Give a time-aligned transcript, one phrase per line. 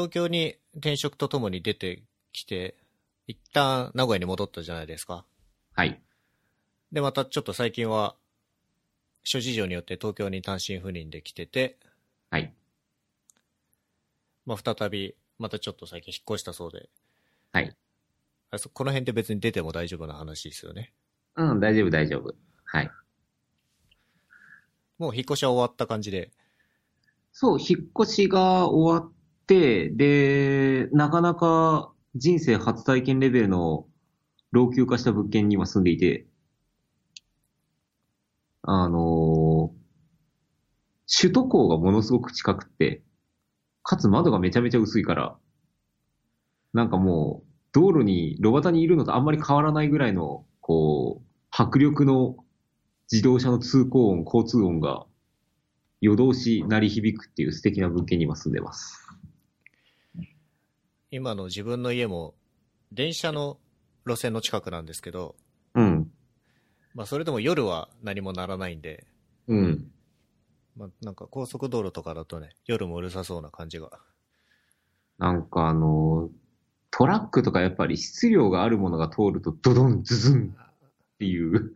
[0.00, 2.02] 東京に転職とともに出て
[2.32, 2.74] きて、
[3.26, 5.26] 一旦名古屋に戻ったじゃないですか。
[5.74, 6.00] はい。
[6.90, 8.16] で、またちょっと最近は、
[9.24, 11.76] 諸事情によって東京に単身赴任で来てて、
[12.30, 12.54] はい。
[14.46, 16.88] まあ、再び、またちょっと最近引っ越したそうで、
[17.52, 17.76] はい。
[18.52, 20.94] あそこの辺って別に出ても大丈夫な話ですよね。
[21.36, 22.34] うん、大丈夫、大丈夫。
[22.64, 22.90] はい。
[24.96, 26.30] もう引っ越しは終わった感じで、
[27.32, 29.19] そう、引っ越しが終わって、
[29.58, 33.86] で、なかなか人生初体験レベルの
[34.52, 36.26] 老朽化した物件に今住んでいて、
[38.62, 39.80] あのー
[41.12, 43.02] 首都高がものすごく近くって、
[43.82, 45.36] かつ窓がめちゃめちゃ薄いから、
[46.72, 52.36] なんかもう、道路に、路端にいるのとあんまり変わらないぐらいの、こう、迫力の
[53.10, 55.04] 自動車の通行音、交通音が
[56.00, 59.09] 夜通し鳴り響くっていう素敵な物件に今住んでます。
[61.10, 62.34] 今の自分の家も、
[62.92, 63.58] 電車の
[64.06, 65.34] 路線の近くなんですけど、
[65.74, 66.10] うん。
[66.94, 69.06] まあ、それでも夜は何もならないんで、
[69.48, 69.90] うん。
[70.76, 73.90] まあ、なんか高速道路とかだとね、夜もうるさそうな感じが。
[75.18, 76.30] なんかあの、
[76.92, 81.72] トラックとかやっぱり質量があるものが通るとドドンズズンっていう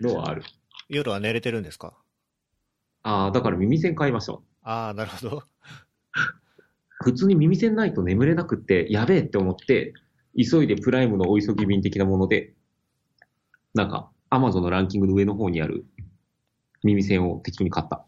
[0.00, 0.42] のはある。
[0.88, 1.94] 夜は寝れてるんですか？
[3.02, 4.38] ああ、だから耳栓買いました。
[4.62, 5.42] ああ、なるほど。
[7.04, 9.92] 普通に耳栓ないと眠れなくって、やべえって思って、
[10.34, 12.54] 急いでプライムのお急ぎ便的なもので、
[13.74, 15.84] なんか、アマゾンのランキングの上の方にある
[16.82, 18.06] 耳栓を適当に買った。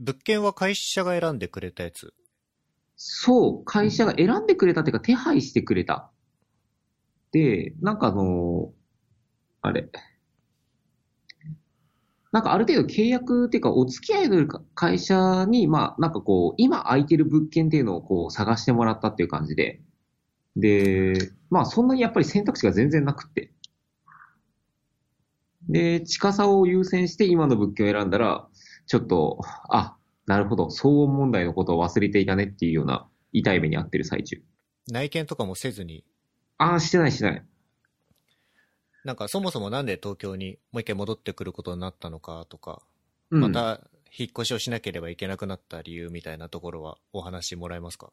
[0.00, 2.14] 物件は会社が選んでくれたやつ？
[2.96, 6.10] そう、会社が選んでくれたっていうか、手配してくれた。
[7.32, 8.72] で、なんかあの
[9.60, 9.90] あれ。
[12.34, 19.80] なんかある程度契約っていうか、お付き合いの会社に、まあ、なんかこう、今空いてる物件っていうのをこう探してもらったっていう感じで。
[20.56, 23.52] で、まあそんなにやっぱり選択肢が全然なくって。
[25.68, 28.48] で、近さを優先して今の物件を選んだら、
[28.88, 29.38] ちょっと、
[29.70, 34.42] あ、なるほど、騒音問題のことを忘れていたねっていうような痛い目に遭ってる最中。
[34.90, 36.04] 内見とかもせずに、
[36.58, 37.46] ああ、してないしてない。
[39.04, 42.82] なんかそもそもなんで東京にもう一回戻ってくることになったのかとか、
[43.30, 43.80] うん、また
[44.16, 48.10] 引っ越しをしなければいけなくなった理由みたいなところはお話もらえますか？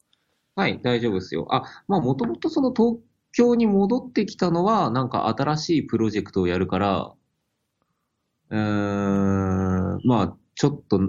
[0.56, 1.48] はい、大丈夫ですよ。
[1.50, 2.98] あ、まあもともとその東
[3.32, 7.14] 京に戻ってきたのは、なんか新しいプロジェクトをやるから、
[8.50, 11.00] うーん、まあちょっと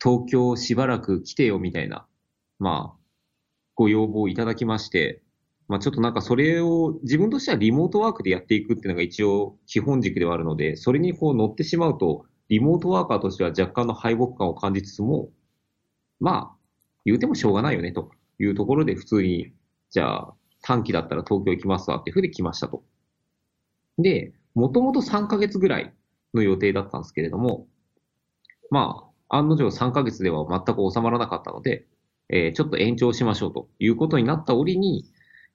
[0.00, 2.06] 東京しばらく来てよみたいな、
[2.60, 3.00] まあ、
[3.74, 5.22] ご要望いただきまして、
[5.68, 15.30] まあちょっとなんかそれを自分としてはリモートワークでやっていくっていうのが一応基本軸ではあるので、それにこう乗ってしまうと、リモートワーカーとしては若干の敗北感を感じつつも、
[16.20, 16.56] まあ、
[17.04, 19.52] 言うてもしょうがないよね、というところで普通に、
[19.90, 22.84] じゃあ短期だったら東京行きますわっていうふうで来ましたと。
[23.98, 25.92] で、もともと3ヶ月ぐらい
[26.34, 27.66] の予定だったんですけれども、
[28.70, 31.86] まあ、案の定3ヶ月では全く収まらなかったので、
[32.28, 35.04] えーちょっと延長しましょうということになった折に、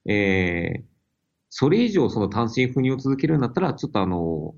[0.06, 0.92] えー
[1.54, 4.54] それ以上その単身赴任を続けるんだったら、ちょっとあの、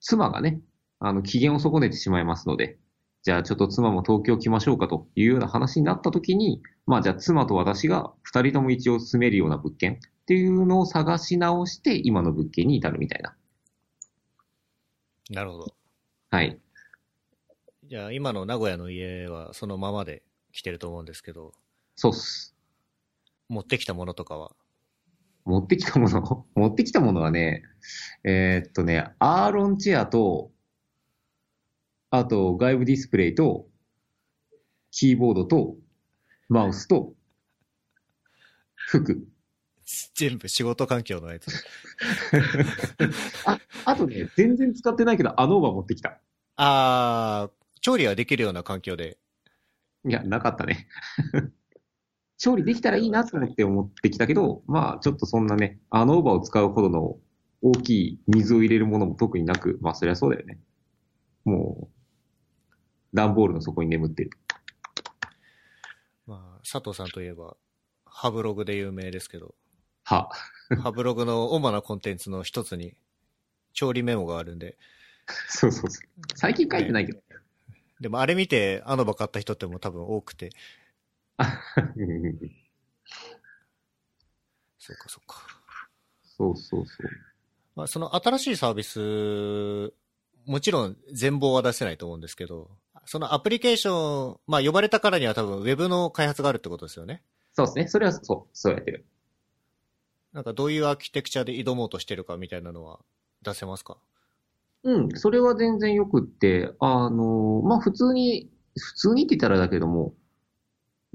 [0.00, 0.60] 妻がね、
[0.98, 2.76] あの、機嫌を損ねてしまいますので、
[3.22, 13.36] じゃあちょっと妻も東京来ましょうかというような話になった時に、まあじゃあ妻と私が二人とも一応住めるような物件っていうのを探し直して、今の物件に至るみたいな。
[15.30, 15.74] なるほど。
[16.30, 16.58] はい。
[17.84, 21.52] じゃあ今の名古屋の家はそのままで来てると思うんですけど、
[21.94, 22.57] そうっす。
[23.48, 24.52] 持ってきたものとかは、
[25.44, 26.46] 持ってきたもの？
[26.54, 27.62] 持ってきたものはね、
[28.24, 30.52] えーっとね、アーロンチェアと、
[32.10, 33.66] あと外部ディスプレイと、
[34.90, 35.76] キーボードと、
[36.48, 37.14] マウスと、
[38.74, 39.26] 服。
[40.14, 41.46] 全部仕事環境のやつ。
[43.46, 46.20] あ、あとね、全然使ってないけど、アノーバ持ってきた。
[46.56, 49.18] あー、調理はできるような環境で。
[50.06, 50.88] いや、なかったね。
[52.38, 57.16] 調理できたらいいなと思って思ってきたけど、まあ、ちょっとそんなね、アノーバを使うほどの
[57.62, 60.58] 大きい水を入れるものも特になく、まあ、そりゃそうだよね。
[61.44, 64.30] もう、段ボールの底に眠ってる。
[66.26, 67.56] まあ、佐藤さんといえば、
[68.04, 69.56] ハブログで有名ですけど、
[70.04, 70.30] は。
[70.80, 72.94] ハブログの主なコンテンツの一つに、
[73.72, 74.78] 調理メモがあるんで、
[75.48, 76.36] そうそうそう。
[76.36, 77.20] 最近書いてないけど。
[78.00, 80.50] でもあれ見てアノバ買った人っても多分多くて、
[84.78, 85.36] そうかそうか。
[86.22, 87.10] そうそうそう。
[87.76, 89.92] まあ、その新しいサービス、
[90.46, 92.70] もちろん全貌は出せないと思うんですけど、
[93.04, 97.22] そのアプリケーション、まあ呼ばれたからには多分ウェブの開発があるってことですよね。
[97.52, 97.88] そうですね。
[97.88, 99.06] それはそう、そうやってる。
[100.32, 103.00] なんかどういうアーキテクチャで挑もうとしてるかみたいなのは
[103.42, 103.98] 出せますか？
[104.84, 110.14] うん、それは全然よくって、あの、まあ、普通に、普通にって言ったらだけども、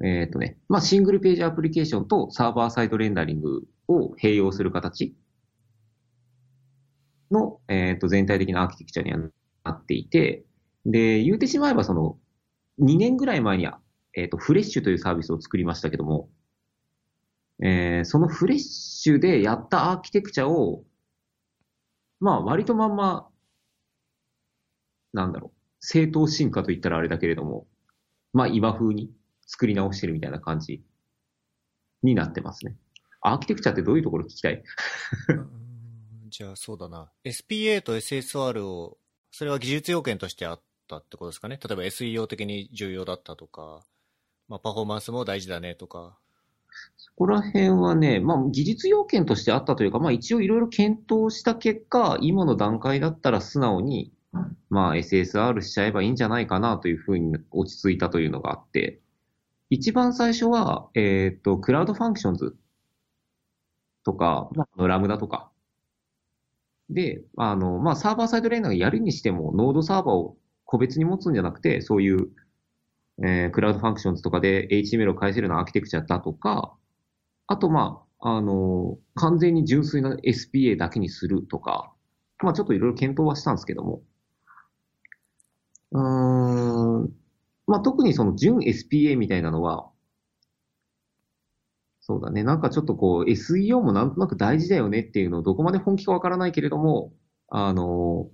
[0.02, 5.16] えっ、とね、まあ、シングルページアプリケーションとサーバーサイドレンダリングを併用する形
[7.32, 9.20] の、えっ、と、全体的なアーキテクチャには
[9.64, 10.44] なっていて、
[10.86, 12.18] で、言うてしまえばその、
[12.80, 13.80] 2年ぐらい前には、
[14.16, 16.30] えっ、と、フレッシュというサービスを作りましたけども、
[17.62, 20.84] えーそのフレッシュでやったアーキテクチャを、
[22.20, 23.30] まあ、割とまんま、
[25.14, 27.68] なんだろう、正当進化と言ったらあれだけれども、
[28.34, 29.12] まあ今風に
[29.46, 30.84] 作り直してるみたいな感じ
[32.02, 32.76] になってますね。
[33.22, 34.64] アーキテクチャってどういうところ聞きたい？
[36.30, 37.12] じゃあそうだな。
[37.24, 38.98] SPA と SSR を、
[39.32, 41.60] それは技術要件としてあったってことですかね？
[41.64, 43.86] 例えば SEO 的に重要だったとか、
[44.50, 46.18] まあパフォーマンスも大事だねとか。
[46.98, 54.12] そこら辺はね、まあ技術要件としてあったというか、まあ一応いろいろ検討した結果、今の段階だったら素直に、
[54.70, 59.00] まあ SSR しちゃえばいいんじゃないかなというふうに落ち着いたというのがあって、
[59.70, 62.56] 一番最初は、えっ、と、 Cloud Functions
[64.06, 65.52] とか、まあ Lambda とか。
[66.90, 72.30] で、あの、まあ、サーバーサイドレンダーがやるにしても、 Node サーバーを個別に持つんじゃなくて、そういう、
[73.24, 76.76] えー Cloud Functions とかで HTML を返せるようなアーキテクチャだとか、
[77.48, 81.94] あと、まあ、あの、完全に純粋な SPA だけにするとか、
[82.44, 84.04] まあ、ちょっといろいろ検討はしたんですけども、
[85.92, 87.23] うーん、
[87.68, 89.90] まあ、特にその純 SPA みたいなのは、
[92.06, 92.44] そうだね。
[92.44, 97.14] なんかちょっとこう、SEO もなんとなく大事だよねっていうのをどこまで本気かわからないけれども、
[97.48, 98.30] あの、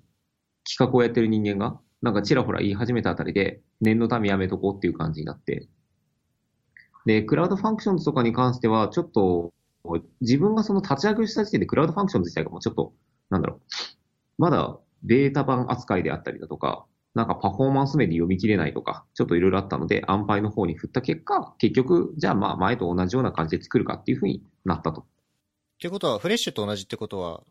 [0.68, 5.70] 企画をやってる人間が、なんかちらほら言い始めたあたりで、念のためやめとこうっていう感じになって。
[7.06, 9.54] で、 Cloud Functions とかに関しては、ちょっと、
[10.22, 12.94] 自分がその立ち上げした時点で Cloud Functions 自体がもうちょっと、
[13.30, 13.62] なんだろう、
[14.40, 16.86] まだベータ版扱いであったりだとか、
[17.16, 25.02] なんかパフォーマンス面で読み切れないとか、ちょっといろいろあったので、安牌の方に振った結果、結局、じゃあまあ前と同じような感じで作るかっていうふうになったと。
[25.02, 25.06] っ
[25.80, 27.44] ていうことは、 FRESH と同じってことは、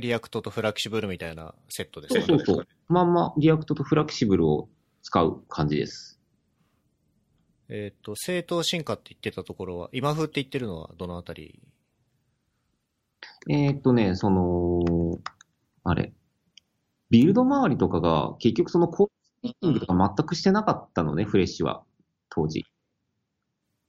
[0.00, 2.20] リアクトとフラキシブルみたいなセットですか？
[2.20, 2.26] ね。
[2.26, 2.66] そうそうそう。
[2.88, 4.68] まんま React と Fluxible を
[5.02, 6.20] 使う感じです。
[7.68, 11.62] えっ、と、正当進化って言ってたところは、今風って言ってるのはどのあたり？
[13.48, 15.18] えーっとね、その、
[15.84, 16.12] あれ、
[17.10, 21.84] ビルド周りとかが結局その code splitting とか全くしてなかったのね、 FRESH は、
[22.30, 22.64] 当時。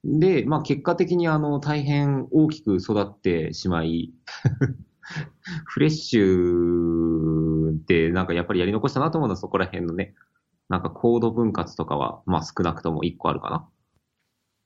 [0.03, 4.13] で、まあ結果的にあの大変大きく育ってしまい、
[5.65, 10.13] フレッシュってなんかやっぱりやり残したなと思うのはそこら辺のね、
[10.69, 13.68] なんかコード分割とかは、まあ少なくとも1個あるかな。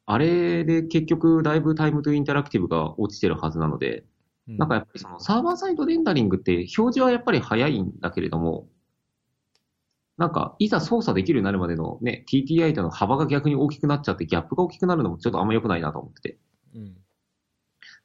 [0.05, 4.05] あれで結局だいぶタイムトゥインタラクティブが落ちてるはずなので、う
[4.57, 8.67] なんかやっぱりそのサーバーサイドレンダリングって表示はやっぱり早いんだけれども、
[10.17, 16.33] なんかいざ操作できるようになるまでのね、TTI との幅が逆に大きくなっちゃってギャップが大きくなるのもちょっとあんま良くないなと思ってて。
[16.33, 16.37] っ
[16.75, 16.97] うん。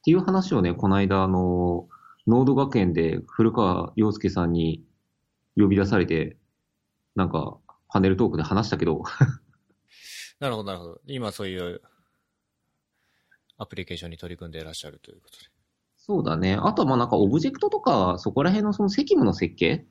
[0.05, 1.88] ていう話をね、この間あの、
[2.26, 4.85] ノード学園で古川洋介さんに
[5.56, 6.37] 呼び出されて、
[7.17, 7.58] なんか
[7.88, 9.02] パネルトークで話したけど、
[10.40, 11.00] なるほど、なるほど。
[11.06, 11.80] 今そういう
[13.57, 15.53] アプリケーションに取り組んでいらっしゃるということで。
[16.06, 16.54] そうだね。
[16.61, 19.87] あとはまあなんかオブジェクトとか、そこら辺のその責務の設計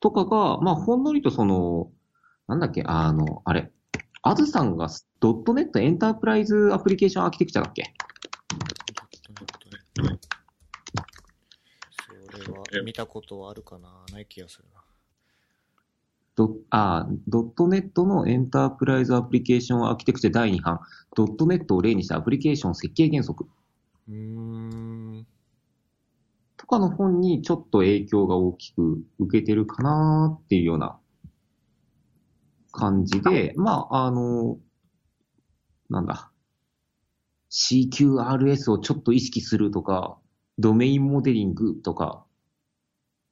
[0.00, 1.90] とかが、まあほんのりとその、
[2.48, 3.70] なんだっけ、あの、あれ、
[4.22, 4.88] あずさんが
[5.20, 7.92] ドットネットエンタープライズアプリケーションアーキテクチャだっけ？
[12.06, 14.80] それは見たことはあるかなない気がするな。
[16.36, 20.80] ドあドットネットのエンタープライズアプリケーションアーキテクチャ第2版、
[21.14, 23.46] ドットネットを例にしたアプリケーション設計原則
[24.08, 25.26] うーん。
[26.64, 30.98] とかの本にちょっと影響が大きく受けてるかなっていうような
[32.72, 34.56] 感じで、まあ、あの、
[35.90, 36.32] なんだ、
[37.50, 40.18] CQRS をちょっと意識するとか、
[40.58, 42.24] ドメインモデリングとか、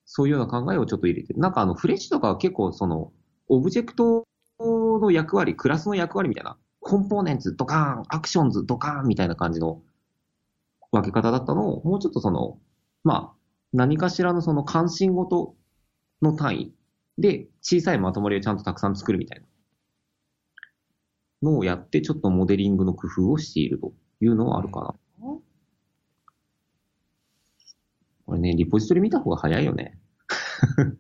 [0.05, 1.41] そういうような考えをちょっと入れてる。
[1.41, 3.13] なんかあの、フレッシュとかは結構その、
[3.49, 4.27] オブジェクト
[4.61, 9.81] の役割、クラスの役割みたいな、コンポーネンツドカーン、アクションズドカーンみたいな感じの
[10.91, 12.59] 分け方だったのを、もうちょっとその、
[13.05, 13.37] まあ、
[13.73, 15.55] 何かしらのその関心事
[16.21, 16.75] の単位
[17.19, 19.47] で小さいまとまりをちゃんとたくさん作るみたいな
[21.43, 24.95] のをやって、ちょっとモデリングの工夫をしているというのはあるかな。
[28.25, 29.99] これね、リポジトリ見た方が早いよね。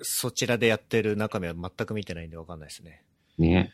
[0.00, 3.04] そちらでやってる中身は全く見てないんでわかんないですね。
[3.36, 3.72] ね。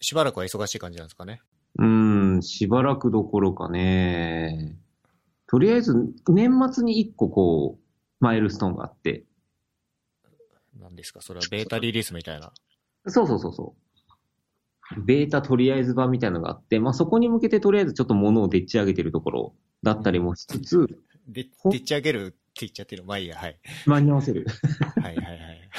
[0.00, 1.42] しばらくは忙しい感じなんですかね。
[1.78, 4.78] うーん、しばらくどころかね。
[5.48, 5.94] とりあえず、
[6.28, 9.24] 年末に一個こう、マイルストーンがあって。
[10.78, 11.20] 何ですか？
[11.20, 12.52] それはベータリリースみたいな。
[13.06, 13.74] そうそうそうそ
[14.96, 15.02] う。
[15.04, 23.04] ベータとりあえず版みたいなのがあって、まあ、そこに向けてとりあえずちょっと物をでっち上げてるところだったりもしつつ、で、ほでっち上げるって言っちゃってる。
[23.04, 23.58] まあいいや、はい。
[23.86, 24.46] 間に合わせる。
[25.02, 25.70] はいはいはい。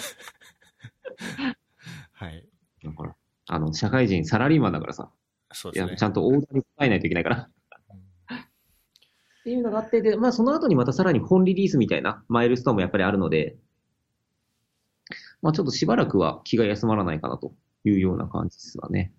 [2.14, 2.46] はい。
[2.84, 3.16] だから、
[3.48, 5.10] あの、社会人、サラリーマンだからさ、
[5.54, 6.04] そうですねち。
[6.04, 7.50] ゃんとオーダーに答えないといけないから。
[9.48, 13.56] うんっていうのがあって、で、まあその後にまたさらに本リリースみたいなマイルストーンもやっぱりあるので、
[15.42, 17.54] まあちょっとしばらくは気が休まらないかなと
[17.86, 19.14] いうような感じですわね。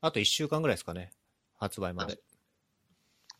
[0.00, 1.10] あと1週間ぐらいですかね。
[1.56, 2.20] 発売まで。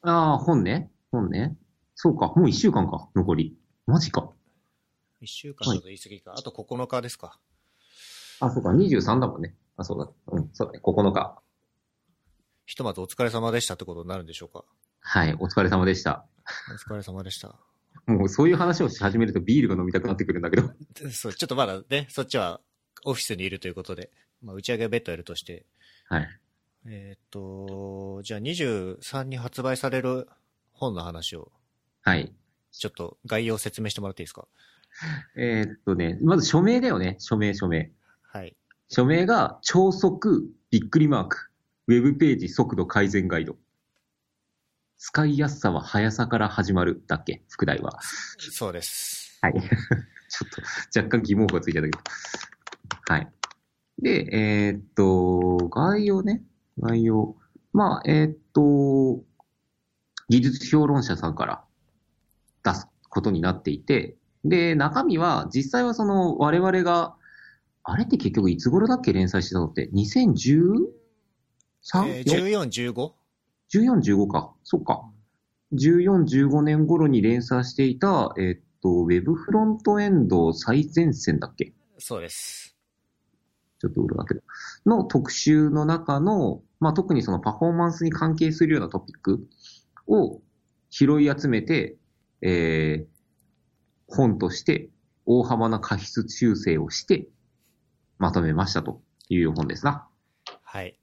[0.02, 0.90] ああ、本ね。
[1.12, 1.56] 本ね。
[1.94, 3.56] そうか、もう一週間か、残り。
[3.86, 4.32] マジか。
[5.22, 6.34] 1週間だと言い過ぎか。
[6.36, 7.38] あと9日ですか。
[8.40, 9.54] あ、そうか、23だもんね。
[9.76, 10.10] あ、そうだ。
[10.32, 11.40] うん、そうだね、9日。
[12.66, 14.64] ひとまずお疲れ様でしたってことになるんでしょうか。
[15.00, 16.26] はい、お疲れ様でした。
[16.70, 17.54] お疲れ様でした。
[18.06, 20.70] もうそういう話をし始めるとビールが飲みたくなってくるんだけど。
[20.94, 22.60] で そう、ちょっとまだね、そっちは
[23.04, 24.10] オフィスにいるということで、
[24.42, 25.66] まあ、打ち上げは別途やるとして、
[26.08, 26.28] はい。
[26.86, 30.28] えーっと、じゃあ23に発売される
[30.72, 31.52] 本の話を、
[32.02, 32.32] はい。
[32.70, 34.46] ちょっと概要を説明してもらっていいですか？
[35.36, 37.16] えーっとね、まず署名だよね。
[37.18, 37.92] 署名、署名。
[38.22, 38.56] はい。
[38.88, 41.50] 署名が超速びっくりマーク。
[41.88, 43.56] ウェブページ速度改善ガイド。
[44.98, 47.02] 使いやすさは速さから始まる。
[47.06, 48.00] だっけ副題は。
[48.38, 49.38] そうです。
[49.40, 49.54] はい。
[49.62, 49.68] ちょ
[50.46, 50.50] っ
[50.90, 53.14] と若干疑問符がついちゃったけど。
[53.14, 53.32] はい。
[54.00, 56.42] で、えーっと、概要ね。
[56.80, 57.36] 概要。
[57.72, 59.24] まあ、えーっと、
[60.28, 61.64] 技術評論者さんから
[62.64, 67.14] 出すことになっていて、で、中身は、実際はその、我々が、
[67.84, 70.88] あれって結局いつ頃だっけ連載してたのって、2013?
[72.08, 73.12] えー、14、15?
[73.72, 74.54] 14、15か。
[74.64, 75.10] そっか。
[75.72, 81.74] 14、15年頃に連載していた、えーっと、ウェブフロントエンド最前線だっけ？
[81.98, 82.76] そうです。
[83.80, 84.40] ちょっと裏だけど。
[84.86, 89.46] の特集の中の、まあ、特にそのパフォーマンスに関係するようなトピック
[90.06, 90.40] を
[90.90, 91.96] 拾い集めて、
[92.40, 93.06] えー、
[94.08, 94.88] 本として
[95.26, 97.28] 大幅な過失修正をして
[98.18, 100.08] まとめましたという本ですな。
[100.62, 100.98] はい。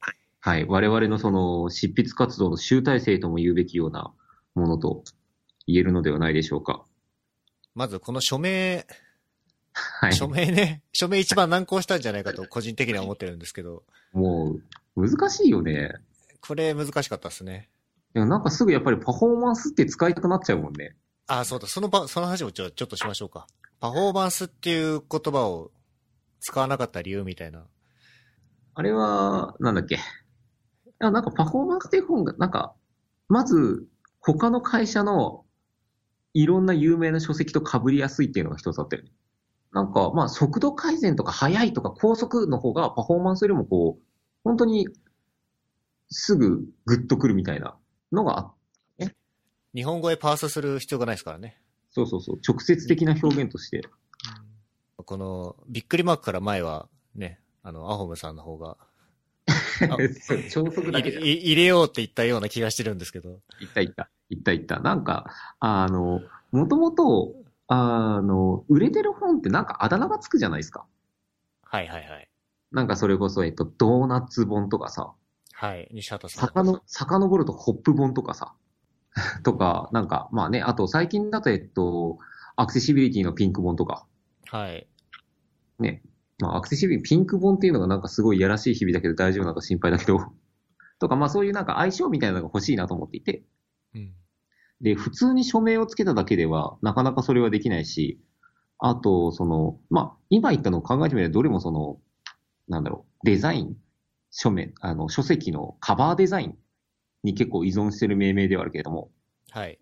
[0.46, 0.66] はい。
[0.68, 4.14] 我々のその執筆活動の集大成とも言うべきような
[4.54, 5.04] ものと
[5.66, 6.86] 言えるのではないでしょうか。
[7.74, 8.86] まずこの署名、
[9.74, 10.14] はい。
[10.14, 13.82] 署名ね、署名一番難航したんじゃないかと個人的には思ってるんですけど、
[14.14, 14.56] も
[14.96, 15.94] う、難しいよね。
[16.42, 17.72] これ難しかったですね。
[18.16, 20.96] いやなんかすぐやっぱりパフォーマンスって使いたくなっちゃうもんね。
[21.26, 23.48] あ、そうだ、そのば、その話もちょちょっとしましょうか。
[23.80, 25.72] パフォーマンスっていう言葉を
[26.40, 27.64] 使わなかった理由みたいな。
[28.76, 29.98] あれは、なんだっけ。
[31.02, 32.74] いやなんかパフォーマンスっていう本が、なんか、
[33.28, 33.88] まず、
[34.20, 35.46] 他の会社の
[36.34, 39.12] いろんな有名な書籍と被りやすいっていうのが一つあってる。
[39.72, 44.04] なんか、まあ、速度改善とか速いとか高速の方がパフォーマンスよりもこう、
[44.44, 44.88] 本当に
[46.10, 47.78] すぐグッとくるみたいな
[48.12, 48.56] のがあっ
[49.76, 51.62] 日本語へパースする必要がないですからね。
[51.92, 53.82] そうそうそう、直接的な表現として。
[54.96, 58.78] この、びっくりマークから前は、ね、あの、アホムさんの方が、
[60.50, 63.42] 超速だけじゃ入れようって言ったような気がしてるんですけど。
[63.60, 64.10] いったいった。
[64.30, 64.80] いったいった。
[64.80, 66.22] なんか、あの、
[66.52, 67.36] もともと、
[67.68, 70.86] あの、売れてる本ってなんかあだ名がつくじゃないですか。
[71.64, 72.30] はいはいはい。
[72.72, 75.14] なんかそれこそ、えっと、ドーナツ本とかさ、
[75.54, 76.48] はい、西畑さん。
[76.48, 78.54] さかの、遡るとホップ本とかさ、
[79.44, 82.18] とか、なんか、まあね、あと最近だと、えっと、
[82.56, 84.06] アクセシビリティのピンク本とか、
[84.48, 84.88] はい。
[85.80, 86.04] ね。
[86.40, 90.20] まあ、アクセシビリティ、ピンク本っていうのがなんかすごいいやらしい日々だけど大丈夫なのか心配だけど、
[91.00, 93.44] とか、まあそういうなんか相性みたいなのが欲しいなと思っていて、
[93.94, 94.14] うん。
[94.82, 98.20] で、普通に署名をつけただけでは、なかなかそれはできないし、
[98.78, 102.00] あと、その、まあ、今言ったのを考えてみれば、どれもその、
[102.68, 103.78] なんだろう、デザイン、
[104.32, 106.58] 書面、あの、書籍のカバーデザイン
[107.24, 109.12] に結構依存してる命名ではあるけれども、
[109.52, 109.80] はい。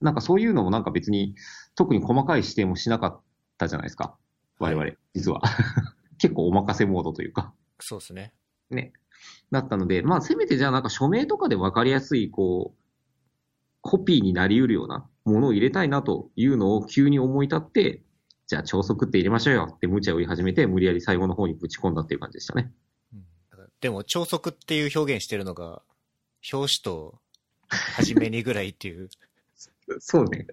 [0.00, 1.34] なんかそういうのもなんか別に、
[1.74, 3.20] 特に細かい指定もしなかっ
[3.58, 4.16] たじゃないですか。
[4.60, 5.40] 我々、実は。
[6.18, 7.52] 結構お任せモードというか。
[7.80, 8.32] そうですね。
[8.70, 8.92] ね。
[9.50, 12.80] だったので、まあ、せめてじゃあなんか署名とかで分かりやすい、こう、
[13.80, 18.02] コピーになり得るようなものを入れたいなというのを急に思い立って、
[18.46, 22.72] じゃあ超速って入れましょうよって無茶を言い始めて、無理やり最後の方にぶち込んだっていう感じでしたね。
[23.14, 23.24] うん
[23.80, 25.80] でも、超速っていう表現してるのが、
[26.52, 27.18] 表紙と、
[27.68, 29.08] 初めにぐらいっていう。
[30.00, 30.46] そうね。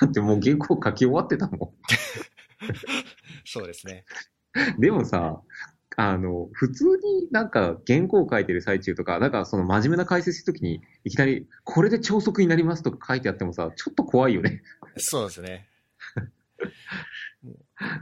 [0.00, 1.70] だってもう原稿書き終わってたもん。
[3.44, 4.04] そうですね。
[4.78, 5.42] でもさ、
[5.98, 14.62] あの、普通になんか原稿を書いてる最中とか、なんかその真面目な解説するときに、いきなり、これで超速になりますとか書いてあってもさ、ちょっと怖いよね。
[14.98, 15.68] そうですね。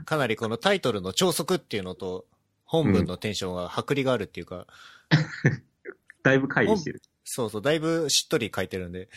[0.05, 2.25] かなりこのタイトルの超速っていうのと、
[2.65, 4.67] 本文のテンションが剥離があるっていうか、
[6.23, 7.01] だいぶ乖離してる。
[7.23, 9.09] そうそう、だいぶしっとり書いてるんで、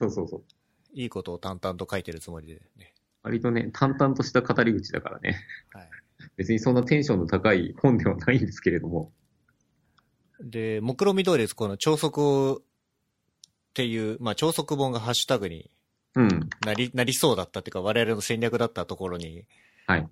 [0.00, 0.44] そうそうそう。
[0.94, 2.91] いいことを淡々と書いてるつもりでね。
[3.22, 5.36] 割とね、淡々とした語り口だからね。
[5.72, 5.90] はい。
[6.36, 9.12] 別にそんなテンションの高い本ではないんですけれども。
[10.40, 11.54] で、目論見通りです。
[11.54, 12.64] この超速っ
[13.74, 15.70] ていう、まあ超速本がハッシュタグに
[16.14, 16.50] うん。
[16.64, 19.46] なり、なりそうだったっていうか、我々の戦略だったところに、
[19.86, 20.08] はい。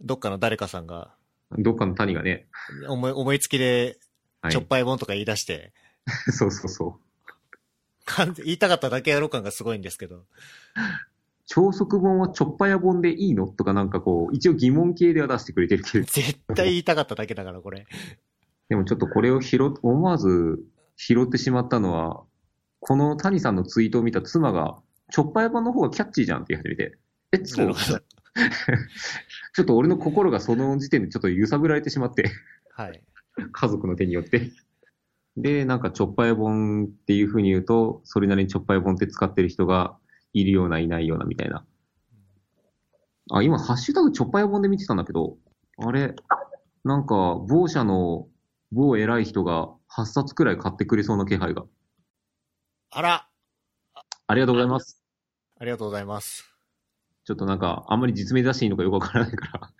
[0.00, 1.14] どっかの誰かさんが、
[1.58, 2.46] どっかの谷がね。
[2.88, 3.98] 思い、思いつきで、
[4.40, 4.64] はいちょっ。
[4.64, 5.72] ぱい本とか言い出して、
[6.30, 7.32] そうそうそう。
[8.04, 10.24] 完全言いたかっただけやろう感がすごいんですけど、
[11.50, 13.48] 超速本はちょっぱや本でいいの？
[13.48, 17.86] とかなんかこう、一応疑問形では出してくれてるけど、絶対言いたかっただけだから、これ。
[18.68, 20.62] でもちょっとこれを拾っ、思わず
[20.96, 22.22] 拾ってしまったのは、
[22.80, 24.76] この谷さんのツイートを見た妻が、
[25.10, 26.98] ちょっぱや本の方がキャッチーじゃんって言われて、
[27.32, 27.72] え、そう？
[27.74, 32.30] ちょっと俺の心がその時点でちょっと揺さぶられてしまって、
[32.72, 33.02] はい。
[33.52, 34.52] 家族の手によって。
[35.38, 39.96] で、なんかちょっぱや本っていう風に言うと、それなりにちょっぱや本って使ってる人が
[40.32, 41.64] いるような、いないようなみたいな。
[43.30, 45.36] あ、今、ハッシュタグちょっぱや本で見てたんだけど、
[45.78, 46.14] あれ、
[46.84, 48.28] なんか、某社の
[48.72, 51.64] 某偉い人が8冊くらい買ってくれそうな気配が。
[52.90, 53.28] あら
[54.26, 55.02] ありがとうございます。
[55.58, 56.44] ありがとうございます。
[57.24, 59.72] ちょっとなんか、あんまり実名出していいのかよくわからないから、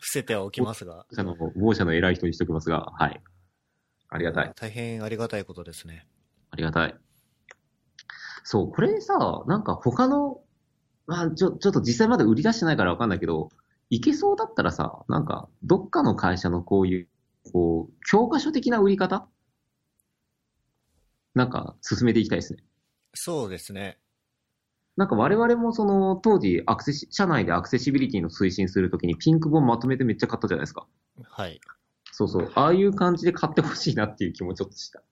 [0.00, 3.22] 伏せてはおきますが、あの某社の偉い人にしておきますが、はい。
[4.08, 4.52] ありがたい。
[4.56, 6.06] 大変ありがたいことですね。
[6.50, 6.94] ありがたい。
[8.44, 10.40] そう、これさ、なんか他の、
[11.06, 13.50] まあ、ちょ、ちょっと実際まだ売り出してないからわかんないけど、
[13.90, 17.08] いけそうだったらさ、なんか、どっかの会社のこういう、
[17.52, 19.28] こう、教科書的な売り方？
[21.34, 22.62] なんか、進めていきたいですね。
[23.14, 23.98] そうですね。
[24.96, 30.86] なんか我々もその、当時、アクセシ、社内でアクセシビリティの推進するときにピンク本まとめてめっちゃ買ったじゃないですか。
[31.22, 31.60] はい。
[32.12, 32.52] そうそう。
[32.54, 35.02] ああいう感じで買ってほしいなっていう気もちょっとした。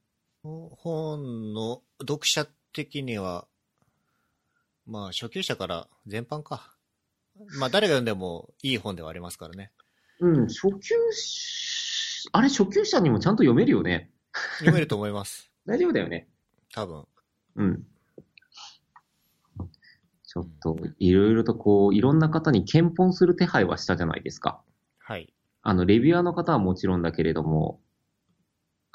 [0.42, 3.46] 本の読者的には、
[4.86, 6.74] まあ初級者から全般か。
[7.58, 9.72] まあ誰が読んでもいい本ではありますからね。
[10.20, 14.10] うん、初級し、あれ初級者にもちゃんと読めるよね。
[14.58, 15.50] 読めると思います。
[15.66, 16.28] 大丈夫だよね。
[16.74, 17.06] 多分。
[17.56, 17.86] うん。
[20.24, 24.62] ちょっと、いろいろとこう、いろんな方に検本する手配はしたじゃないですか。
[24.98, 25.32] はい。
[25.62, 27.80] あの、レビュアーの方はもちろんだけれども、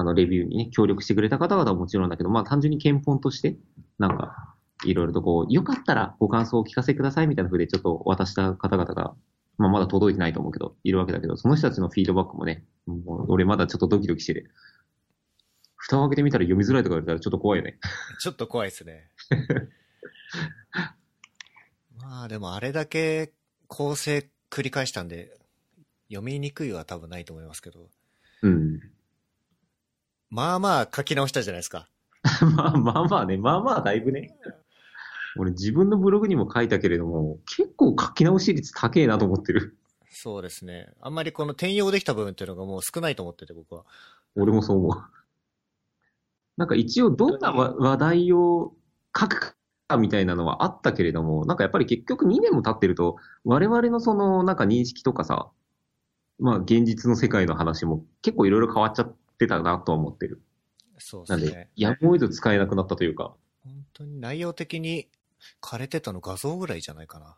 [0.04, 3.56] あの、レビューにね、協力してくれた方々はもちろんだけど、まあ単純に検本として、
[3.98, 9.16] なんか、いろいろとこう、よかったらご感想をお聞かせくださいみたいな風でちょっと渡した方々が、
[9.58, 14.52] まあまだ届いてないと思うけど、いるわけだけど、その人たちのフィードバックもね、もう俺まだちょっとドキドキしてる。
[15.76, 17.78] 蓋を開けてみたら読みづらいとか言われたらちょっと怖いよね。
[18.20, 19.10] ちょっと怖いですね。
[22.02, 23.32] まあでもあれだけ
[23.68, 25.38] 構成繰り返したんで、
[26.10, 27.90] 読みにくいは多分ないと思いますけど。
[30.34, 30.36] うん。
[30.36, 31.88] まあまあ書き直したじゃないですか。
[32.56, 34.36] ま あまあまあね、まあまあだいぶね。
[35.38, 39.78] 俺自分のブログにも書いたけれども、結構書き直し率高えなと思ってる。
[40.10, 40.94] そうですね。
[41.02, 43.84] あんまりこの転用できた部分っていうのがもう少ないと思ってて僕は。
[44.36, 45.04] 俺もそう思う。
[46.56, 48.74] なんか一応どんな話話題を
[49.18, 55.50] 書くかみたいなのはあったけれども、なんかやっぱり結局2年も経ってると、我々のそのなんか認識とかさ、
[56.38, 60.42] まあ現実の世界の話も結構いろいろ変わっちゃってたなとは思ってる。
[60.94, 61.72] なんでそうですね、。
[61.76, 63.36] やむを得ず使えなくなったというか。
[63.64, 65.10] 本当に内容的に
[65.62, 67.38] 枯れてたの画像ぐらいじゃないかな。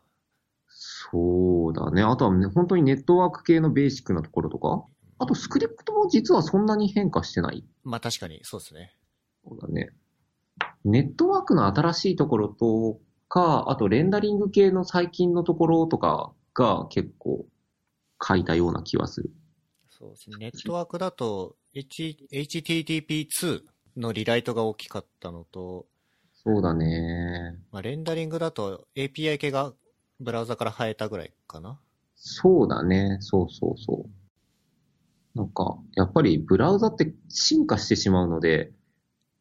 [0.67, 2.03] そうだね。
[2.03, 4.85] あとはね、本当にネットワーク系のベーシックなところとか、
[5.17, 7.63] あとスクリプトも実はそんなに変化してない。
[7.83, 8.95] まあ確かにそうですね。
[9.47, 9.91] そうだね。
[10.83, 17.45] ネットワークの新しいところとか、あとレンダリング系の最近のところとかが結構
[18.21, 19.31] 書いたような気はする。
[19.89, 20.37] そうですね。
[20.39, 23.61] ネットワークだと、HTTP2
[23.97, 25.85] のリライトが大きかったのと、
[26.33, 27.57] そうだね。
[27.71, 29.73] まあ、レンダリングだと API 系が
[30.21, 31.79] ブラウザから生えたぐらいかな。
[32.15, 33.17] そうだね。
[33.19, 35.37] そうそうそう。
[35.37, 38.71] なんか、やっぱりブラウザって進化してしまうので、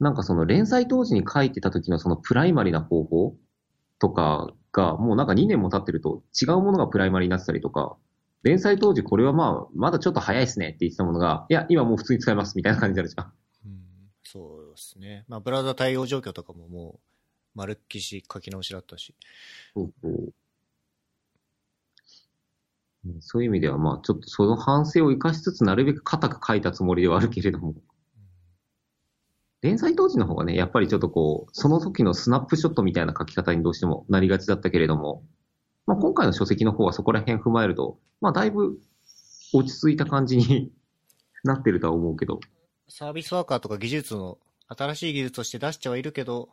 [0.00, 3.36] なんかその連載当時に書いてた時のそのプライマリな方法
[4.00, 7.96] とかが、もうなんか2年も経ってると違うものがプライマリになってたりとか、
[8.44, 13.32] 連載当時これはまあ、まだちょっと早いですねって言ってたものが、いや、今もう普通に使えますみたいな感じになるじゃん。
[13.64, 13.80] うん、
[14.22, 15.24] そうですね。
[15.28, 17.00] まあ、ブラウザ対応状況とかもも
[17.54, 19.14] う、まるっきし書き直しだったし。
[19.72, 20.12] そうそう。
[20.12, 20.30] うん
[23.20, 27.74] そういう意味では、まあ、ちょっとその反省を生かしつつ、なるべく固く書いたつもりではあるけれども、
[29.60, 35.22] 連載当時の方がね、やっぱりちょっとこう、その時のスナップショットみたいな書き方にどうしてもなりがちだったけれども、
[35.86, 38.78] まあ今回の書籍の方はそこら辺踏まえると、まあだいぶ
[39.52, 40.72] 落ち着いた感じに
[41.44, 42.40] なってるとは思うけど、
[42.88, 46.48] サービスワーカーとか技術の、新しい技術として出してはいるけど、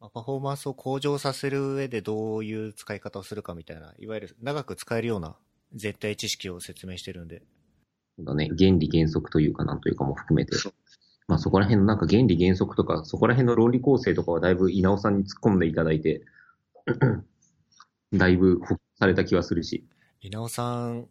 [0.00, 5.36] まあパフォーマンスを向上させる上でどういう使い方をするかみたいな、いわゆる長く使えるような
[5.74, 7.42] 絶対知識を説明してるんで。
[8.16, 10.56] そうだね、原理原則というかなんというかも含めて、
[11.26, 16.22] まあそこら辺のなんか原理原則とか、そこら辺の論理構成とかはだいぶ稲尾さんに突っ込んでいただいて、
[18.14, 19.86] だいぶ補された気はするし。
[20.20, 21.08] 稲尾さん、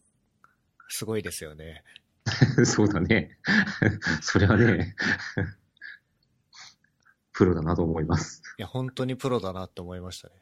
[0.89, 1.83] すごいですよね。
[2.65, 3.37] そうだね。
[4.21, 4.95] それはね、
[7.33, 8.41] プロだなと思います。
[8.57, 10.35] いや、本当にプロだなって思いましたね。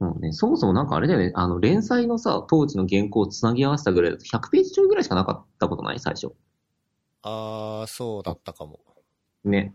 [0.00, 6.32] もうね、そもそもなんかあれだよね、あの、連載のさ、当時の原稿をつなぎ合わせたぐらいだと100ページちょいぐらいしかなかったことない最初。
[7.22, 8.80] あー、そうだったかも。
[9.44, 9.72] ね。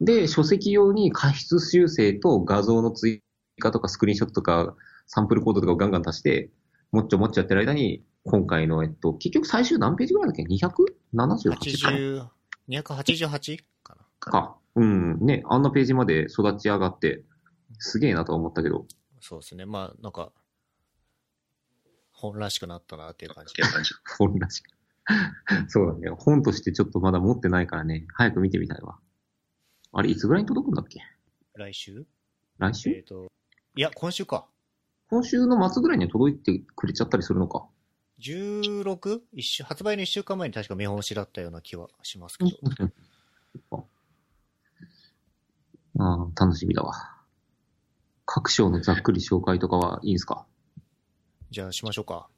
[0.00, 3.22] で、書籍用に過失修正と画像の追
[3.60, 4.74] 加とかスクリーンショットとか
[5.06, 6.50] サンプルコードとかをガンガン足して、
[6.92, 10.70] もっちょもっちょやってる間に、今回の、えっと、結局最終何ページぐらいだっけ ?278
[11.14, 12.26] 80、
[12.68, 14.02] 288かな。
[14.18, 14.56] か。
[14.74, 15.18] うん。
[15.24, 17.22] ね、あんなページまで育ち上がって、
[17.78, 18.86] すげえなとは思ったけど。
[19.20, 19.64] そうですね。
[19.64, 20.32] まあ、なんか、
[22.12, 23.54] 本らしくなったなっていう感じ。
[24.18, 24.70] 本らしく。
[25.68, 26.10] そうだね。
[26.10, 28.98] 本としてちょっとまだ持ってないからね、早く見てみたいわ。
[29.92, 31.00] あれ、いつぐらいに届くんだっけ？
[31.54, 32.06] 来週？
[32.58, 32.90] 来週？
[32.90, 33.30] えっ、と、
[33.76, 34.46] いや、今週か。
[35.08, 37.66] 今週の末ぐらいには届いてくれちゃったりするのか。
[38.20, 39.20] 16?
[39.34, 42.44] 一週、発売の1週間前に確か見本紙だったような気はしますけ
[43.70, 43.86] ど。
[45.98, 46.92] ああ、楽しみだわ。
[48.24, 50.46] 各章のざっくり紹介とかはいいんすか？
[51.50, 52.28] じゃあしましょうか。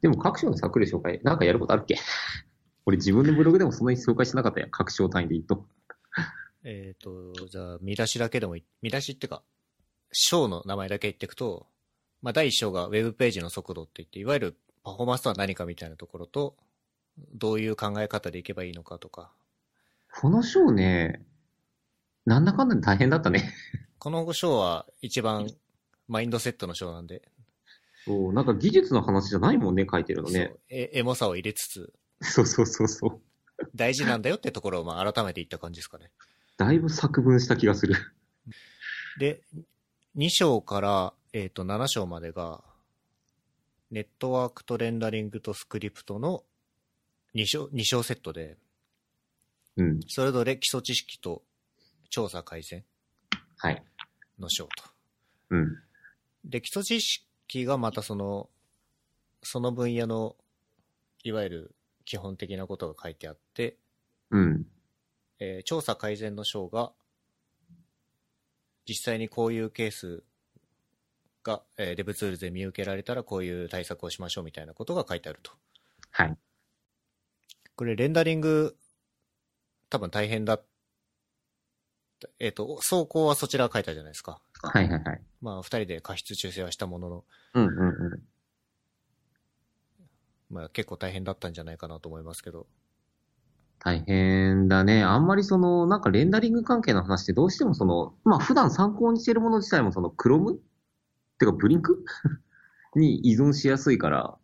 [0.00, 1.96] でも各章のざっくり紹介、なんかやることあるっけ？
[2.86, 4.70] 俺自分のブログでもそんなに紹介しなかったやん。
[4.70, 5.66] 各章単位で言うと。
[6.64, 9.42] えっ、と、じゃあ見出しだけでもいい、見出しってか、
[10.12, 11.66] 章の名前だけ言っていくと、
[12.22, 16.56] まあ、第1章がウェブページの速度って言って、いわゆるパフォーマンスとは何かみたいなところと、
[17.34, 19.30] どういう考え方でいけばいいのかとか、
[20.12, 21.22] この章ね、
[22.26, 23.52] なんだかんだで大変だったね。
[23.98, 25.50] この章は一番
[26.08, 27.22] マインドセットの章なんで、
[28.04, 30.54] そう、なんか技術の話じゃないもんね、書いてるのねそ。
[30.54, 31.92] うえエモさを入れつつ、
[32.22, 33.20] そうそうそうそう。
[33.74, 36.10] 大事なんだよってところをまあ改めて言った感じですかね。
[36.56, 37.94] だいぶ作文した気がする。
[39.18, 39.42] で、
[40.16, 42.62] 2章から、えっ、と、7章までが、
[43.90, 46.44] ネットワークとレンダリングとスクリプトの
[47.34, 48.56] 2章、2章セットで、
[49.76, 50.00] うん。
[50.08, 51.42] それぞれ基礎知識と
[52.08, 52.84] 調査改善
[53.56, 53.82] はい。
[54.38, 54.70] の章と。
[55.50, 55.76] うん。
[56.44, 58.48] で、基礎知識がまたその、
[59.42, 60.36] その分野の、
[61.22, 63.76] いわゆる基本的なことが書いてあって、
[64.30, 64.66] うん。
[65.38, 66.92] えー調査改善の章が、
[68.90, 70.24] 実際にこういうケース
[71.44, 75.52] が、えー、デブツールで見受けられたらこういう対策をしましょうみたいなことが書いてあると。
[76.10, 76.36] はい。
[77.76, 78.76] これレンダリング、
[79.90, 80.58] 多分大変だ。
[82.40, 84.40] えっ、と、走行はそちらが書いたじゃないですか。
[84.60, 85.22] はいはいはい。
[85.40, 87.24] まあ、二人で過失修正はしたものの、
[87.54, 88.22] うんうんうん。
[90.50, 92.66] まあ、結構大変だったんじゃないかなと思いますけど。
[93.80, 95.02] 大変だね。
[95.02, 100.60] あんまりその、なんかレンダリング関係の話ってどうしてもその、まあ普段参考にしてるもの自体もその、クロム
[101.38, 102.04] てかブリンク？
[102.94, 104.36] に依存しやすいから、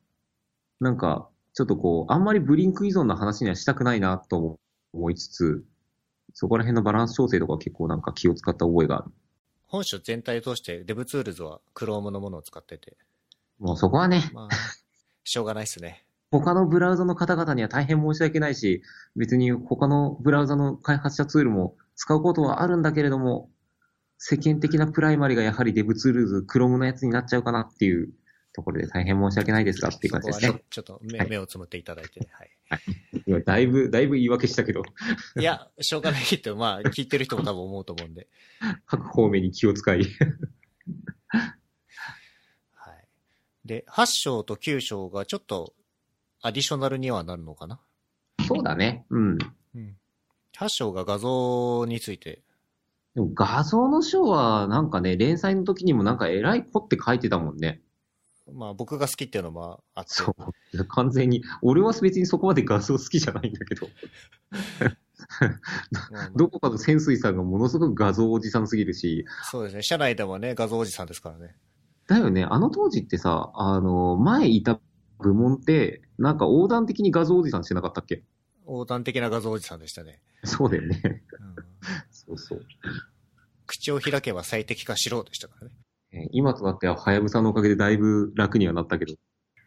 [0.80, 4.58] なんか、ちょっとこう、あんまりブリンク依存の話にはしたくないなと
[4.92, 5.64] 思いつつ、
[6.32, 9.12] そこら辺のバランス調整とかは結構なんか気を使った覚えがある。
[9.66, 12.96] 本書全体を通して DevTools は Chrome のものを使ってて、
[13.58, 14.48] もうそこはね、まあ、
[15.24, 16.05] しょうがないっすね。
[16.30, 18.82] 他のブラウザの方々には大変申し訳ないし、
[19.14, 23.50] 別に他のブラウザの開発者ツールも使うことはあるんだけれども、
[24.18, 28.10] 世間的なプライマリがやはり DevTools、Chrome のやつになっちゃうかなっていう
[28.56, 32.28] ところで大変申し訳ないですがっていう感じですねちょっと目,、はい目をつむっていただいてね。
[32.32, 32.50] はい。
[33.26, 34.82] 今だいぶ、だいぶ言い訳したけど、
[35.38, 38.28] いや、しょうがないって、まあ、聞いてる人も多分思うと思うんで。
[38.86, 40.02] 各方面に気を使い。
[42.72, 43.08] はい。
[43.64, 45.74] で、8章と9章がちょっと
[46.46, 47.80] アディショナルにはなるのかな？
[48.46, 49.04] そうだね。
[49.10, 49.38] うん。
[49.74, 49.96] うん。
[50.56, 52.42] 8章が画像について、
[53.16, 57.80] でも画像の章はなんかね、連載の時にもなんか偉い子って書いてたもんね。
[58.52, 60.36] まあ僕が好きっていうのもあって、そ
[60.72, 60.84] う。
[60.84, 63.88] 完全に、俺は別にそこまで画像好きじゃないんだけど。
[66.36, 69.82] どこかの潜水さんがものすごく画像おじさんすぎるし、そうですね。
[69.82, 71.56] 社内でもね、画像おじさんですからね。
[72.06, 72.44] だよね。
[72.44, 74.78] あの当時ってさ、あの、前いた
[75.18, 78.22] 部門って、なんか横断的に画像おじさんしてなかったっけ？
[78.66, 80.20] 横断的な画像おじさんでしたね。
[80.44, 81.00] そうだよね。
[81.04, 81.22] うん
[82.10, 82.66] そうそう。
[83.66, 85.72] 口を開けば最適化しろでしたからね。
[86.12, 89.14] えー今となっては、はやぶさのおかげでだいぶ楽にはなったけど。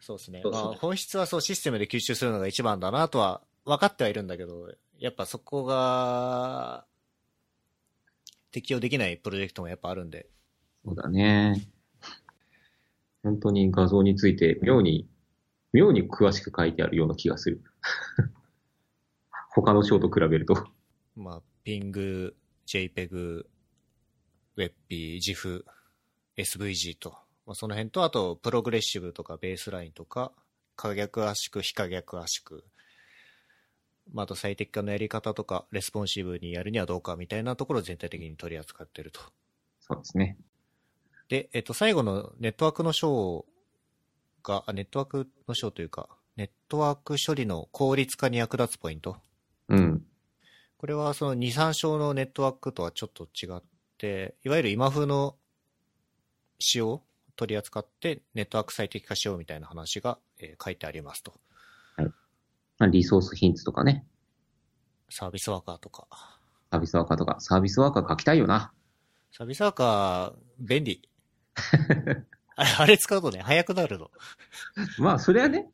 [0.01, 0.41] そうですね。
[0.43, 6.85] まあ、本質はそうシステムで吸収するのが一番だなとは分かってはいるんだけど、やっぱそこが
[8.51, 10.27] 適用できないプロジェクトもやっぱあるんで、
[10.83, 11.69] そうだね。
[13.21, 15.07] 本当に画像について妙に、
[15.73, 17.62] 妙に詳しく書いてあるような気がする。
[19.51, 20.67] 他の章と比べると。
[21.15, 22.34] まあ、 PNG、
[22.65, 23.45] JPEG、
[24.58, 25.63] WebP、GIF、
[26.38, 27.12] SVG と、
[27.45, 30.32] まあ、その辺と、あと、プログレッシブとかベースラインとか、
[30.75, 32.63] 可逆圧縮、非可逆圧縮、
[34.13, 39.19] まあ、あと最適化のやり方とか、レスポンシブにやるにはどうかみたいなところを全体的に取り扱ってると。
[39.79, 40.38] そうですね。
[41.27, 43.45] で、えっと、最後のネットワークの章
[44.43, 49.17] が、あネットワークの章というか、ネットワーク処理の効率化に役立つポイント？
[49.67, 50.06] うん。
[50.78, 53.62] これはその2、3章のネットワークとはちょっと違っ
[53.97, 55.36] て、いわゆる今風の
[56.60, 57.04] 仕様を
[57.36, 61.34] 取り扱ってネットワーク最適化しようみたいな話が、えー書いてありますと。
[61.97, 64.06] まあリソースヒンツとかね。
[65.10, 66.08] サービスワーカーとか。
[66.71, 67.36] サービスワーカーとか。
[67.39, 68.71] サービスワーカー書きたいよな。
[69.32, 71.10] サービスワーカー、便利。
[72.60, 74.12] あれあれ使うとね、早くなるの。
[74.98, 75.69] まあ、それはね。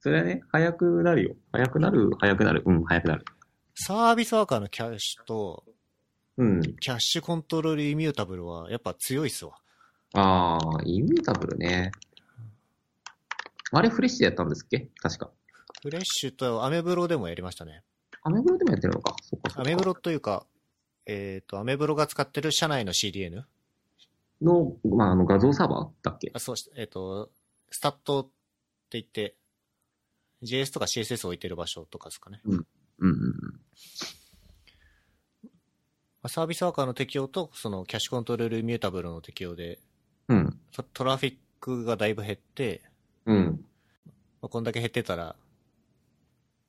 [0.00, 1.36] それはね、早くなるよ。
[1.52, 2.62] 早くなる、早くなる。
[2.66, 3.24] うん、早くなる。
[3.74, 5.64] サービスワーカーのキャッシュと、
[6.36, 6.60] うん。
[6.80, 9.52] キャッシュコントロールイミュータブルはやっぱ強いっすわ。
[10.14, 11.92] ああ、イミュータブルね。
[13.72, 14.88] あれフレッシュでやったんですっけ？
[15.00, 15.30] 確か。
[15.82, 17.82] フレッシュとアメブロでもやりましたね。
[18.22, 19.14] アメブロでもやってるのか。
[19.22, 19.60] そっか。
[19.60, 20.46] アメブロというか、
[21.06, 23.44] えっ、と、アメブロが使ってる社内の CDN?
[24.44, 26.30] の、まあ、あの、画像サーバーだっけ？
[26.34, 27.30] あ、そうし、えっ、と、
[27.70, 28.24] スタットっ
[28.90, 29.36] て言って、
[30.42, 32.40] JS とか CSS を置いてる場所とかですかね。
[32.44, 32.66] うん
[32.98, 33.60] うんうん。
[35.44, 35.48] ま
[36.24, 39.78] あサービスワーカーの適用と、そのキャッシュコントロールイミュータブルの適用で、
[40.28, 40.58] うん。
[40.72, 42.82] トトラフィックがだいぶ減って、
[43.26, 43.64] うん。
[44.40, 45.36] まあ、こんだけ減ってたら、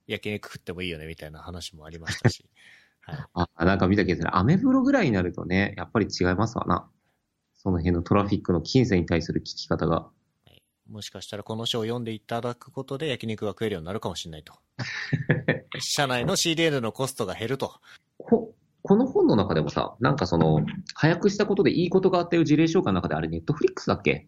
[0.08, 2.46] 焼肉食ってもいいよねみたいな話もありましたし。
[3.02, 3.26] はい。
[3.56, 6.90] あ、なんか見たけど、アメブロぐらいになるとね、やっぱり違いますわな。
[7.66, 10.08] その辺のトラフィックの僅差に対する聞き方が。
[10.88, 14.54] もしかしたらこの書を読んでいただくことで焼肉が食えるようになるかもしれないと。
[15.82, 17.74] 社内の CDN のコストが減ると。
[18.20, 24.28] こ、この本の中でもさ、なんかその、早くしたことでいいことがあったよ事例紹介の中であれネットフリックスだっけ？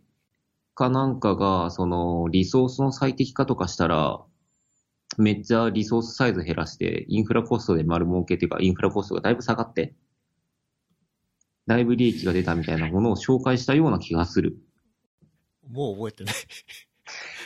[0.73, 4.19] かなんかが、その、リソースの最適化とかしたら、
[5.19, 9.93] めっちゃリソースサイズ減らして、インフラコストで丸儲けっていうか、インフラコストがだいぶ下がって、
[11.67, 14.57] だいぶ利益が出たみたいなものを紹介したような気がする。
[15.69, 16.35] もう覚えてない。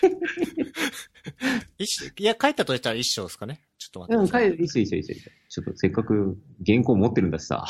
[2.18, 3.62] いや、書いたとしたら一章ですかね。
[3.78, 4.58] ちょっと待うん、ってください。
[4.58, 5.32] 帰一緒一緒一緒一緒。
[5.50, 7.66] ちょっとせっかく原稿持ってるんだしさ、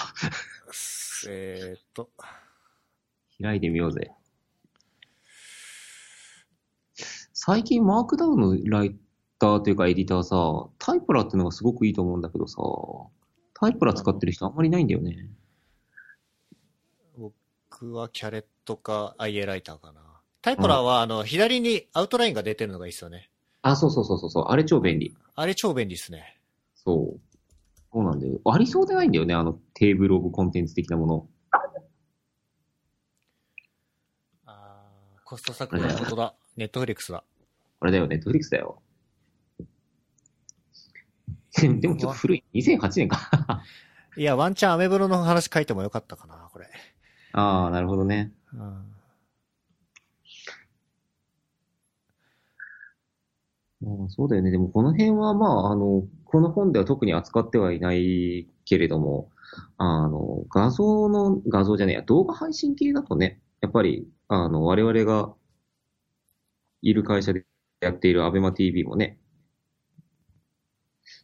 [1.30, 2.10] えーっと、
[3.42, 4.12] 開いてみようぜ。
[7.34, 8.96] 最近マークダウンのライ
[9.40, 12.58] ターというかエディターさ、タイプラっていうのがすごくいいと思うんだけどさ、
[13.54, 15.28] タイプラ使ってる人あんまりいないんだよね。
[17.82, 20.02] 僕はキャレットか IA ライターかな。
[20.44, 23.32] タイプラーは、あの、左にアウトラインが出てるのがいいですよね。
[23.64, 25.16] あ、そうそうそうそうそう、あれ超便利。
[25.34, 26.40] あれ超便利ですね。
[26.76, 27.20] そう。
[27.92, 28.40] そうなんだよ。
[28.46, 31.28] ありそうでないんだよね、あのテーブルオブコンテンツ的なもの。
[34.46, 36.36] あーコスト削減、本当だ。
[36.58, 37.24] ネットフリックスだ。
[37.80, 38.80] あれだよね、ネットフリックスだよ。
[41.60, 42.44] でもちょっと古い。
[42.54, 43.64] 2008年か。
[44.18, 46.70] いや、ワンチャンアメブロの話書いてもよかったかな、これ。
[47.34, 48.32] ああ、なるほどね。
[48.54, 48.86] うん
[53.82, 54.52] うんそうだよね。
[54.52, 59.30] でもこの辺はまあ、あの、この本では特に扱ってはいないけれども、
[59.78, 65.34] あの、画像の、画像じゃねえや、動画配信系だとね、やっぱり、あの、我々が
[66.84, 67.44] いる会社で
[67.82, 69.18] やっている ABEMATV もね、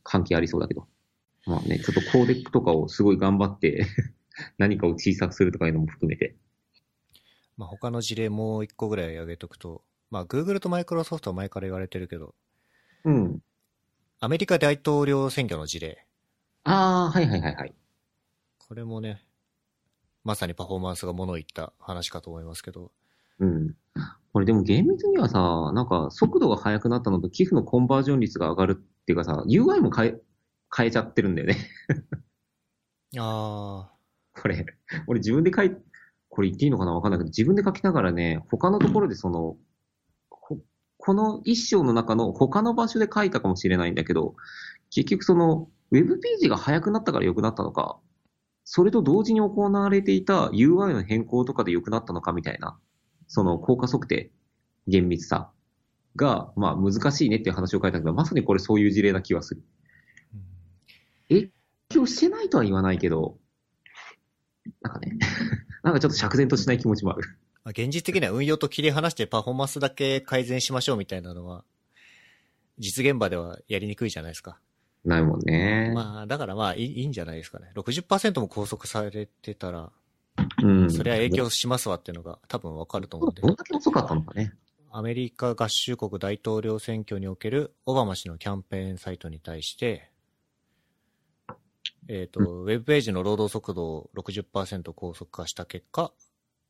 [0.04, 0.88] 関係ありそうだけど。
[1.46, 3.86] まあね、ちょっとコーデックとかをすごい頑張って
[4.58, 6.36] 何かを小さくするとかいうのも含めて。
[7.58, 12.36] まあ、他の事例もう一個ぐらい挙げとくと、まあ、Google と Microsoft は前から言われてるけど、
[13.04, 13.42] うん。
[14.20, 16.06] アメリカ大統領選挙の事例。
[16.64, 17.74] ああ、はいはいはいはい。
[18.58, 19.24] これもね、
[20.24, 22.92] まさにパフォーマンスがものを言った話かと思いますけど、
[23.40, 23.76] うん。
[24.34, 30.16] これでも厳密にはさ、なんか速度が速くなったのと寄付のコンバージョン率が上がるっていうかさ、UI も変え、
[30.76, 31.58] 変えちゃってるんだよね。
[33.18, 33.90] あ
[34.42, 34.66] これ、
[35.08, 35.76] 俺自分で書い、
[36.30, 39.58] これ言っていいのかなわかんないけど、自分で書きながらね、他のところでその、
[40.30, 40.60] こ
[40.98, 44.36] この一章の中の他の場所で書いたかもしれないんだけど、
[44.90, 48.00] 結局その、ウェブページが早くなったから良くなったのか、
[48.66, 52.78] それと同時に行われていた UI の変更とかで良くなったのかみたいな、
[53.28, 54.32] その効果測定、
[54.88, 55.52] 厳密さ
[56.16, 59.64] が、まあ難しいねっていう話を書いたけど、まさにこれそういう事例な気はする。
[61.30, 61.52] 影
[61.90, 63.38] 響してないとは言わないけど、
[64.82, 65.18] なんかね、
[65.84, 67.38] なんかちょっと釈然としない気持ちもある。
[67.64, 71.64] まあ現実的には運用と切り離してパフォーマンスだけ改善しましょうみたいなのは、
[72.80, 74.60] 実現場ではやりにくいじゃないですか。
[75.04, 75.92] ないもんね。
[75.96, 77.72] まあ、だからまあいいいいんじゃないですかね。
[77.76, 79.92] 60%も拘束されてたら、
[80.62, 80.92] うん。
[80.92, 83.48] それは影響しますわっていうのが多分わかると思うんでど。
[83.48, 84.54] んだけ遅かったのかね。
[84.92, 90.10] アメリカ合衆国大統領選挙におけるオバマ氏のキャンペーンサイトに対して、
[92.10, 96.14] えっ、と、ウェブページの労働速度を60%高速化した結果、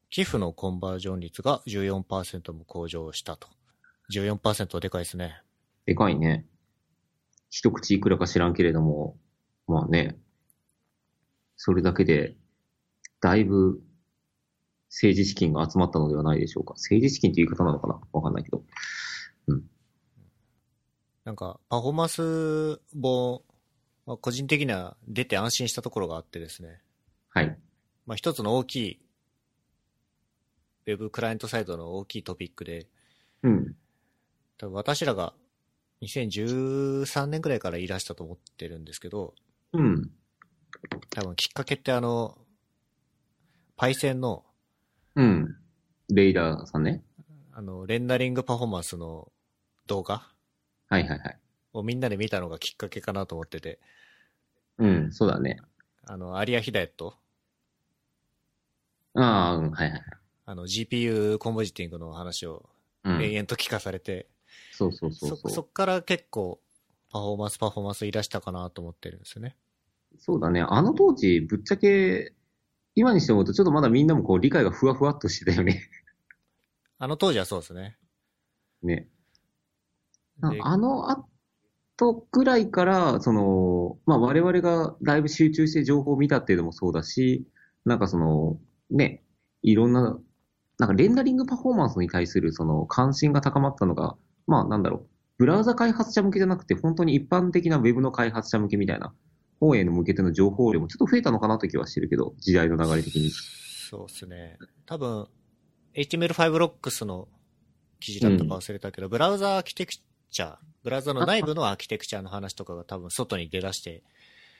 [0.10, 3.48] 寄付のコンバージョン率が14%も向上したと。
[4.12, 5.42] 14%はでかいですね。
[5.86, 6.46] でかいね。
[7.50, 9.18] 一口いくらか知らんけれども、
[9.68, 10.18] まあね、
[11.56, 12.36] それだけで、
[13.22, 13.82] だいぶ
[14.90, 16.74] 政治資金が集まったのではないでしょうか。
[16.74, 18.00] 政治資金っていう言い方なのかな？
[18.12, 18.64] わかんないけど。
[21.26, 23.44] なんか、パフォーマンス本、
[24.08, 26.80] まあ、個人的には出て安心したところがあってですね。
[27.30, 27.58] はい。
[28.06, 29.00] まあ、一つの大きい、
[30.86, 32.88] ウェブクライアントサイトの大きいトピックで、
[33.44, 33.76] うん。
[34.58, 35.34] 多分私らが
[36.02, 39.36] 2013年くらいから言い出したと思ってるんですけど、
[39.74, 40.10] うん。
[41.10, 42.38] 多分きっかけってあの、
[43.76, 44.46] パイセンの、
[45.16, 45.58] うん。
[46.10, 47.04] レイダーさんね。
[47.52, 49.30] あの、レンダリングパフォーマンスの
[49.86, 50.32] 動画
[50.88, 51.40] はいはいはい。
[51.80, 53.80] をみんなで見たのがきっかけかなと思ってて、
[54.78, 55.58] うん、そうだね。
[56.06, 57.16] あの、アリア・ヒダエット、
[59.16, 60.02] ああ、うん、はいはいはい。
[60.46, 62.70] あの、GPU コンボジティングの話を
[63.04, 63.24] うん。
[63.24, 64.28] 延々と聞かされて、
[64.72, 65.52] そうそうそうそ、そう。
[65.52, 66.60] そっから結構、
[67.10, 69.56] パフォーマンスパフォーマンス言い出したかなと思ってるんですよね。
[70.20, 70.62] そうだね。
[70.62, 72.34] あの当時、ぶっちゃけ、
[72.96, 75.90] 今にして思うと、ちょっとまだみんなもこう、理解がふわふわっとしてたよね。
[77.00, 77.98] あの当時はそうですね。
[78.82, 79.08] ね。
[80.40, 81.28] であの
[81.98, 87.46] 後ぐらいから、その、まあ我々がだいぶ集中して情報を見たっていうのもそうだし、
[87.86, 89.24] なんかその、ね、
[89.64, 90.18] いろんな、
[90.80, 95.08] なんかレンダリングパフォーマンスに対するその関心が高まったのが、まあなんだろう、
[95.38, 99.14] ブラウザ開発者向けじゃなくて、本当に一般的なウェブの開発者向けみたいな
[99.60, 103.32] 方への向けての情報量もちょっと増えたのかなという気はしてるけど、時代の流れ的に。
[103.32, 104.58] そうですね。
[104.86, 105.28] 多分、
[105.96, 107.28] HTML5 ロックスの
[108.00, 114.04] 記事だったか忘れたけど、ブラウザーアーキテクチャ、ブラウザの内部のアーキテクチャの話とかが多分外に出だして、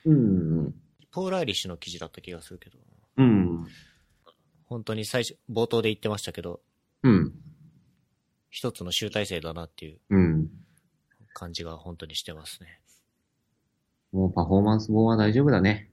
[0.04, 0.74] うん。
[1.10, 2.76] ポール・アイリッシュの記事だった気がするけど、
[3.16, 3.66] うん。
[4.66, 6.60] 本当に最初、冒頭で言ってましたけど、
[7.02, 7.32] うん。
[8.50, 10.48] 一つの集大成だなっていううん。
[11.32, 12.78] 感じが本当にしてますね。
[14.12, 15.88] もうパフォーマンス本は大丈夫だね。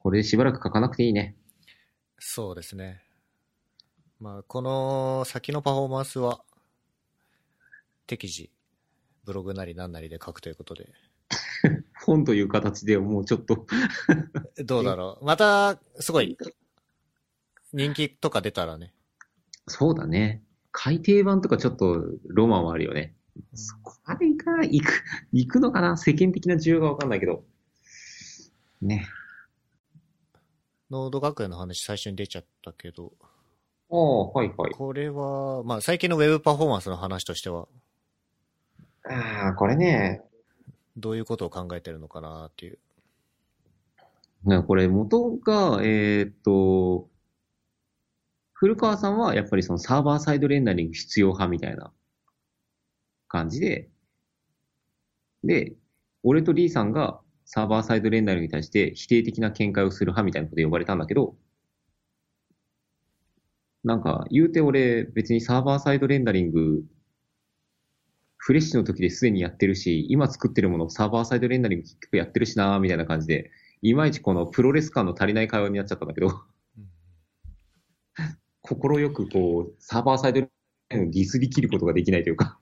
[0.00, 1.34] これでしばらく書かなくていいね。
[2.18, 3.00] そうですね。
[4.20, 6.42] まあ、この先のパフォーマンスは、
[8.06, 8.50] 適時、
[9.28, 10.90] ブログなりなんなりで書くということで、
[12.06, 13.66] 本という形でもうちょっと、
[14.64, 15.24] どうだろう。
[15.24, 16.38] また、すごい、
[17.74, 18.94] 人気とか出たらね、
[19.66, 20.42] そうだね。
[20.72, 23.14] 改訂版とかちょっとロマンはあるよね。
[23.52, 25.98] そこまでいかない、行く、行くのかな？
[25.98, 27.44] 世間的な需要がわかんないけど。
[28.80, 29.06] ね。
[30.90, 33.12] ノード学園の話最初に出ちゃったけど、
[33.90, 34.72] ああ、はいはい。
[34.72, 37.68] これは、まあ最近のウェブパフォーマンスの話としては、
[39.10, 40.22] ああ、これね。
[40.96, 42.78] どういうことを考えてるのかなっていう。
[44.44, 47.08] ねこれ元が、えーっと、
[48.52, 51.92] 古川さんはやっぱりそのサーバーサイドレンダリング必要派みたいな
[53.28, 53.88] 感じで、
[55.44, 55.74] で、
[56.22, 61.36] 俺とリーさんがサーバーサイドレンダリングに対して否定的な見解をする派みたいなことで呼ばれたんだけど、
[63.84, 66.82] なんか言うて俺別にサーバーサイドレンダリング
[68.48, 73.50] フレッシュの時ですでにやってるし、今作ってるものをサーバーサイドレンダリング結局やってるしなーみたいな感じで、
[73.82, 76.32] いまいちこのプロレス感の足りない会話になっちゃったんだけど、
[78.62, 80.48] 心よくこう、サーバーサイドレン
[80.88, 82.58] ダリングをディスり切ることができないというか、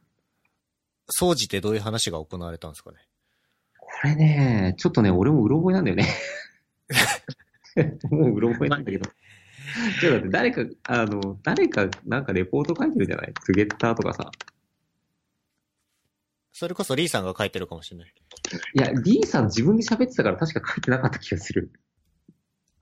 [1.08, 2.96] 総じてどういう話が行われたんですかね？
[3.78, 6.08] これね、ちょっとね、俺もうろ覚えなんだよね。
[8.10, 9.08] もううろ覚えなんだけど。
[10.00, 13.32] ちょっとだって誰か、あの、誰かなんかレポート書いてるじゃない？
[13.44, 14.32] ツゲッターとかさ。
[16.58, 18.14] それこそリーさんが書いてるかもしれない。
[18.72, 21.70] いや、D さん自分で喋ってたから確か書いてなかった気がする。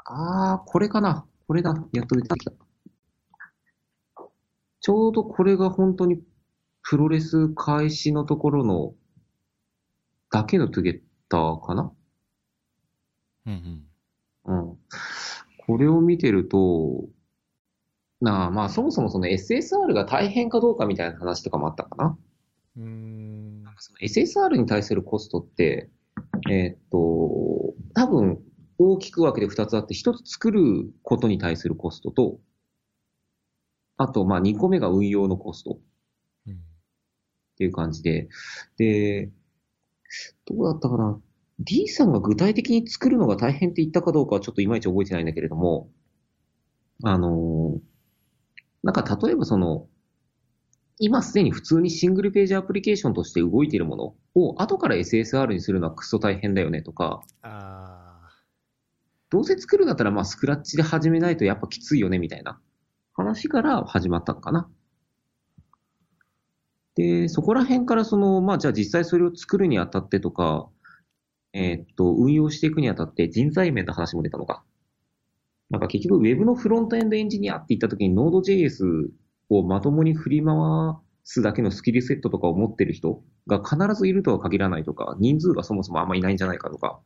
[0.04, 1.26] あー、これかな。
[1.48, 1.74] これだ。
[1.92, 2.52] やっと出てきた。
[4.80, 6.22] ちょうどこれが本当に
[6.82, 8.94] プロレス開始のところの
[10.30, 11.92] だけのトゥゲッターかな
[13.46, 13.84] うん
[14.46, 14.56] うん。
[14.56, 14.78] うん。
[15.66, 17.06] これを見てると、
[18.20, 22.16] なあ、まあそもそもその SSR が大変かどうかみたいな話とかもあったかな。
[22.76, 23.33] うーん。
[23.78, 25.90] その SSR に対するコストって、
[26.50, 28.38] えーっと、多分
[28.78, 32.38] 大きく分けて2つあって、1つ作ることに対するコストと、
[33.96, 38.28] あと、まあ2個目が運用のコストっていう感じで、
[38.76, 39.30] で、
[40.46, 41.20] どうだったかな
[41.60, 45.88] ?D さんが具体的に作るのが大変って言ったかどうかはちょっといまいち覚えてないんだけれども、
[47.04, 47.78] あの
[48.82, 49.86] なんか例えばその、
[50.98, 58.30] 今すでに普通にシングルページアプリケーションとして動いているものを後から SSR にするのはクソ大変だよねとか、あ
[59.30, 62.60] どうせ作るんだったらまあスクラッチで始めないとやっぱきついよねみたいな
[63.12, 64.68] 話から始まったのかな。
[66.94, 70.68] で、そこら辺からその、まあじゃあ実際それを作るにあたってとか、
[71.52, 74.62] えーっと、運用していくにあたって人材面の話も出たのか。
[75.70, 79.08] なんか結局 Web のフロントエンドエンジニアって言った時に Node.js
[79.48, 80.54] をまともに振り回
[81.24, 87.00] すだけのスキルセットとかを持ってる人が必ずいるとは限らないとか、人数がそもそもあんまいないんじゃないかとか、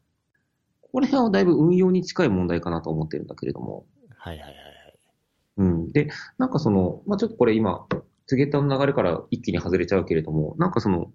[0.93, 3.87] この辺はだいぶ運用に近い問題かなと思ってるんだけれども。
[4.19, 4.31] あ。
[4.31, 4.95] はいはいはいはい。
[5.59, 5.93] うん。
[5.93, 6.09] で、
[6.39, 7.87] なんかその、まあ、ちょっとこれ今、
[8.27, 11.13] ツゲッターの流れから一気に外れちゃうけれども、なんかその、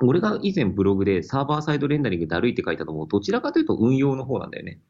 [0.00, 4.80] 俺が以前ブログでサーバーサイドレンダリングだるいって書いたのも、どちらかというと運用の方なんだよね。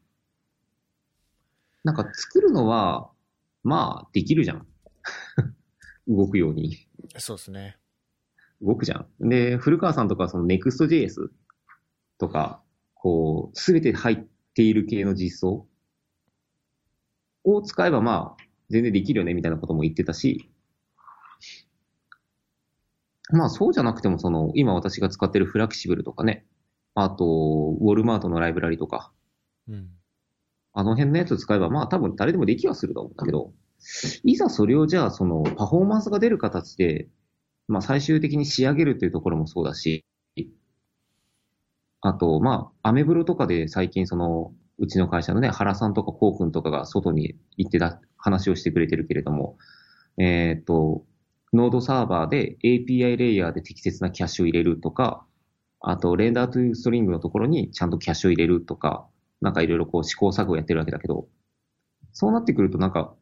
[1.83, 3.09] なんか作るのは、
[3.63, 4.67] まあ、できるじゃん。
[6.07, 6.77] 動くように。
[7.17, 7.77] そうですね。
[8.61, 9.29] 動くじゃん。
[9.29, 11.29] で、古川さんとかその Next.js
[12.17, 12.61] とか、
[12.93, 15.67] こう、すべて入っている系の実装
[17.43, 20.49] を使えばまあ、全然できるよねみたいなことも言ってたし、
[23.31, 26.45] まあそうじゃなくてもその、今私が使ってるフラキシブルとかね、
[26.93, 29.11] あと、ウォルマートのライブラリとか、
[29.67, 29.89] うん。
[30.73, 33.53] あの辺のやつ使えばまあ多分誰でもできはすると思うんだけど、
[34.23, 37.07] いざそれをじゃあそのパフォーマンスが出る形で、
[37.67, 40.05] まあ最終的に仕上げるっていうところもそうだし、
[42.07, 49.57] あと、まあ、アメブロとかで最近その、うちの会社のね、原さんとかコウ君とかが外に行ってだ、話をしてくれてるけれども、
[50.19, 51.03] えーっと、
[51.51, 55.25] ノードサーバーで API レイヤーで適切なキャッシュを入れるとか、
[55.79, 59.07] あと、 renderToString のところにちゃんとキャッシュを入れるとか、
[59.41, 61.27] なんかいろいろこう試行錯誤やってるわけだけど、
[62.13, 63.15] そうなってくるとなんか、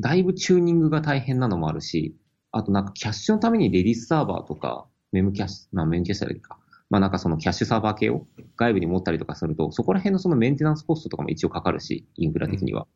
[0.00, 2.16] だいぶチューニングが大変なのもあるし、
[2.52, 6.58] あとなんかキャッシュのために Redis サーバーとか、 Memcache、まあ Memcache だけか。
[6.88, 8.26] まあなんかそのキャッシュサーバー系を
[8.56, 12.86] 外部に持ったりとかすると、そこら辺のそのメンテナンスコストとかも一応かかるし、インフラ的には。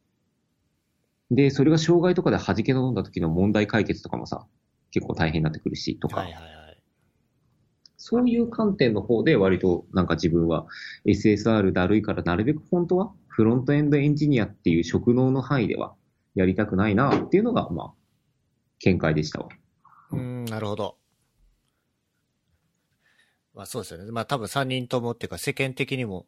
[1.30, 4.46] で、それが障害とかで弾け飛んだ時の問題解決とかもさ、
[4.90, 6.20] 結構大変になってくるし、とか。
[6.20, 6.55] はいはいはい。
[7.96, 10.66] そういう観点の方で割となんか自分は
[11.07, 15.94] SSR だるいからなるべく本当はフロントエンドエンジニアっていう職能の範囲では
[16.35, 17.93] やりたくないなっていうのがまあ
[18.80, 19.49] 見解でしたわ。
[20.12, 20.97] うーん、なるほど。
[23.55, 24.11] まあそうですよね。
[24.11, 26.26] まあ多分3人ともっていうか世間的にも、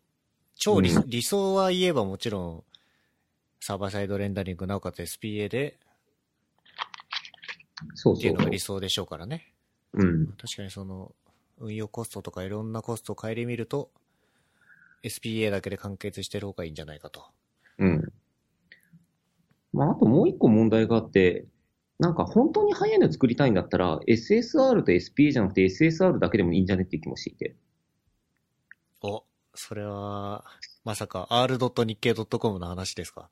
[0.54, 2.64] 超理,、うん理想は言えばもちろん、
[3.60, 5.78] サーバーサイドレンダリングなおかつ SPA で
[7.94, 8.58] そうそうそうっていうのが理。
[8.58, 9.52] 想でしょうからね。
[9.92, 10.26] うん。
[10.32, 11.14] 確かにその、
[11.58, 13.90] 運用コストとかいろんなコストを顧みると、
[15.02, 17.26] SPA だけで完結してる方がいいんじゃないかと。
[19.76, 19.86] うん。
[19.86, 21.46] まああともう一個問題があって、
[21.98, 27.56] なんか本当に速いの作りたいんだったら SSR と SPA じゃなくて SSR だけでもいいんじゃねっていう気もしていて。
[29.02, 29.24] お、
[29.54, 30.44] それは、
[30.84, 31.58] まさか r.
[31.58, 33.30] 日経 .com の話ですか？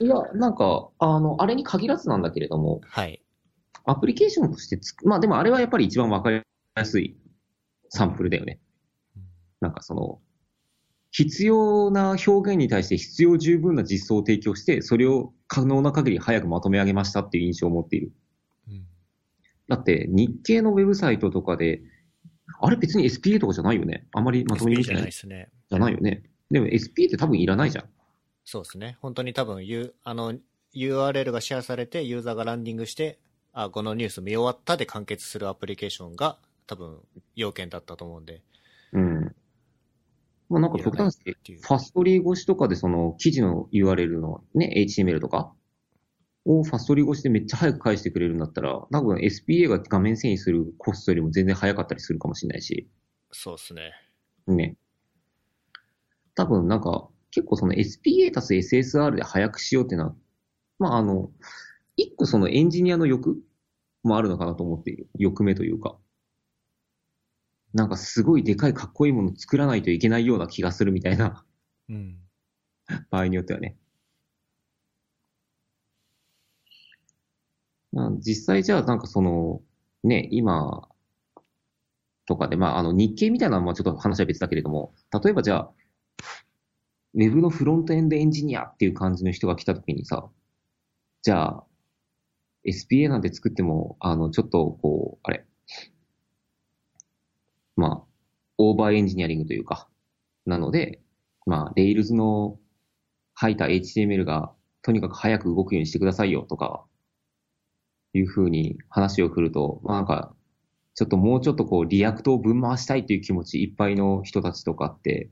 [0.00, 3.22] いや、なんか、あの、あれに限らずなんだけれども、はい。
[3.84, 6.42] アプリケーションとしてつく、まあでもあれはやっぱり一番わかり
[6.74, 7.16] やすい
[7.88, 8.60] サンプルだよね。
[9.60, 10.20] なんかその、
[11.10, 18.12] 必要な表現に対して必要十分な実装を提供して、それを可能な限り早くまとめ上げましたっていう印象を持っている。
[18.68, 18.86] うん
[19.68, 21.80] だって、日経のウェブサイトとかで、
[22.60, 24.08] あれ別に SPA とかじゃないよね。
[24.12, 25.48] あまりまとめ SPA じゃにじゃないないですね。
[25.70, 26.22] じゃないよね。
[26.50, 27.84] でも SPA って多分いらないじゃん。
[28.44, 28.98] そうですね。
[29.00, 30.34] 本当に多分、U、あの、
[30.74, 33.20] URL がシェアされて、ユーザーがランディングして、
[33.52, 36.98] あ、このニュース見終わったで完結するアプリケーションが多分
[37.36, 38.42] 要件だったと思うんで。
[40.50, 40.60] うん。
[40.62, 45.52] まあなんか極端にっていうファストリー越しとかでその記事の URL のね、HTML とか
[46.44, 52.88] をファストリー越しでめっちゃ早く返してくれるんだったら、多分 SPA が画面遷移するコストよりも全然早かったりするかもしれないし、
[53.32, 53.92] そうですね。
[54.46, 54.76] ね。
[56.34, 60.14] 多分なんか結構その SPA たす SSR で早くしようっていうのは、
[60.78, 61.30] まああの、
[61.96, 63.36] 一個そのエンジニアの欲
[64.02, 65.08] もあるのかなと思っている。
[65.18, 65.96] 欲目というか。
[67.72, 71.44] なんかすごいでかいかっこいいもの作らないといけないような気がするみたいな
[71.88, 72.18] うん。
[73.10, 73.76] 場合によってはね。
[77.92, 79.60] まあ実際じゃあなんかその、
[80.04, 80.88] ね、今
[82.26, 85.70] とかで、まああの日経みたいなのはまあちょっと話は別だけれども、例えばじゃあ、
[87.14, 90.28] ウェブのフロントエンドエンジニアっていう感じの人が来た時にさ、
[91.22, 91.64] じゃあ、
[92.64, 95.44] SPA なんて作っても、あの、ちょっとこう、あれ、
[97.80, 98.04] まあ、
[98.58, 99.88] オーバーエンジニアリングというか、
[100.44, 101.00] なので、
[101.46, 102.58] まあ、Rails の
[103.34, 104.52] 吐いた HTML が
[104.82, 106.84] とにかく早く動くようにしてくださいよとか、
[108.12, 110.34] いうふうに話を振ると、まあなんか、
[110.94, 115.30] ちょっともうちょっとこう、 React をぶん回したいっていう気持ちいっぱいの人たちとかって、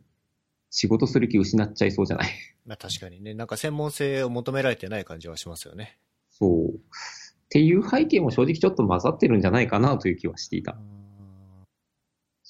[0.70, 2.28] 仕事する気失っちゃいそうじゃない？
[2.64, 5.98] まあ確かにね、なんか専門性を求められてない感じはしますよね。
[6.30, 6.68] そう。
[6.74, 6.78] っ
[7.50, 10.78] ていう背景も正直ちょっと混ざってるんじゃないかなという気はしていた。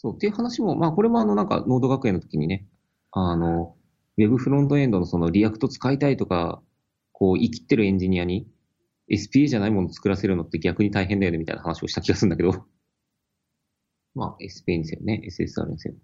[0.01, 0.15] そう。
[0.15, 2.69] っていう話も、まあこれもあのなんか、 Node 学園の時にね、
[3.11, 3.75] あの、
[4.17, 6.63] ウェブフロントエンドのその React 使いたいとか、
[7.11, 8.47] こう、生きってるエンジニアに
[9.11, 12.65] SPA じゃないものを作らせるのって逆に大変だよねみたいな話をした気がするんだけど。
[14.15, 15.97] まあ SPA にせよね、SSR にせよ。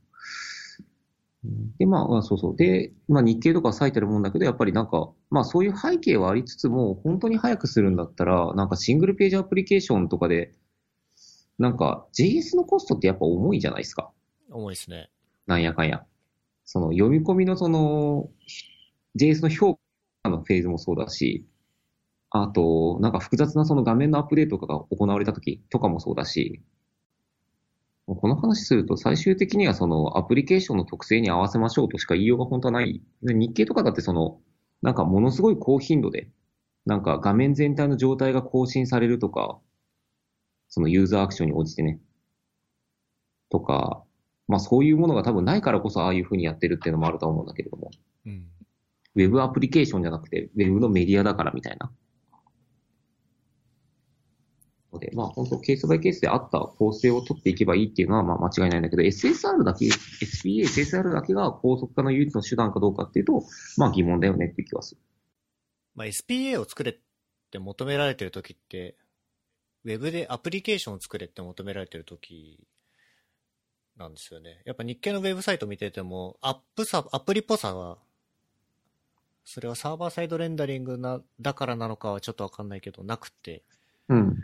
[1.78, 2.56] で、まあ、そうそう。
[2.56, 10.52] で、まあ日経とか咲いてるもんだけど、やっぱりなんか、まあそういう背景はありつつも、本当に早くするんだったら、なんかシングルページアプリケーションとかで、
[11.58, 14.10] なんか JS のコストってやっぱ重いじゃないですか。
[14.50, 15.10] 重いですね。
[15.46, 16.04] なんやかんや。
[16.64, 18.30] その読み込みのその、
[19.16, 19.78] JS の評
[20.22, 21.46] 価のフェーズもそうだし、
[22.30, 26.62] あと、なんか複雑なその画面のアップデートとかが行われた時とかもそうだし、
[28.06, 33.00] この話すると最終的にはそのアプリケーションの特性に合わせましょうとしか言いようが本当はない。
[33.22, 34.40] で日経とかだってその、
[34.82, 36.28] なんかものすごい高頻度で、
[36.86, 39.58] なんか画面全体の状態が更新されるとか、
[40.74, 42.00] そのユーザーアクションに応じてね、
[43.48, 44.02] とか、
[44.48, 47.92] まあそういうものが多分ないからこそああいうふうにやってるっていうのもあると思うんだけれども、
[48.26, 48.48] うん。
[49.14, 51.92] ウェブアプリケーションじゃなくて、ウェブのメディアだからみたいな。
[54.92, 63.44] ので、まあ本当ケースバイケースであった構成を取っていけばいいっていうのはまあ間違いないんだけど、SSR だけ、SPA、SSR だけが高速化の唯一の手段かどうかっていうと、
[63.76, 65.00] まあ疑問だよねっていう気はする。
[65.94, 66.96] まあ SPA を作れっ
[67.52, 68.96] て求められてる時って、
[69.84, 72.58] ウェブでアプリケーションを作れって求められてる時
[73.96, 74.62] なんですよね。
[74.64, 77.98] やっぱ日経のウェブサイト見てても、アップさ、アプリっぽさは、
[79.44, 83.62] それはサーバーサイドレンダリングな、だからなのかはちょっとわかんないけど、なくて、
[84.08, 84.36] うん。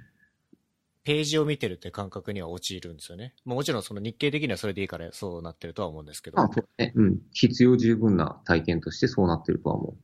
[1.02, 3.34] ページを見てるって感覚には陥るんですよね。
[3.46, 6.92] まあもちろんその日経的にはそれでいいからそうなってるとは思うんですけどまあ、そうね。
[6.94, 7.18] うん。
[7.32, 9.96] 必要十分な体験としてそうなってるとは思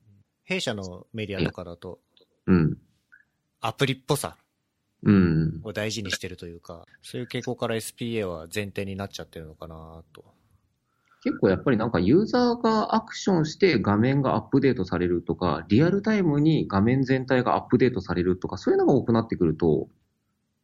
[0.45, 2.01] 弊社のメディアとかだと、
[2.47, 2.53] う。
[2.53, 2.78] うん。
[3.61, 4.45] アプリっぽさうん。
[5.64, 10.24] を大事にしてるというか、そういう傾向から SPA は前提になっちゃってるのかなと。
[11.22, 19.88] 結構やっぱりなんかユーザーがアクションして画面がアップデートされるとか、リアルタイムに画面全体がアップデートされるとか、そういうのが多くなってくると、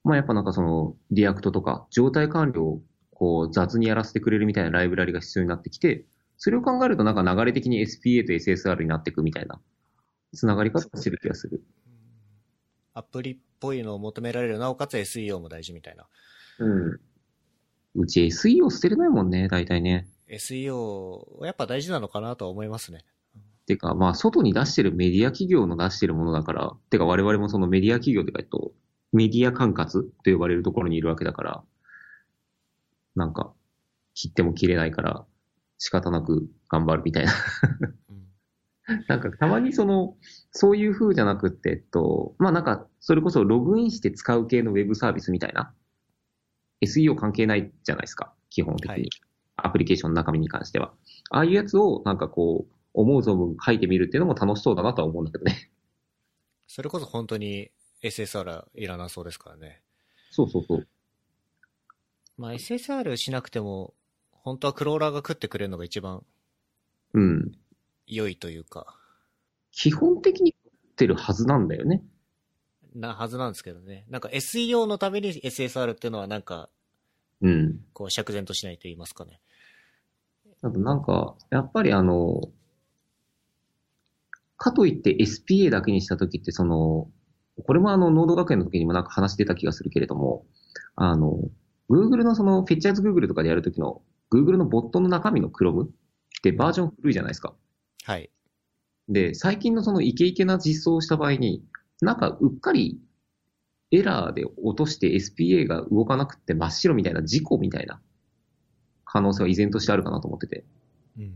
[0.05, 2.81] まあやっぱなんかその React とか状態管理を
[3.11, 6.05] こう雑にやらせてくれるみたいなライブラリが必要になってきて、
[6.37, 9.61] それを考えるとなんか流れ的に SPA と SSR になっていくみたいな、
[10.33, 11.63] つながり方をしてる気がする。
[12.95, 16.07] アプリっぽいのを求められる、なおかつ SEO も大事みたいな。
[16.59, 17.01] うん。
[17.95, 20.09] うち SEO 捨てれないもんね、大体ね。
[20.29, 23.05] SEO はやっぱ大事なのかなとは思いますね。
[23.67, 28.73] てか、まあ、外に出してるメディア企業の出してるものだから、てか我々もそのメディア企業というか、と、
[29.13, 31.63] メディア管轄と呼ばれるところにいるわけだから、
[33.15, 33.53] なんか、
[34.15, 35.25] 切っても切れないから、
[35.79, 37.33] 仕方なく頑張るみたいな。
[38.11, 38.23] うん
[39.09, 40.17] なんか、たまにその、
[40.53, 45.75] そういう風じゃなくって、えっと、まあなんか、それこそログインして使う系のウェブサービスみたいな、
[46.83, 48.93] SEO 関係ないじゃないですか、基本的に。
[48.95, 49.09] はい
[49.57, 50.93] アプリケーションの中身に関しては。
[51.31, 55.71] ああいうやつを、なんかこう、思う存分書いてみるっていうのも楽しそうだなとは思うんだけどね。
[56.67, 57.71] それこそ本当に
[58.03, 59.83] SSR いらなそうですからね。
[60.31, 60.89] そうそうそう。
[62.37, 63.95] まあ SSR しなくても、
[64.31, 66.25] 本当はクローラーが食ってくれるのが一番
[67.15, 67.53] うん。
[68.07, 68.99] 良いというか、
[69.73, 72.03] 基本的に食ってるはずなんだよね。
[72.95, 74.05] なはずなんですけどね。
[74.09, 76.69] なんか SEO のために SSR っていうのはなんか、
[77.41, 77.81] うん。
[77.93, 79.41] こう釈然としないと言いますかね。
[80.63, 82.51] あとなんか、やっぱりあの、
[84.57, 87.11] かといって SPA だけにしたときって、その、
[87.67, 90.45] これもあの、ノード学園の時にもなんか話出た気がするけれども、
[90.95, 91.39] あの、
[91.91, 95.89] Google のその、フェッチャーズ Google とかでやるときの、Google のボットの中身の Chrome っ
[96.43, 97.55] てバージョン古いじゃないですか。
[98.05, 98.31] はい。
[99.09, 101.65] で、最近のそのイケイケな実装をした場合に、
[102.01, 103.01] なんかうっかり
[103.91, 108.01] エラーで落として SPA が動かなくって真っ白みたいな事故みたいな
[109.05, 110.65] 可能性は依然としてあるかなと思ってて。
[111.19, 111.35] うん。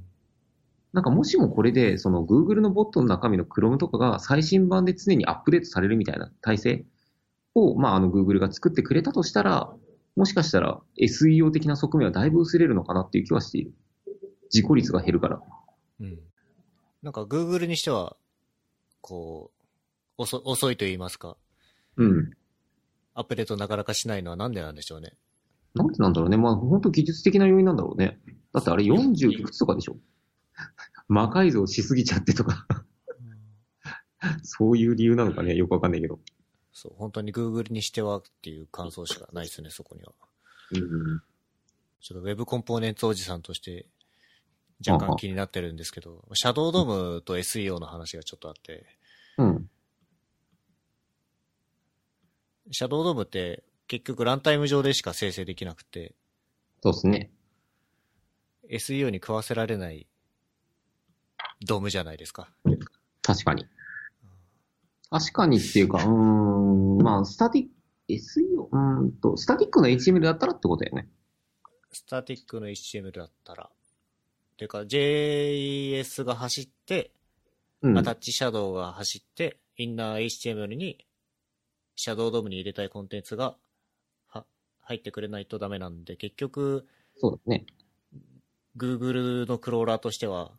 [0.94, 6.86] なんかもしもこれで、その Google のボットの中身の Chrome とかが最新版で常にアップデートされるみたいな体制
[7.54, 9.74] を、まああの Google が作ってくれたとしたら、
[10.16, 13.74] もしかしたら SEO 的な側面はだいぶ薄れるのかなっていう気はしている。
[14.48, 15.42] 事故率が減るから。
[16.00, 16.18] うん。
[17.06, 18.16] なんか Google にしては、
[19.00, 19.52] こ
[20.18, 21.36] う、遅遅いと言いますか、
[21.96, 22.32] うん。
[23.14, 25.12] アップデートなかなかしないのはなんでなんでしょうね。
[25.74, 26.36] なんでなんだろうね。
[26.36, 28.18] まあ本当技術的な要因なんだろうね。
[28.52, 29.96] だってあれ40いくつとかでしょ？
[31.06, 32.66] 魔改造しすぎちゃってとか、
[34.42, 35.54] そういう理由なのかね。
[35.54, 36.18] よくわかんないけど。
[36.72, 40.12] そう、本当に Google にしてはっていう感想しかないですね、そこには。
[40.72, 41.22] うん。
[42.00, 43.86] ちょっと Web コンポーネンツおじさんとして
[44.86, 48.86] 若干気になってるんですけど、シャドウドームと SEO の話がちょっとあって、
[49.38, 49.70] うん。
[52.70, 56.14] シャドウドームって結局ランタイム上でしか生成できなくて、
[56.82, 57.30] そうですね。
[58.70, 60.06] SEO に食わせられない
[61.64, 62.48] ドームじゃないですか。
[63.22, 63.66] 確かに。
[65.10, 67.70] 確かにっていうか、うーん、まあ、スタティック、
[68.08, 71.08] SEO、うーんと、スタティックの HTML だったらってことだよね。
[71.92, 73.70] スタティックの HTML だったら。
[74.56, 77.12] ていうか JS が走って、
[77.82, 77.98] うん。
[77.98, 81.06] アタッチシャドウが走って、インナー HTML に、
[81.94, 83.56] シャドウドームに入れたいコンテンツが、
[84.28, 84.44] は、
[84.80, 86.86] 入ってくれないとダメなんで、結局、
[87.16, 87.66] そうだね。
[88.76, 90.52] Google のクローラーとしては、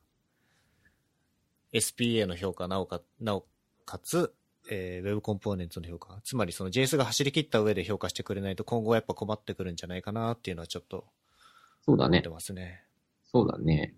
[1.73, 3.45] SPA の評価、なおか、なお
[3.85, 4.33] かつ、
[4.69, 6.19] えー、Web コンポーネンツの評価。
[6.23, 11.05] つまりその JS が走り切った上で評価してくれないと今後はやっぱ困ってくるんじゃないかなっていうのはちょっと
[11.85, 12.29] そうだね思って。
[12.29, 12.83] ますね。
[13.31, 13.93] そうだね。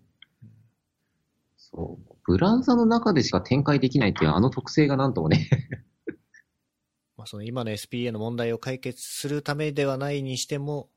[1.56, 2.16] そう。
[2.24, 5.48] ブラウザの中でしか展開できないっていうあの特性がなんともね。
[7.16, 10.90] まあ、その今の SPA の問題を解決するためではないにしても、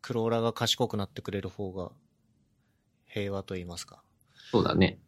[0.00, 1.92] クローラーが賢くなってくれる方が
[3.06, 4.02] 平和と言いますか。
[4.50, 4.98] そうだね。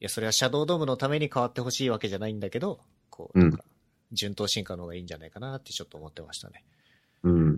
[0.00, 2.80] いや、それはシャドウドームのために変わってほしいわけじゃないんだけど、
[3.10, 3.64] こう、うんなんか、
[4.12, 6.64] 順当進化の方がいいんじゃないかなってちょっと思ってましたね。
[7.22, 7.53] うん。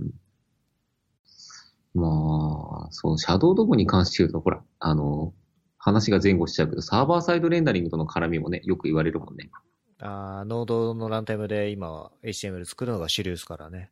[1.97, 5.33] まあ、そう、シャドウドームに関して言うと、ほら、あの、
[5.79, 9.51] 話が前後しちゃうけど、サーバーサイドレンダリングとの絡みもね、よく言われるもんね。
[9.99, 13.91] あーノードのランタイムで今は HTML 作るのが主流ですからね。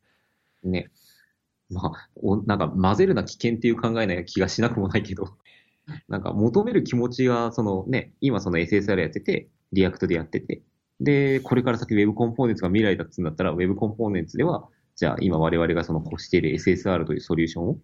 [0.62, 0.90] ね。
[1.70, 5.38] まあ、おなんか混ぜるな危険っていう考えない気がしなくもないけど、
[6.09, 10.62] なんか求める気持ちが、そのね、今その SSR やってて、 React でやってて、
[11.00, 17.78] で、これから先 Web コンポーネンツが未来だっつうんだったら、Web Components では、じゃあ今我々がその欲している SSR というソリューションを、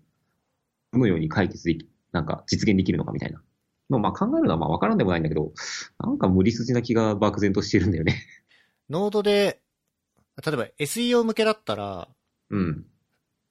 [0.93, 3.43] どのように解決でき、なんか実現できるのかみたいな
[3.91, 5.53] のをまあ考えるのはまあわからんでもないんだけど、
[5.99, 8.27] なんか無理筋な気が漠然としてるんだよね。
[8.89, 9.63] ノードで、
[10.45, 12.09] 例えば SEO 向けだったら、
[12.51, 12.87] うん。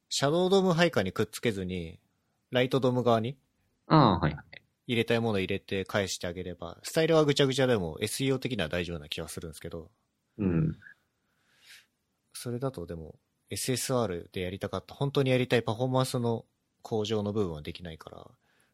[0.09, 1.99] シャドウドーム配下にくっつけずに、
[2.51, 3.37] ライトドーム側に
[3.87, 4.45] ああ、はいはい。
[4.87, 9.91] 入れたいものを入れて返してあげれば、スタイルはぐちゃぐちゃでも SEO 的には大丈夫な気がするんですけど、
[10.39, 10.79] うん。
[12.33, 13.19] それだとでも
[13.51, 16.45] SSR でやりたかった、本当にやりたいパフォーマンスの
[16.81, 18.27] 向上の部分はできないから、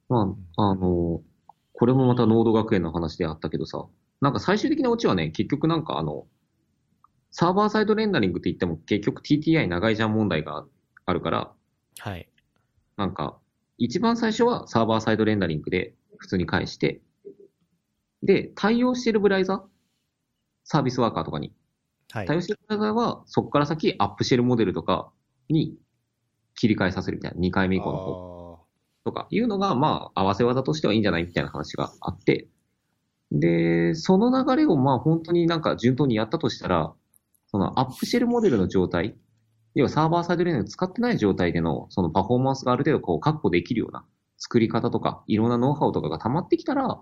[0.09, 1.21] まあ、あの、
[1.73, 3.85] これもまたノード学園の話であったけどさ、
[4.21, 6.25] なんか最終的なオチはね、結局なんかあの、
[7.31, 10.65] サーバーサイドレンダリングって言っても結局 TTI 長いじゃん問題が
[11.05, 11.51] あるから、
[11.99, 12.29] はい。
[12.97, 13.37] なんか、
[13.77, 17.01] 一番最初はサーバーサイドレンダリングで普通に返して、
[18.23, 19.65] で、対応してるブラウザ
[20.63, 21.53] サービスワーカーとかに
[22.11, 22.41] はい対応。
[22.41, 25.11] してるブラウザは、そこから先アップシェルモデルとか
[25.49, 25.77] に
[26.55, 28.45] 切り替えさせるみたいな、2回目以降の方。
[29.05, 32.47] とかいうのが、まあ、合わせ技としてはいいんじゃないみたいな話があって、
[33.31, 36.93] で、その流れをまあ本当になんか順当にやったとしたら、
[37.47, 39.15] そのアップシェルモデルの状態、
[39.75, 44.05] 要はサーバーサイドレーンを使ってない状態でのそのパフォーマンスがある程度こう確保できるような
[44.37, 46.99] 作り方とか、いろんなノウハウとかが溜まってきたら、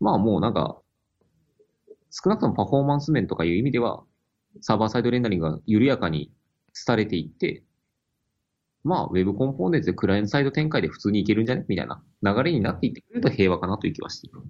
[0.00, 0.80] まあもうなんか、
[2.10, 4.04] 少なくともパフォーマンス面とかいう意味では、
[4.60, 6.32] サーバーサイドレンダリングが緩やかに
[6.86, 7.64] 廃れていって、
[8.84, 11.64] まあ、ウェブコンポーネンツでクライアントサイド展開で普通にいけるんじゃね？
[11.68, 14.42] みたいな流れになっていってくれると平和かなという気はしている。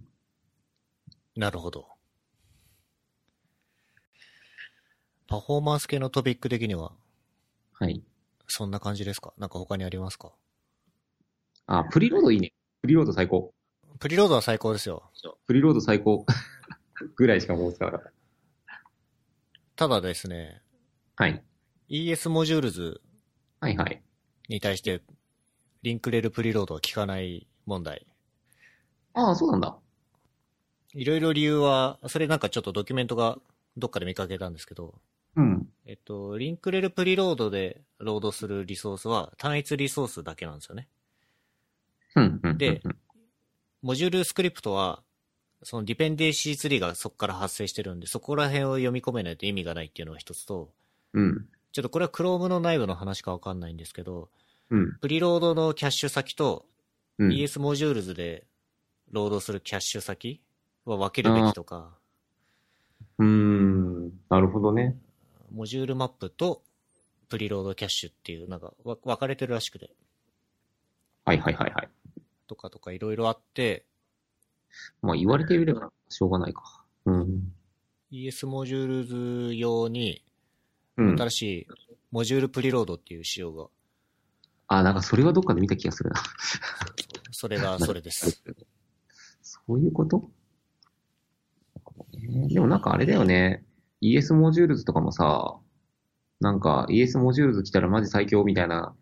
[1.37, 1.87] なるほど。
[5.29, 6.93] パフォーマンス系のトピック的には、
[7.73, 8.03] はい。
[8.47, 9.33] そんな感じですか？
[9.39, 10.33] なんか他にありますか？
[11.67, 12.53] あ、プリロードいいね。
[12.83, 13.55] プリロード最高。
[14.01, 15.11] プリロードは最高ですよ。
[15.47, 16.27] プリロード最高。
[17.17, 18.13] ぐらいしか思いつかなかった。
[19.77, 20.63] ただですね、
[21.17, 21.43] はい。
[21.89, 23.01] ES Modules
[23.61, 24.03] はいはい。
[24.49, 25.03] に対して、
[25.83, 28.07] link rel preload は効かない問題。
[29.13, 29.77] ああ、そうなんだ。
[30.95, 33.39] いろいろ理由は、それなんかちょっとドキュメントが
[33.77, 34.95] どっかで見かけたんですけど、
[35.37, 35.69] うん。
[35.87, 40.89] えっと、 link rel preload でロードするリソースは単一リソースだけなんですよね。
[42.15, 42.41] うん。
[42.43, 42.59] うん。
[42.59, 42.97] でうん
[43.85, 45.03] module script は、
[45.63, 50.73] その dependency tree がそこから発生してるんで、そこら辺を読み込めないと意味がないっていうのが一つと、
[51.13, 51.47] うん。
[51.75, 54.29] ちょっとこれは Chrome の内部の話かわかんないんですけど、
[54.71, 54.97] うん。
[55.01, 56.67] preload のキャッシュ先と
[57.19, 57.31] うん。
[57.31, 58.47] ES モジュールズで
[59.11, 60.41] ロードするキャッシュ先
[60.85, 61.99] は分けるべきとか、
[63.19, 64.13] うーん。
[64.29, 64.97] なるほどね。
[65.53, 66.63] module map と
[67.29, 69.91] preload cache っていう、なんかわ分かれてるらしくて、
[71.25, 71.89] はいはいはいはい。
[72.47, 73.85] とかとかいろいろあって、
[75.03, 76.85] まあ言われてみればしょうがないか。
[77.07, 77.53] うん。
[78.13, 79.05] ES モジュール
[79.49, 80.24] ズ用にうん。
[80.97, 81.67] 新しい
[82.11, 83.67] modulepreload っていう仕様が、
[84.69, 86.23] あ、なんかそれはどっかで見た気がするな。
[87.33, 88.43] それがそれです。
[89.43, 90.31] そういうこと？
[92.15, 93.65] えーでもなんかあれだよね。
[94.03, 95.57] ES モジュールズとかもさ、
[96.41, 98.95] なんか ES モジュールズ来たらマジ最強みたいな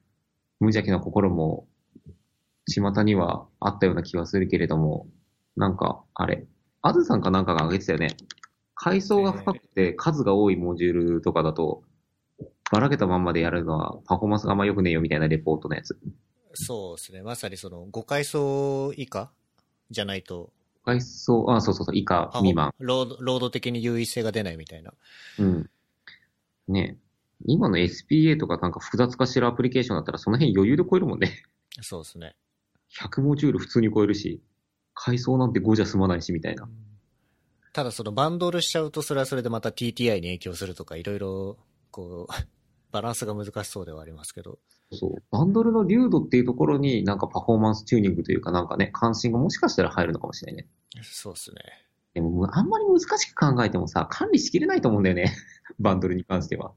[0.61, 1.66] 無邪気な心も
[2.66, 5.07] 巷にはあったような気がするけれども、
[5.57, 6.47] なんかあれ、
[6.82, 8.16] アズさんかなんかが挙げてたよね。
[8.83, 11.85] 階層が深くて数が多いモジュールとかだと、
[12.72, 15.97] ばらけたまんまでやるのはパフォーマンスがあんま良くねえよみたいなレポートのやつ。
[16.55, 17.22] そうですね。
[17.22, 19.30] まさにその5階層以下
[19.91, 20.51] じゃないと、
[20.85, 22.74] 階層、あ、そうそうそう、以下未満。
[22.80, 24.93] ロード、ロード的に優位性が出ないみたいな。
[25.39, 25.70] うん。
[26.66, 26.99] ね
[27.45, 31.43] 今の SPA とかなんか複雑化してるアプリケーションだったらその辺余裕で超えるもんね。
[31.83, 32.35] そうですね。
[32.99, 34.43] 100モジュール普通に超えるし、
[34.95, 36.68] 階層なんて5じゃ済まないしみたいな。
[37.73, 41.59] ただそのバンドルしちゃうとそれはそれでまた TTI に影響するとかいろいろ
[41.91, 42.33] こう
[42.93, 44.59] バランスが難しそうではありますけど。
[44.93, 45.23] そう。
[45.31, 50.68] バンドルの粒度っていうところになんかパフォーマンスチューニングというかなんかね、関心がもしかしたら入るのかもしれないね。
[51.03, 51.57] そうですね。
[52.12, 55.35] でもあんまり難しく考えてもさ、管理しきれないと思うんだよね。
[55.81, 56.75] バンドルに関しては。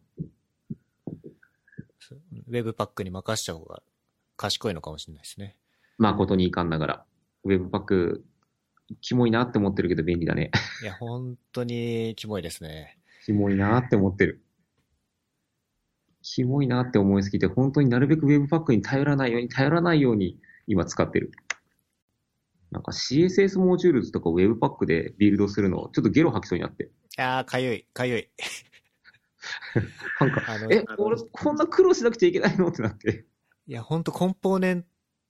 [2.48, 3.84] ウェブパックに任しちゃう方が
[4.38, 5.58] 賢いのかもしれないですね。
[5.98, 7.06] 誠にいかんながら。
[7.44, 8.26] ウェブパック、
[9.02, 10.52] キモいなって思ってるけど便利だね。
[10.82, 12.98] いや、本当にキモいですね。
[13.26, 14.44] キモいなって思ってる。
[16.22, 21.32] キモいなって思いすぎて、本当になるべく Webpack に頼らないように、頼らないように今使ってる。
[22.72, 26.92] なんか CSS モジュールズとか Webpack でビルドするの、ちょっとゲロ吐きそうになって。
[27.18, 28.30] ああ、かゆい、かゆい。
[30.20, 32.70] なんか、え、俺こんな苦労しなくちゃいけないの？
[32.70, 33.26] ってなって。
[33.68, 34.86] いや、本当コンポーネン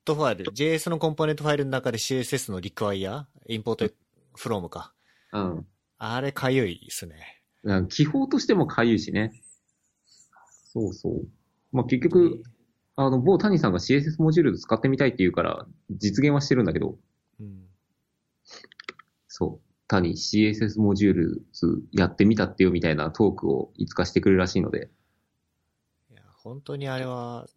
[0.06, 3.88] トファイル、JS のコンポーネントファイルの中で CSS の require、 import
[4.36, 4.94] from か。
[5.32, 5.66] うん。
[5.98, 7.42] あれかゆいですね。
[7.64, 9.42] なんか記法としてもかゆいしね。
[10.72, 11.26] そうそう。
[11.72, 12.42] まあ、結局、
[12.94, 16.96] あの、某谷さんが CSS モジュールズ使ってみたいって言うから、実現はしてるんだけど、
[17.40, 17.64] うん。
[19.26, 19.66] そう。
[19.88, 24.90] 谷 CSS モジュールズやってみたってよみたいなトークをいつかしてくれるらしいので。
[26.10, 27.48] いや、本当にあれは、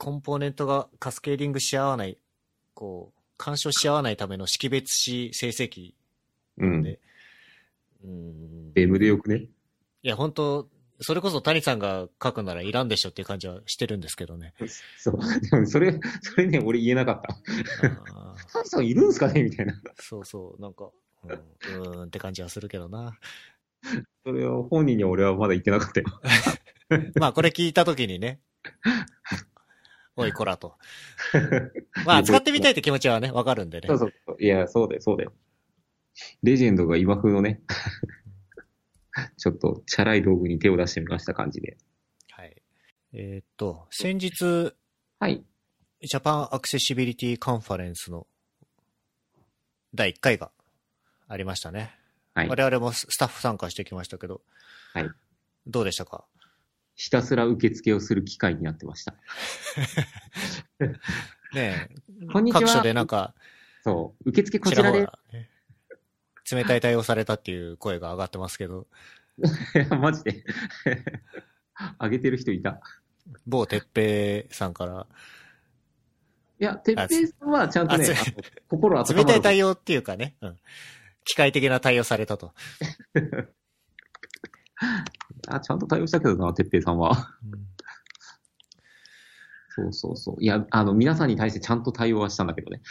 [0.00, 2.16] コンポーネントがカスケーディングし合わない、
[2.72, 5.92] こう、干渉し合わないための識別子生成器
[6.56, 6.82] うん。
[6.82, 6.98] で
[8.02, 8.72] うん。
[8.72, 9.48] ベムでよくね？
[10.02, 10.68] いや、本当
[11.02, 14.54] それこそ谷さんが書くならいらんでしょっていう感じはしてるんですけどね。
[14.96, 15.18] そう。
[15.50, 17.36] でもそれ、それね、俺言えなかった。
[18.54, 19.42] 谷さんいるんすかね？
[19.42, 19.78] みたいな。
[19.98, 20.90] そうそう、なんか、
[21.24, 23.18] うん、うーんって感じはするけどな。
[24.24, 26.06] それを本人には俺はまだ言ってなかったよ。
[27.20, 28.40] まあ、これ聞いたときにね、
[30.20, 30.76] おい、こらと。
[32.06, 33.98] まあ、使ってみたいって気持ちはね、わかるんでねそう。
[33.98, 34.36] そうそう。
[34.42, 35.32] いや、そうだよ、そうだよ。
[36.42, 37.62] レジェンドが今風のね、
[39.38, 41.76] ちょっとチャラい道具に手を出してみました感じで。
[42.30, 42.62] はい。
[43.12, 44.74] えーっと、先日、
[45.18, 45.44] はい。
[46.02, 48.26] ジャパンアクセシビリティカンファレンスの
[49.94, 50.50] 第1回が
[51.28, 51.94] ありましたね。
[52.34, 52.48] はい。
[52.48, 54.40] 我々もスタッフ参加してきましたけど、
[54.94, 55.10] はい。
[55.66, 56.24] どうでしたか？
[57.00, 59.14] ひたすら受付をすする機会になってました。
[61.54, 61.88] ねえ、
[62.30, 63.34] こんにちは各所でなんか、
[63.82, 64.28] そう。
[64.28, 65.06] 受付こちらで。
[65.06, 65.48] らね
[66.52, 68.86] 冷たい対応されたっていう声が上がってますけど、
[69.98, 70.44] マジで。
[71.96, 72.82] あげてる人いた。
[73.46, 75.06] 某てっぺいさんから、
[76.58, 78.04] いや、てっぺいさんはちゃんとね、
[78.68, 79.18] 心温まる。
[79.20, 80.58] 冷たい対応っていうかね、うん。
[81.24, 82.52] 機械的な対応されたと。
[85.48, 87.34] あ、ちゃんと対応したけどな、てっぺいさんは。
[89.68, 90.36] そうそうそう。
[90.42, 92.80] いや、あの、皆さんに対してちゃんと対応はしたんだけどね。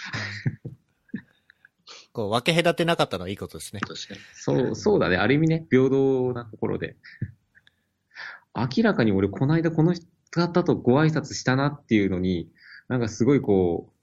[2.13, 3.81] こう、分け隔てなかったのはいいことですね。
[4.33, 5.17] そう、そうだね。
[5.17, 6.95] ある意味ね、平等なところで。
[8.55, 9.93] 明らかに俺、この間この
[10.31, 12.51] 方とご挨拶したなっていうのに、
[12.87, 13.93] なんかすごいこう、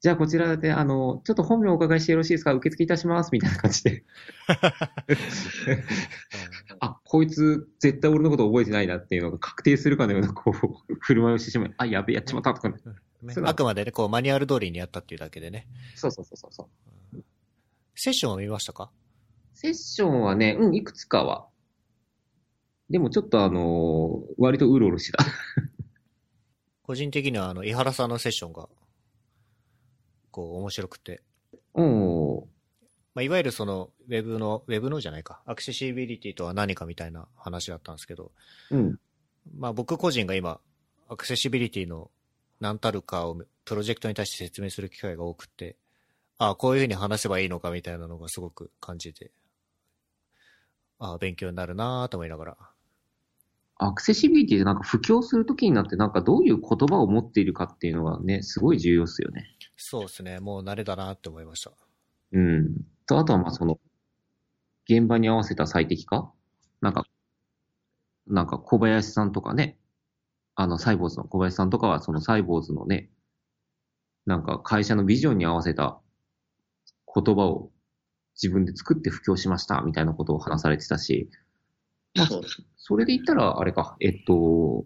[0.00, 2.52] じゃあこちらで、あの、ちょっと本名をお伺いしてよろしいですか？
[2.54, 4.04] 受付いたしますみたいな感じで。
[7.12, 12.76] あ、こいつ絶対俺のこと覚えてないなっていうのが確定するかのような、こう、 振る舞いをしてしまい、あ、やべえ、やっちまったとかね。
[13.44, 15.68] あくまでね、こう、マニュアル通りにやったっていうだけでね。
[15.94, 16.68] そうそうそうそうそ
[17.14, 17.24] う。
[17.94, 18.90] セッションを見ましたか？
[19.54, 21.46] セッションはね、うん、いくつかは。
[22.90, 25.24] でもちょっとあのー割とうろうろしてた。
[26.82, 28.68] 個人的には、あの、井原さんのセッションが、
[30.30, 31.22] こう、面白くて。
[31.74, 32.51] おー
[33.14, 38.32] まあ、いわゆるその、ウェブの、ウェブのじゃないか、アクセシビリティとは何かみたいな話だったんですけど、
[38.70, 38.98] うん。
[39.58, 40.60] まあ、僕個人が今、
[41.08, 42.10] アクセシビリティの
[42.60, 45.76] 何たるかをプロジェクトに対して説明する機会が多くて、
[46.38, 49.30] ああ、こういうふうに話せばいいのかみたいなのがすごく感じて、
[50.98, 52.56] ああ、勉強になるなぁと思いながら。
[53.76, 59.44] アクセシビリティでなんか布教するときになってなんかどういう言葉を持っているかっていうのがね、すごい重要ですよね。
[59.76, 61.72] そうですね、もう慣れだなって思いました。
[62.32, 62.91] うん。
[63.12, 63.78] と、あとはまあその、
[64.88, 66.32] 現場に合わせた最適化？
[66.80, 67.04] なんか、
[68.26, 69.78] なんか小林さんとかね、
[70.54, 73.10] あの、サイボーズの小林さんとかはそのサイボーズのね、
[74.26, 76.00] なんか会社のビジョンに合わせた
[77.14, 77.70] 言葉を
[78.40, 81.28] 自分で作って布教しましたみたいなことを話されてたし、
[82.14, 82.62] まあそうです。
[82.76, 84.84] それで言ったら、あれか、えっと、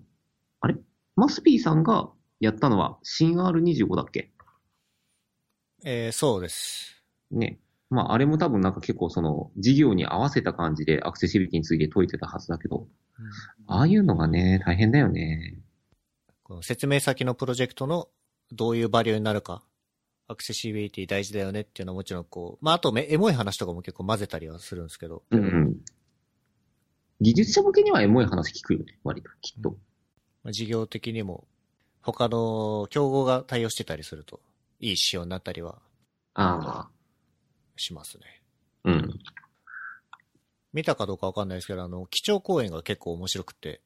[0.60, 0.76] あれ？
[1.16, 2.10] マスピーさんが
[2.40, 4.32] やったのは、新 R25 だっけ？
[5.84, 7.02] えーそうです。
[7.30, 7.58] ね。
[7.88, 12.88] まあ、あれも多分なんか結構その、事業に合わせた感じでアクセシビリティについて解いてたはずだけど、
[13.66, 15.58] ああいうのがね、大変だよね。
[16.42, 18.08] この説明先のプロジェクトの
[18.52, 19.62] どういうバリューになるか、
[20.28, 25.76] アクセシビリティ大事だよねっていうのはもちろんこう、まああとめエモい話とかも結構混ぜたりはするんですけど、うん、うん。
[27.20, 29.76] 技術者向けにはエモい話聞くよね、割と、きっと。
[30.42, 31.46] まあ、事業的にも
[32.02, 34.40] 他の競合が対応してたりすると、
[34.80, 35.80] いい仕様になったりは
[36.34, 36.90] ああ、
[37.76, 38.42] しますね。
[38.84, 39.20] うん。
[40.72, 43.80] 見たかどうかわかんないですけど、あの、基調講演が結構面白くて、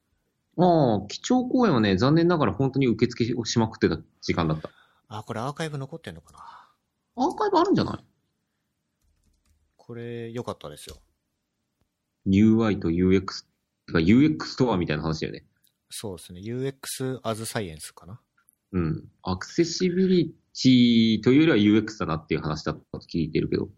[0.58, 4.70] ああ、基調講演はね、残念ながら本当に受付をしまくってた時間だった。
[5.08, 6.32] あ、これアーカイブ残ってんのか
[7.16, 7.24] な？
[7.24, 8.04] アーカイブあるんじゃない？
[9.76, 10.96] これ良かったですよ。
[12.26, 13.44] ?UI と UX、
[13.86, 15.44] てか UX とはみたいな話だよね。
[15.88, 16.40] そうですね。
[16.40, 18.20] UX as Science かな？
[18.72, 19.04] うん。
[19.22, 23.68] アクセシビリティというよりは UX だなっていう話だったと聞いてるけど。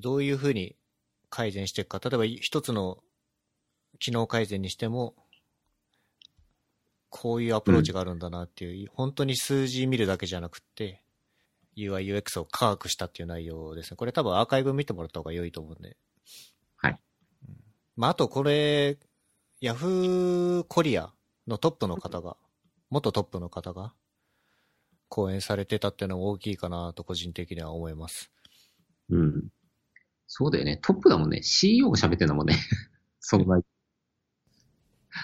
[0.00, 0.76] どういうふうに
[1.30, 2.08] 改善していくか。
[2.08, 3.02] 例えば、一つの
[3.98, 5.14] 機能改善にしても、
[7.10, 11.02] こういうアプローチがあるんだなっていう、本当に数字見るだけじゃなくて、
[11.76, 13.96] UI、UX を科学したっていう内容ですね。
[13.96, 15.96] これ多分アーカイブ見てもらった方が良いと思うんで。
[16.76, 17.00] はい。
[17.48, 17.56] うん
[17.96, 18.98] まあ、あとこれ、
[19.62, 21.12] Yahoo コリア
[21.46, 22.36] のトップの方が、
[22.90, 23.94] 元トップの方が、
[25.08, 28.32] 講演されてたっていうのも大きいかなと個人的には思います。
[29.10, 29.48] うん。
[30.26, 30.78] そうだよね。
[30.82, 31.42] トップだもんね。
[31.42, 32.56] CEO が喋ってんだもんね。
[33.20, 33.62] その前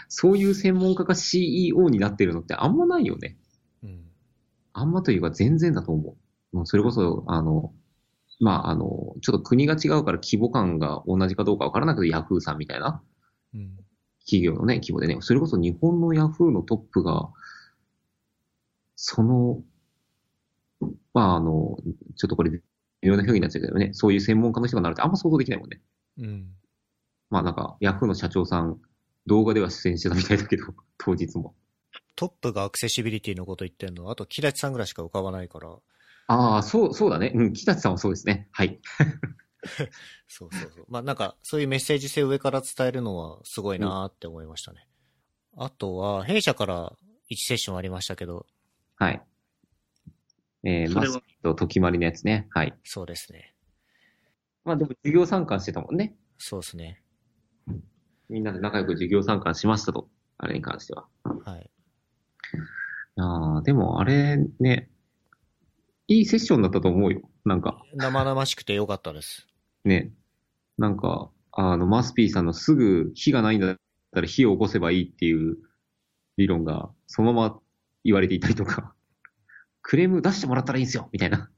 [0.08, 3.36] そういう専門家が CEO になってるのってあんまないよね。
[3.82, 4.04] うん。
[4.72, 6.16] あんまというか全然だと思
[6.52, 6.56] う。
[6.56, 7.72] もうそれこそ、あの、
[8.40, 13.02] まあ、あの、ちょっと国が違うから規模感が同じかどうかわからないけど、ヤフーさんみたいな
[13.54, 13.76] うん。
[14.24, 17.30] 企業のね、規模でね、それこそ日本のヤフーのトップが、
[18.96, 19.62] その、
[21.14, 21.78] まあ、あの、
[22.16, 22.60] ちょっとこれ、
[23.02, 25.80] いろんな表現になっちゃうけどね、そういう専門家の人がなるってあんま想像できないもんね。
[26.18, 26.48] うん。
[27.30, 28.78] まあなんか、ヤフーの社長さん、
[29.26, 30.64] 動画では出演してたみたいだけど、
[30.98, 31.54] 当日も。
[32.16, 35.78] トップがアクセシビリティのこと言ってんの、あと木立さんぐらいしか浮かばないから、
[36.26, 37.32] ああ、そう、そうだね。
[37.34, 38.48] うん、木立さんはそうですね。
[38.52, 38.78] はい。
[40.28, 40.84] そうそうそう。
[40.88, 44.86] まあなんか、そういうメッセージ性を上から伝えるのはすごいなーって思いましたね。
[45.56, 46.92] あとは、弊社から
[47.30, 48.46] 1セッションありましたけど、
[48.96, 49.20] はい。
[50.64, 52.48] えー、マスクと時まりのやつね。
[52.50, 52.74] はい。
[52.84, 53.54] そうですね。
[54.64, 56.14] まあでも授業参観してたもんね。
[56.38, 57.02] そうですね。
[58.28, 60.08] みんなで仲良く授業参観しましたと。
[60.38, 61.06] あれに関しては。
[61.44, 61.70] はい。
[63.16, 64.90] ああ、でもあれね、
[66.08, 67.20] いいセッションだったと思うよ。
[67.44, 69.46] なんか、生々しくてよかったです。
[69.84, 70.12] ね。
[70.78, 73.76] なんか、あの、マスピーさんのすぐ火がないんだっ
[74.12, 75.58] たら火を起こせばいいっていう
[76.36, 77.60] 理論がそのまま
[78.04, 78.94] 言われていたりとか、
[79.90, 81.50] クレーム出してもらったらいいんですよみたいな。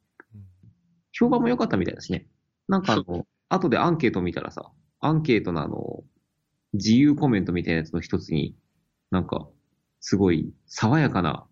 [1.13, 2.29] 評判も良かったみたいだしね。
[2.67, 6.03] なんかあの、後でアンケート見たらさ、アンケートのあの、
[6.73, 8.57] 自由コメントみたいなやつの一つに、
[9.11, 9.47] なんか、
[10.01, 11.45] すごい、爽やかな、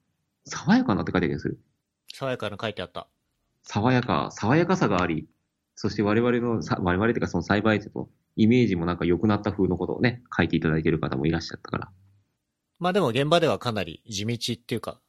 [0.47, 1.61] 爽やかなって書いてある気がする。
[2.15, 3.09] 爽やかな書いてあった。
[3.63, 5.29] 爽やか、爽やかさがあり、
[5.75, 11.93] そして我々のさ、我々というかその栽培者とイメージもなんか良くなった風のことをね、書いていただいている方もいらっしゃったから。
[12.79, 15.03] まあでも現場ではかなり地道っていうか、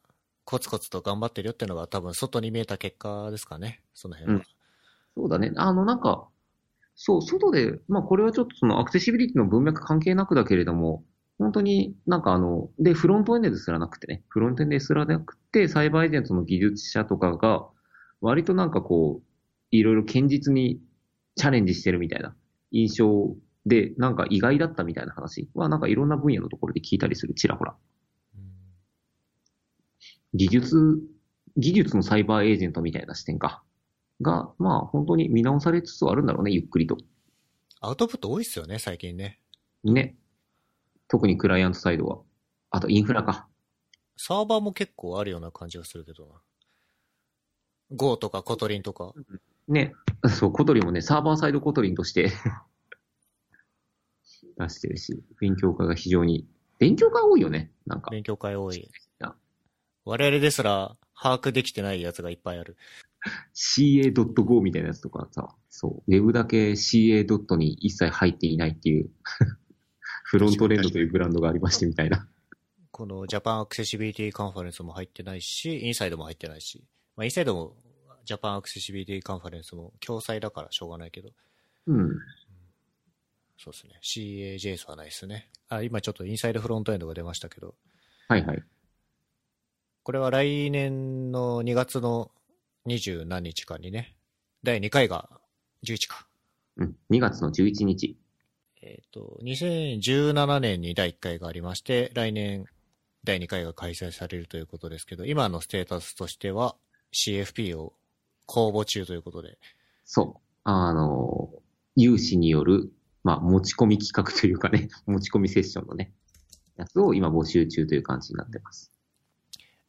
[0.44, 4.42] コツコツと頑張ってるよっていうのが多分外に見えた結果ですかね、その辺は。
[5.16, 5.52] そうだね。
[5.56, 6.28] あの、なんか、
[6.94, 11.04] そう、外で、まあこれはちょっとそのアクセシビリティの文脈関係なくだけれども、
[11.38, 17.66] 本当になんかあの、で、フロントエンドですらなくてね、フロントエンドですらなくて、サイバーエージェントの技術者とかが、
[18.20, 19.26] 割となんかこう、
[19.70, 20.80] いろいろ堅実に
[21.34, 22.34] チャレンジしてるみたいな
[22.70, 23.34] 印象
[23.66, 27.74] で、なんか意外だったみたいな話は、なんかいろんな分野のところで聞いたりする、ちらほら。
[30.34, 30.98] うん技術、
[31.56, 33.62] 技術のサイバーエージェントみたいな視点か。
[34.20, 36.96] が、まあ本当に見直されつつあるんだろうね、ゆっくりと。
[37.80, 39.40] アウトプット多いっすよね、最近ね。
[39.84, 40.16] ね。
[41.08, 42.20] 特にクライアントサイドは。
[42.70, 43.48] あとインフラか。
[44.16, 46.40] サーバーも結構あるような感じがするけどな。
[47.90, 49.12] Go とか Kotlin とか。
[49.68, 49.92] ね。
[50.30, 52.30] そう、 Kotlin もね、サーバーサイド Kotlin として
[54.56, 56.46] 出してるし、勉強会が非常に、
[56.78, 58.10] 勉強会多いよね、なんか。
[58.10, 58.88] 勉強会多いや。
[60.04, 62.76] 我々ですら把握できてないやつがいっぱいある。
[63.54, 67.56] ca.go みたいなやつとかさ、そう、ウェブだけ ca.
[67.56, 69.10] に一切入っていないっていう、
[70.24, 72.28] Frontrend というブランドがありましてみたいな。
[72.90, 76.84] この Japan Accessibility Conference も入ってないし、 Inside も入ってないし。
[77.16, 77.76] まあ、インサイドも
[78.24, 81.30] ジャパンアクセシビリティカンファレンスも共催だからしょうがないけど。
[81.86, 82.18] うん。
[83.56, 84.00] そうですね。
[84.02, 85.48] CAJS はないですね。
[85.68, 87.76] あ、今ちょっとインサイドフロントエンドが出ましたけど。
[88.28, 88.62] はいはい。
[90.04, 92.32] これは来年の2月の
[92.86, 94.16] 20何日かにね、
[94.64, 95.28] 第2回が
[95.84, 96.26] 11か。
[96.76, 96.96] うん。
[97.10, 98.16] 2月の11日。
[98.82, 102.64] えっ、と、2017年に第1回がありまして、来年
[103.22, 106.74] 第2回が開催されるということですけど、今のステータスとしては
[107.12, 107.92] CFP を
[108.46, 109.56] 公募中ということで、
[110.04, 110.40] そう。
[110.64, 111.48] あの、
[111.94, 112.92] 有志による、
[113.22, 116.12] まあ、持ち込み企画というかね、持ち込みセッションのね、
[116.76, 118.91] やつを今募集中という感じになってます。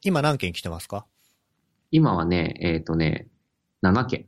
[0.06, 1.06] 今何件来てますか？
[1.90, 3.28] 今はね、えっ、とね、
[3.82, 4.26] 7件。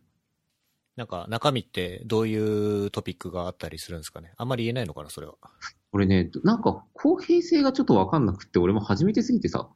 [0.97, 4.33] なんか中身ってどういうトピックがあったりするんですかね？
[4.39, 5.35] あんまり言えないのかなそれは。
[5.93, 9.69] これね、なんか公平性がちょっとわかんなくって、俺も初めてすぎてさ、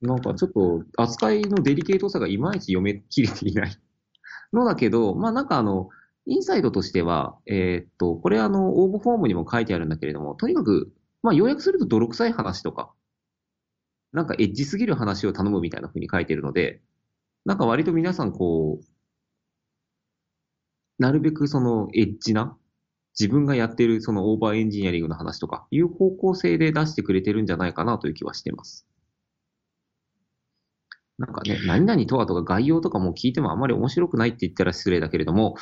[0.00, 3.76] なんかちょっと扱いのデリケートさがいまいち読めきれていない
[4.52, 5.88] のだけど、まあなんかあの、
[6.26, 10.92] インサイドとしては、えーっと、これあの、応募フォームにも書いてあるんだけれども、とにかく、
[11.24, 12.92] まあ要約すると泥臭い話とか、
[14.12, 16.80] なんかエッジすぎる話を頼むみたいな風に書いてるので、
[17.44, 18.84] なんか割と皆さんこう、
[20.98, 22.56] なるべくそのエッジな、
[23.18, 28.86] 自分がやってるそのオーバーエンジニアリングの話とかいう方向性で出してくれてるんじゃないかなという気はしてます。
[31.18, 35.56] なんかね、何々とはとか概要とかも聞いてもあまり面白くないって言ったら失礼だけれども、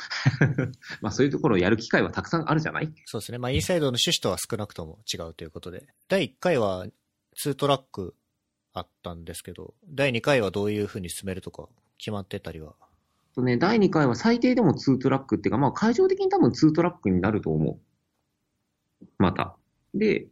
[1.01, 2.93] まあそういうところをやる機会はたくさんあるじゃない？
[3.05, 3.39] そうですね。
[3.39, 5.87] まあインサイドの趣旨とは少なくとも違うということで。
[6.09, 6.85] 第1回は
[7.43, 8.13] 2トラック
[8.77, 11.67] あったんですけど、第2回はどういう風に進めるとか
[11.97, 12.73] 決まってたりは？
[13.35, 17.79] とね、第2回は最低でも2トラックっていうか、まあ会場的に多分2トラックになると思
[19.01, 19.05] う。
[19.17, 19.55] また。
[19.93, 20.27] で、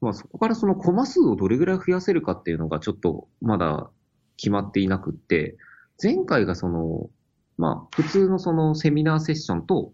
[0.00, 3.90] まあそこからそのコマ数をどれぐらい増やせるかっていうのがちょっとまだ
[4.36, 5.56] 決まっていなくって、
[6.02, 7.10] 前回がその、
[7.56, 9.92] まあ普通のそのセミナーセッションと、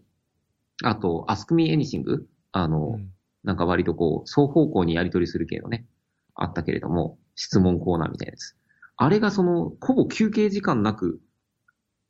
[0.83, 3.11] あと Ask Me Anything、あの、うん
[3.43, 5.87] なんか割とこう、双方向にやり取りする系のね、
[6.35, 8.55] あったけれども、質問コーナーみたいなやつ。
[8.97, 11.19] あれがその、ほぼ休憩時間なく、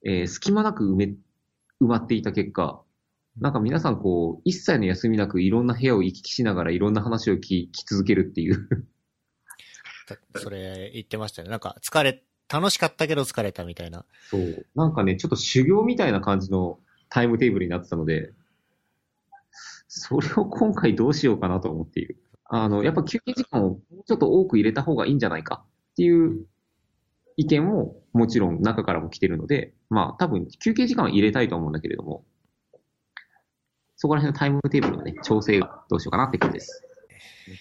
[0.03, 2.81] えー隙間なく埋め、埋まっていた結果、
[3.39, 8.67] なんか皆さんこう、一切の休みなくいろんな部屋を行き来しながらいろんな話を聞き続けるっていう。
[10.09, 11.49] だそれ言ってましたね。
[11.49, 14.03] なんか疲れ、楽しかったけど疲れたみたいな。
[14.29, 14.65] そう。
[14.75, 16.77] なんかね、ちょっと修行みたいな感じの
[17.07, 18.33] タイムテーブルになってたので、
[19.87, 22.17] それを今回どうしようかなと思っている。
[22.53, 26.45] あの、やっぱ休憩時間をもうちょっと多く入れた方がいいんじゃないかっていう
[27.37, 32.25] 意見ももちろん中からも来てるので、まあ多分休憩時間は入れたいと思うんだけれども、
[33.95, 36.83] そこら辺のタイムテーブルのね、調整がどうしようかなって感じです。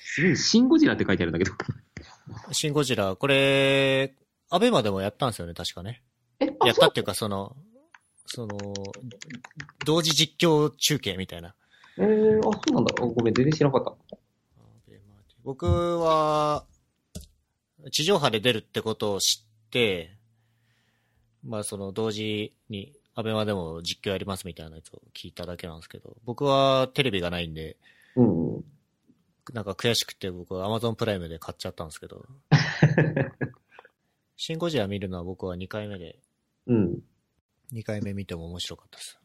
[0.01, 1.53] すぐにシンゴジラって書いてあるんだけど。
[2.53, 4.14] シン・ゴジラ、これ、
[4.51, 6.03] アベマでもやったんですよね、確かね。
[6.41, 7.57] え、あやったっていうか、その、
[8.26, 8.57] その、
[9.84, 11.55] 同時実況中継みたいな。
[11.99, 12.95] えー、あ、そうなんだ。
[13.01, 14.16] あごめん、全然知らなかった。
[15.45, 16.64] 僕は、
[17.93, 20.16] 地上波で出るってことを知って、
[21.43, 27.76] まあその同時に、アベマでも実況やりますみたいなやつを聞いただけなんですけど、僕はテレビがないんで、
[28.16, 28.64] うんうん。
[29.53, 32.24] なんか悔しくて僕は Amazon プライムで買っちゃったんですけど、
[34.36, 36.18] シン・ゴジラ見るのは僕は2回目で、
[36.66, 37.03] うん。
[37.72, 39.18] 2回目見ても面白かったです。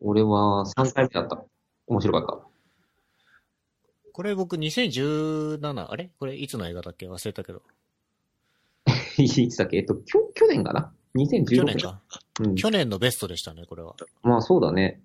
[0.00, 1.44] 俺は3回目だった。
[1.86, 2.55] 面白かった。
[4.16, 6.10] これ僕2017、あれ？
[6.18, 7.06] これいつの映画だっけ？
[7.06, 7.60] 忘れたけど。
[9.18, 9.76] いつだっけ？
[9.76, 11.44] えっと、きょ去年かな ?2016 年？
[11.44, 12.00] 去年か。
[12.40, 12.54] うん。
[12.54, 13.94] 去年のベストでしたね、これは。
[14.22, 15.02] まあそうだね。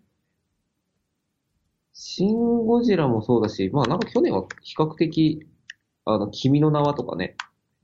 [1.92, 5.46] シン・ゴジラもそうだし、まあなんか去年は比較的、
[6.06, 7.36] あの、君の名はとかね、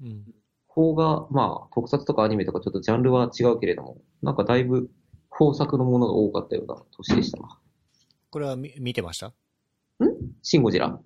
[0.02, 0.34] うん。
[0.74, 4.90] 邦画、まあ特撮とかアニメとかちょっとジャンルは違うけれども、なんかだいぶ
[5.38, 7.60] 豊作のものが多かったような年でしたな。
[8.30, 9.34] これは見見てました？
[10.42, 10.98] シン・ゴジラ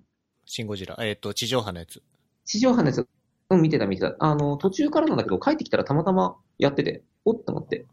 [0.44, 0.96] シン・ゴジラ。
[1.00, 2.02] えっ、と、地上波のやつ。
[2.44, 3.08] 地上波のやつ、
[3.50, 4.16] うん、見てた見てた。
[4.18, 7.86] あの、途中からなんだけど、帰ってきたらたまたまやってて、おっと思って。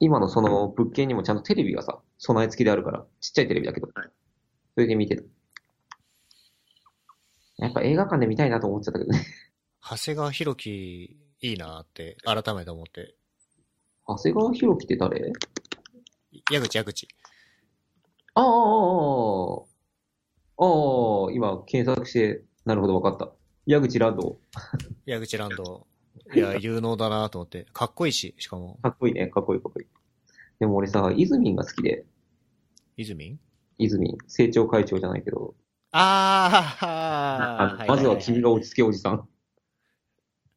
[0.00, 5.22] 今のその物件にもちゃんとテレビがさ、備え付きであるから、ちっちゃいテレビだけど、それで見てた。
[7.58, 9.24] やっぱ映画館で見たいなと思っちゃったけどね。
[9.80, 13.14] 長谷川博己、いいなって、改めて思って。
[14.08, 15.32] 長谷川博己って誰？
[16.50, 17.08] 矢口、矢口。
[18.34, 18.52] ああ、ああ、あ
[19.60, 19.62] あ、
[20.58, 20.64] あ
[21.28, 23.32] あ、今検索して、なるほど分かった。
[23.66, 24.38] 矢口ランド、
[25.06, 25.86] 矢口ランド。
[26.34, 27.66] いや、有能だなと思って。
[27.72, 28.78] かっこいいし、しかも。
[28.82, 29.86] かっこいいね、かっこいいかっこいい。
[30.58, 32.04] でも俺さ、イズミンが好きで、
[32.96, 33.40] イズミン
[33.78, 35.54] イズミン、政調会長じゃないけど、
[35.92, 39.28] ああまずは君が落ち着けおじさん。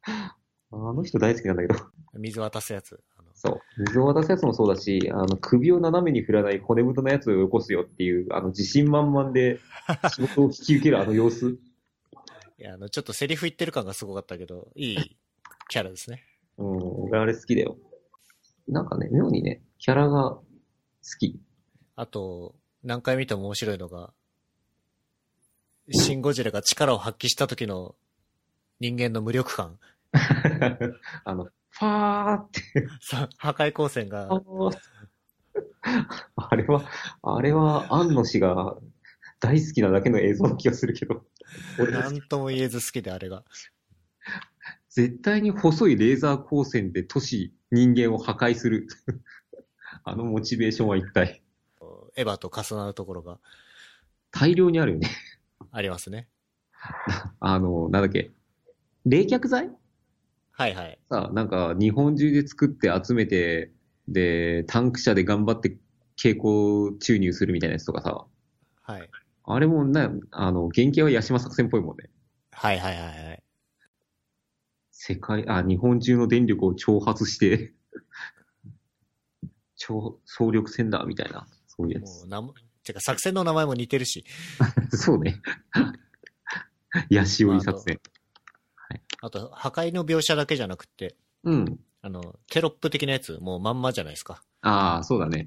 [0.07, 0.35] あ
[0.71, 1.75] の人大好きなんだけど。
[2.13, 2.99] 水渡すやつ。
[3.35, 3.61] そう。
[3.77, 9.59] 水を渡すやつもそうだし、あの、首を斜めに振らない骨太なやつを起こすよっていう、あの、自信満々で
[10.15, 11.57] 仕事を引き受けるあの様子。
[12.57, 15.17] いや、あの、ちょっとセリフ言ってる感がすごかったけど、いい
[15.67, 16.23] キャラですね。
[16.57, 17.77] うん、俺あれ好きだよ。
[18.67, 20.43] なんかね、妙にね、キャラが好
[21.19, 21.39] き。
[21.97, 24.13] あと、何回見ても面白いのが、
[25.91, 27.95] シン・ゴジラが力を発揮した時の
[28.79, 29.77] 人間の無力感。
[31.25, 32.61] あの、ファーって、
[33.01, 34.77] さ破壊光線あが、ー
[36.35, 36.89] あれは、
[37.21, 38.77] あれは、安野氏が
[39.39, 41.25] 大好きなだけの映像の気がするけど。
[41.79, 43.43] 俺なんとも言えず好きであれが。
[44.89, 48.87] 絶対に細いレーザー光線で都市、人間を破壊する。
[50.03, 51.43] あのモチベーションは一体、
[52.15, 53.39] エヴァと重なるところが
[54.31, 55.09] 大量にあるよね。
[55.71, 56.29] ありますね。
[57.39, 58.31] あの、なんだっけ。
[59.05, 59.69] 冷却剤
[60.57, 60.97] はいはい。
[61.09, 63.71] さ、なんか日本中で作って集めて、
[64.07, 65.77] で、タンク車で頑張って
[66.15, 68.25] 蛍光注入するみたいなやつとかさ、
[68.83, 69.09] はい。
[69.43, 72.09] あれもな、あの、原型は八島作戦っぽいもんね。
[72.51, 73.43] はいはいはいはい。
[74.91, 77.73] 世界、あ、日本中の電力を挑発して、
[79.75, 82.21] 超、総力戦だ、みたいな、そういうやつ。
[82.21, 82.53] もうなも、
[82.83, 84.23] てか作戦の名前も似てるし、
[84.95, 85.41] そうね。
[87.09, 87.99] ヤシオリ作戦。
[88.01, 88.14] あ
[89.29, 91.79] と破壊の描写だけじゃなくて、うん。
[92.01, 94.43] あの、テロップ的なやつ、もうまんまじゃないですか。
[94.61, 95.45] ああ、そうだね。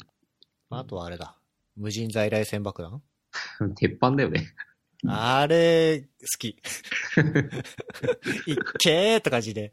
[0.71, 1.37] あとはあれだ。
[1.77, 3.03] 無人在来線爆弾？
[3.77, 4.55] 鉄板だよね。
[5.07, 6.09] あれ、好
[6.39, 6.49] き。
[8.47, 9.73] いっけーって感じで、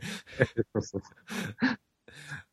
[0.74, 1.02] そうそう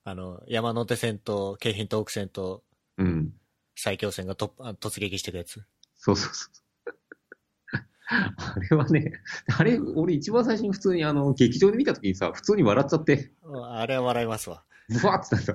[0.04, 2.64] あの、山手線と京浜東北線と
[2.96, 3.34] うん。
[3.76, 5.62] 埼京線がとあ突撃してるやつ。
[5.96, 6.61] そうそうそう。
[8.36, 9.12] あれはね、
[9.56, 13.32] あれ、俺一番最初に普通にあの、劇場で見た時にさ、普通に笑っちゃって、
[13.64, 14.64] あれは笑いますわ。
[14.88, 15.52] ブワーってなった。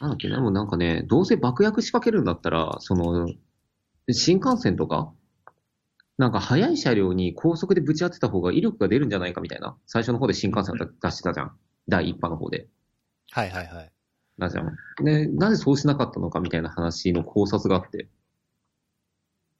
[0.00, 3.28] なんだっけな、もうなんかね、どうせ爆薬仕掛けるんだったら、その、
[4.10, 5.12] 新幹線とか、
[6.16, 9.76] なんか速い車両に高速でぶち当てた方が威力が出るんじゃないかみたいな。
[9.86, 11.56] 最初の方で新幹線を出してたじゃん。
[11.88, 12.68] 第一波の方で。
[13.30, 13.92] はいはいはい。
[14.38, 14.76] なじゃん。
[15.04, 18.08] で、なぜそうしなかったのかみたいな話の考察があって。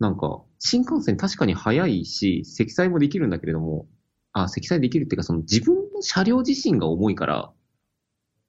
[0.01, 3.87] なんか、新幹線確かに速いし、積載もできるんだけれども、
[4.33, 7.53] あ、積載できるっていうか、その自分の車両自身が重いから、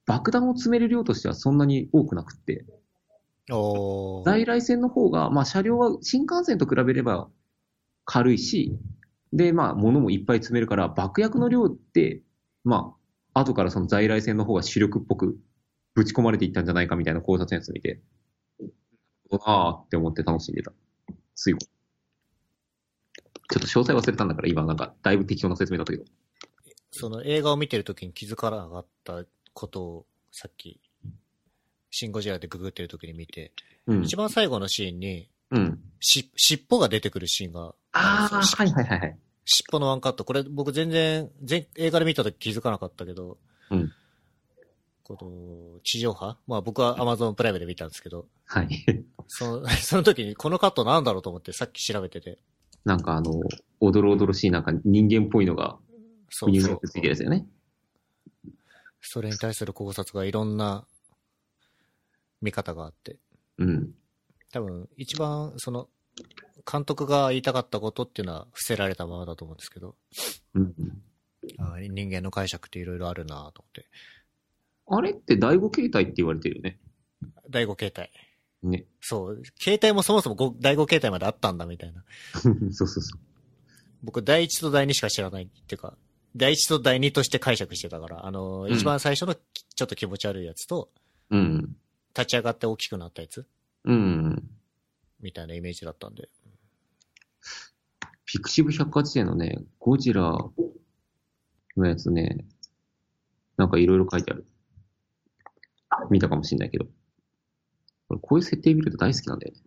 [0.06, 2.64] 爆弾を積める量としてはそんなに多くなくって。
[4.24, 7.28] 在来線の方が、まあ車両は新幹線と比べれば
[8.04, 8.76] 軽いし、
[9.32, 12.22] で、まあ物もいっぱい積めるから、爆薬の量って、
[12.64, 12.94] ま
[13.34, 15.38] あ、後からその在来線の方が主力っぽく
[15.94, 18.00] ぶち込まれていったんじゃないかみたいな考察のやつ見て、
[19.30, 20.72] ああって思って楽しんでた。
[21.36, 21.60] ついこ
[23.48, 26.04] ちょっと詳細忘れたんだから、今なんかだいぶ適当な説明だったけど。
[26.90, 30.80] その映画を見てるときに気づかなかったことをさっき、
[31.90, 33.52] シン・ゴジラでググってるときに見て、
[33.86, 34.02] うん。
[34.02, 35.80] 一番最後のシーンに、うん。
[36.00, 39.18] し、尻尾が出てくるシーンがああ、るんですよはいはいはいはい。
[39.44, 40.24] 尻尾のワンカット。
[40.24, 43.38] これ僕全然、全映画で見たとき気づかなかったけど、
[43.70, 43.92] うん
[45.06, 45.16] こ
[45.76, 46.36] の、地上波？
[46.48, 48.68] まあ僕は Amazon プライムで見たんですけど、はい。
[49.28, 52.40] その、 その時にこのカットなんだろうと思ってさっき調べてて、
[52.84, 53.40] なんかあの、
[53.78, 55.78] おどろおどろしいなんか人間っぽいのが、
[56.28, 57.46] そうそう国によってついてるやつよね。
[59.00, 60.88] それに対する考察がいろんな
[62.42, 63.20] 見方があって、
[63.58, 63.94] うん。
[64.50, 65.88] 多分一番その、
[66.68, 69.94] 監督が言いたかったことっていうのは伏せられたままだと思うんですけど、
[70.54, 70.74] うん。
[71.58, 73.86] あ人間の解釈っていろいろあるなと思って。
[74.88, 76.78] あれって第五形態って言われてるよね。
[77.50, 78.10] 第5形態。
[78.62, 78.84] ね。
[79.00, 79.42] そう。
[79.58, 82.04] 形態もそもそもご第5形態まであったんだみたいな。
[82.42, 83.20] そうそうそう。
[84.02, 85.96] 僕、第1と第2しか知らないっていうか、
[86.36, 90.90] 第1と第2として解釈してたから、あの、うん一番最初のきちょっと気持ち悪いやつと、
[91.30, 91.76] うん。
[92.16, 93.46] 立ち上がって大きくなったやつ
[93.84, 94.50] うん。
[95.20, 96.28] みたいなイメージだったんで。
[98.24, 100.38] ピクシブ百科事典のね、ゴジラ
[101.76, 102.44] のやつね、
[103.56, 104.46] なんかいろいろ書いてある。
[106.10, 106.86] 見たかもしんないけど。
[108.08, 109.60] 俺こういう設定見ると大好きなんだよね。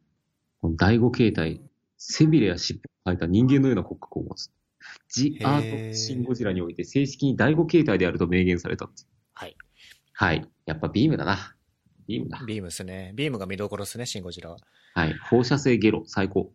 [0.62, 1.62] この第五形態、
[1.98, 4.52] 背びれや尻尾を生えた人間のような骨格を持つ。
[5.10, 8.90] ジ・アート・シン・ゴジラにおいて正式に第五形態であると明言された。
[9.34, 9.56] はい。
[10.14, 10.48] はい。
[10.66, 11.56] やっぱビームだな。
[12.08, 12.42] ビームだ。
[12.46, 13.14] ビームですね。
[13.16, 14.58] ビームが見どころですね、シン・ゴジラは。
[14.96, 15.14] はい。
[15.30, 16.52] 放射性ゲロ、最高。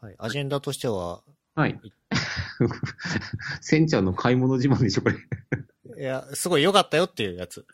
[0.00, 0.14] はい。
[0.18, 1.22] アジェンダとしては、
[1.54, 1.80] はい。
[3.60, 5.16] センちゃんの買い物自慢でしょ、これ。
[5.98, 7.66] いや、すごい良かったよっていうやつ。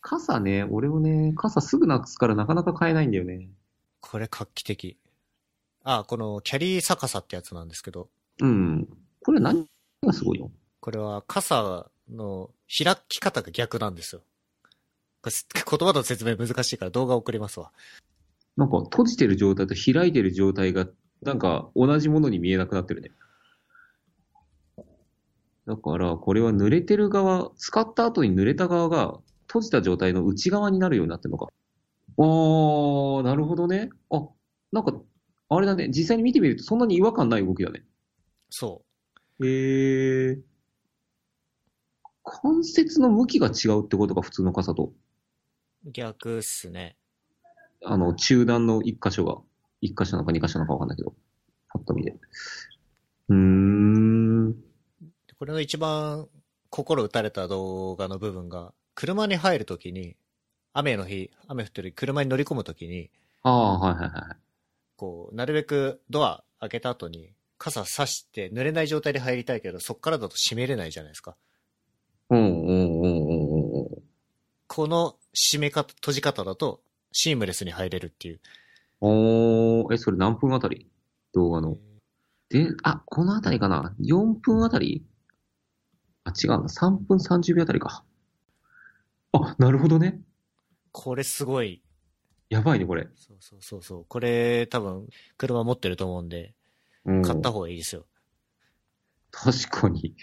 [0.00, 3.48] 傘ね、俺もね、傘すぐなくすからなかなか買えないんだよね。
[4.00, 4.96] これ画期的。
[5.84, 8.08] あ、このキャリー逆さってやつなんですけど、
[8.40, 8.88] うん。
[9.22, 9.66] これ何
[10.02, 10.50] がすごいの？
[10.80, 14.22] これは傘の開き方が逆なんですよ。
[15.22, 15.30] こ
[15.78, 17.72] 言葉と説明難しいから動画送りますわ。
[18.56, 20.86] なんか閉じてる状態と開いてる状態が、
[21.22, 23.10] なんか同じものに見えなくなってるね。
[25.70, 31.46] だから、これは濡れてる側、使った後に濡れた側が閉じた状態の内側になるようになってるのか。
[32.18, 33.90] あー、なるほどね。
[34.10, 34.26] あ、
[34.72, 35.00] なんか、
[35.48, 35.88] あれだね。
[35.90, 37.84] 実際に見てみるとそんなに違和感ない動きだね。
[38.48, 38.82] そ
[39.44, 40.38] へえ。
[42.24, 44.92] 関節の向きが違うってことか、普通の傘と。
[45.86, 45.90] う。
[45.92, 46.96] 逆っすね。
[47.84, 49.40] あの、中段の一箇所が、
[49.80, 51.14] 一箇所なのか二箇所なのかわかんないけど、
[51.68, 52.18] パッと見で。
[53.28, 54.09] うーん。
[55.40, 56.28] これの一番
[56.68, 60.14] 心打たれた動画の部分が、車に入るときに、
[60.74, 63.08] 雨の日、雨降ってる車に乗り込むときに、
[63.42, 64.36] ああ、はいはいはい。
[64.98, 71.36] こう、なるべくドア開けた後に、傘差して濡れない状態で入りたいけど、そっからだと閉めれないじゃないですか。
[72.28, 74.02] うんうんうんうんうんうん。
[74.66, 78.40] この閉め方、閉じ方だと、シームレスに入れるっていう。
[79.00, 80.86] おー、え、それ何分あたり？
[81.32, 81.78] 動画の。
[82.50, 85.02] で、あ、このあたりかな ?4 分あたり？
[86.24, 86.56] あ、違うな。
[86.68, 88.04] 3分30秒あたりか。
[89.32, 90.20] あ、なるほどね。
[90.92, 91.82] これすごい。
[92.48, 93.08] やばいね、これ。
[93.14, 94.04] そうそうそうそう。
[94.08, 96.54] これ多分、車持ってると思うんで、
[97.04, 98.06] うん、買った方がいいですよ。
[99.30, 100.14] 確かに。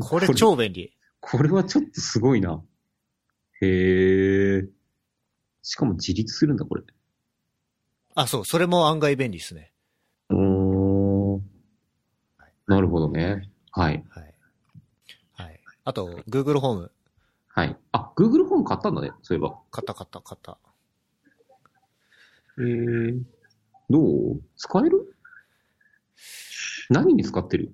[0.00, 0.92] これ超便利。
[1.20, 2.62] これはちょっとすごいな。
[3.60, 4.68] へえ。
[5.62, 6.82] しかも自立するんだ、これ。
[8.14, 9.72] あ、そう、それも案外便利ですね。
[10.30, 11.42] うーん。
[12.66, 13.50] なるほどね。
[13.70, 14.04] はい。
[14.10, 14.34] はい。
[15.88, 15.92] はい。
[15.92, 16.92] あと、Google ホーム。
[17.48, 17.76] はい。
[17.92, 19.58] あ、Google ホーム買ったんだね、そういえば。
[19.70, 20.58] 買った買った買った。
[22.60, 23.14] へえ。
[23.88, 24.42] どう？
[24.56, 25.16] 使える？
[26.90, 27.72] 何に使ってる？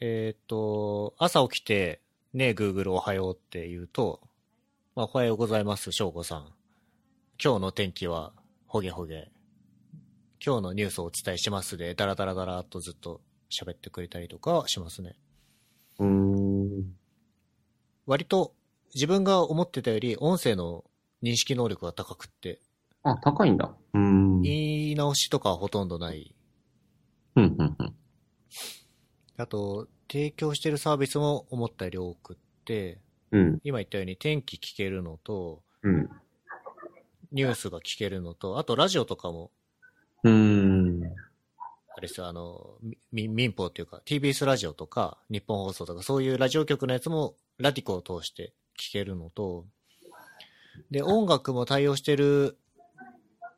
[0.00, 2.00] えっ、と、朝起きて、
[2.32, 4.20] ねえ Google おはようって言うと、
[4.96, 6.52] まあ、おはようございます、翔吾さん。
[7.42, 8.32] 今日の天気は、
[8.66, 9.30] ほげほげ。
[10.44, 15.14] 今日のニュースをお伝えしますで、ダラダラダラっとずっと喋ってくれたりとかしますね。
[15.98, 16.53] うーん。
[18.06, 18.54] 割と
[18.94, 20.84] 自分が思ってたより音声の
[21.22, 22.60] 認識能力が高くって、
[23.02, 23.74] あ、高いんだ。
[23.92, 24.42] うーん。
[24.42, 26.34] 言い直しとかはほとんどない。
[27.36, 27.94] うん、うん、うん。
[29.36, 33.00] あと、提供してるサービスも思ったより多くって、
[33.32, 36.08] うん、今言ったように天気聞けるのと、うん。
[37.32, 39.50] ニュースが聞けるのと、あとラジオとかも、
[40.22, 41.00] うーん。
[41.96, 42.78] あれですよ、あの、
[43.12, 49.64] み民放っていうか、TBS ラジオとか、日本放送とか、そういうラジオ局のやつも、ラディコを通して聞けるのと、
[50.90, 52.58] で、音楽も対応してる、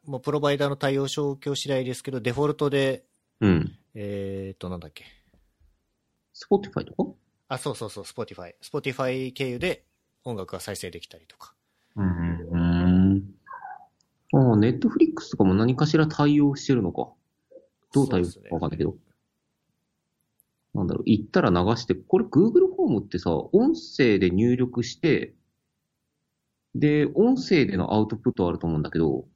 [0.04, 3.06] もうプロバイダーの対応状況次第ですけど、デフォルトで、
[3.40, 3.78] うん。
[3.94, 5.04] えーっと、なんだっけ。
[6.34, 7.10] Spotify とか？
[7.48, 8.54] あ、そうそうそう、Spotify。
[8.62, 9.86] Spotify 経由で
[10.24, 11.54] 音楽が再生できたりとか。
[11.96, 12.06] うん。
[12.50, 12.56] う
[13.14, 13.34] ん。
[14.32, 17.08] ああ、Netflix とかも何かしら対応してるのか。
[17.92, 18.96] どう対応するかわかんないけど。
[20.74, 25.34] なんだろう、行ったら流して、これ Google ホームってさ、音声で入力して、
[26.74, 29.26] で、音声でのアウトプットあると思うんだけど、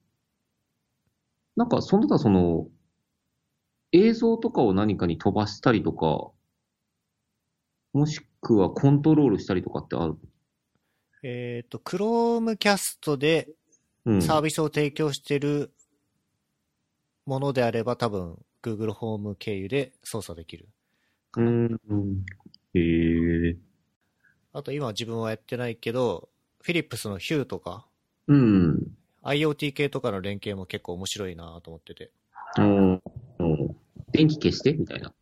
[1.56, 2.68] なんか、その他その、
[3.93, 6.31] 映像とかを何かに飛ばしたりとか、
[7.93, 10.16] もしくはコントロールしたりとかってある？
[11.22, 13.48] えーっと、Chromecast で
[14.05, 14.22] うん。
[14.22, 15.72] サービスを提供してる
[17.26, 20.68] ものであれば多分 Google ホーム経由で操作できる。
[21.36, 21.80] うん。
[21.88, 22.24] うん
[22.74, 23.56] へえ。
[24.52, 26.28] あと今自分はやってないけど、
[26.62, 27.86] フィリップスのヒューとか、
[28.26, 28.97] うん。
[29.22, 32.10] IoT 系とかの連携も結構面白いなと思ってて。
[32.59, 32.92] うん。
[32.94, 33.01] うん
[34.12, 35.12] 電気消してみたいな。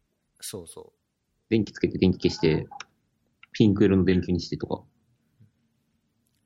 [0.40, 0.92] そうそ
[1.50, 2.66] 電気つけて電気消して、
[3.52, 4.82] ピンク色の電球にしてとか。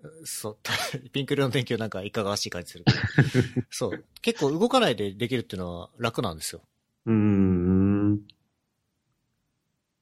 [0.09, 0.27] う。
[0.27, 0.59] そう、
[1.13, 2.99] ピンク色の電球なんかいかがわしい感じするけど。
[3.71, 4.05] そう。
[4.21, 6.63] 結構動かないでできるっていうのは楽なんですよ。
[7.07, 8.27] うーん。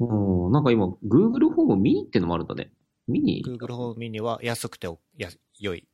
[0.00, 0.52] うん。
[0.52, 2.72] なんか今、Google ホームミニってのもあるんだね。
[3.06, 5.86] ミニ？Google ホームミニは安くておや良い。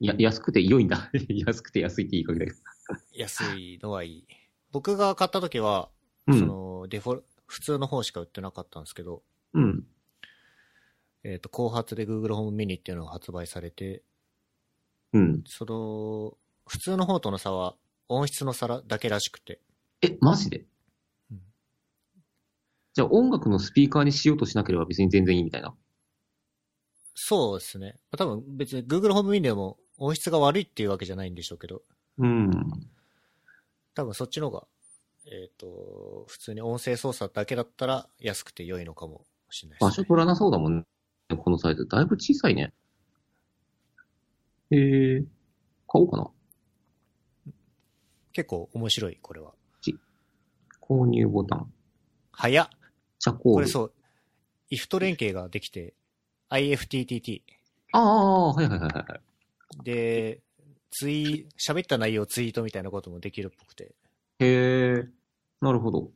[0.00, 1.10] や、安くて良いんだ。
[1.46, 2.58] 安くて安いって言いかけだけど。
[3.12, 4.26] 安いのはいい。
[4.72, 5.90] 僕が買った時は、
[6.28, 6.46] そうん。
[6.46, 9.22] の、デフォル、普通の方しか売ってなかったんですけど、
[9.54, 9.86] うん。
[11.28, 14.04] えっ、と、後発で Google ホームミニっていうのが発売されて、
[15.12, 15.42] うん。
[15.44, 16.38] その、
[16.68, 17.74] 普通の方との差は
[18.08, 19.60] 音質の差らだけらしくて、
[20.02, 20.64] え、マジで？
[21.30, 21.40] うん
[22.94, 25.74] じゃあ音楽のスピーカーにしようとしなければ別に全然いいみたいな？
[27.14, 27.96] そうですね。
[28.16, 31.82] 多分別に Google ホームミニでも音質が悪いっていうわけじゃないんでしょうけど、
[32.18, 32.50] うん。
[33.94, 34.66] 多分そっちの方が、
[35.26, 39.88] えっ、と、普通に音声操作だけだったら安くて良いのかもしれないです、ね。
[39.88, 40.84] 場所取らなそうだもんね。
[41.34, 41.86] このサイズ。
[41.88, 42.72] だいぶ小さいね。
[44.70, 45.24] えー、
[45.88, 46.30] 買おうかな。
[48.32, 49.52] 結構面白い、これは。
[50.80, 51.72] 購入ボタン。
[52.30, 52.68] 早っ
[53.18, 53.54] チャコール。
[53.54, 53.92] これそう、
[54.70, 55.94] IF と連携ができて、
[56.50, 57.42] IFTTT。
[57.92, 59.00] ああ、はいはいはいは
[59.80, 59.84] い。
[59.84, 60.42] で、
[60.90, 63.94] ツイ、喋った内容をツイートみたいなこともできるっぽくて。
[64.38, 65.08] へえ、
[65.60, 66.10] なるほど。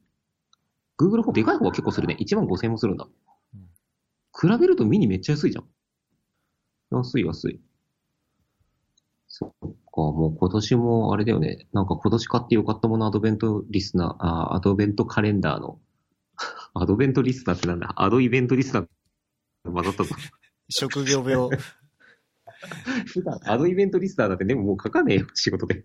[0.99, 2.17] Google フォームでかい方は結構するね。
[2.21, 3.09] 1万5000円もするんだ。
[4.43, 5.65] うん比べるとミニめっちゃ安いじゃん。
[6.97, 7.61] 安い安い。
[9.27, 11.67] そっか、もう今年もあれだよね。
[11.73, 15.81] なんか今年買ってよかったものアドベントリスナー、あーアドベントカレンダーの、
[16.75, 17.93] アドベントリスナーってなんだ？
[17.97, 18.89] アドイベントリスナー
[19.65, 20.15] 混ざったぞ。
[20.71, 21.49] 職業病。
[23.07, 25.85] 普段アドイベントリスナーだってでももう書かねえよ、仕事で。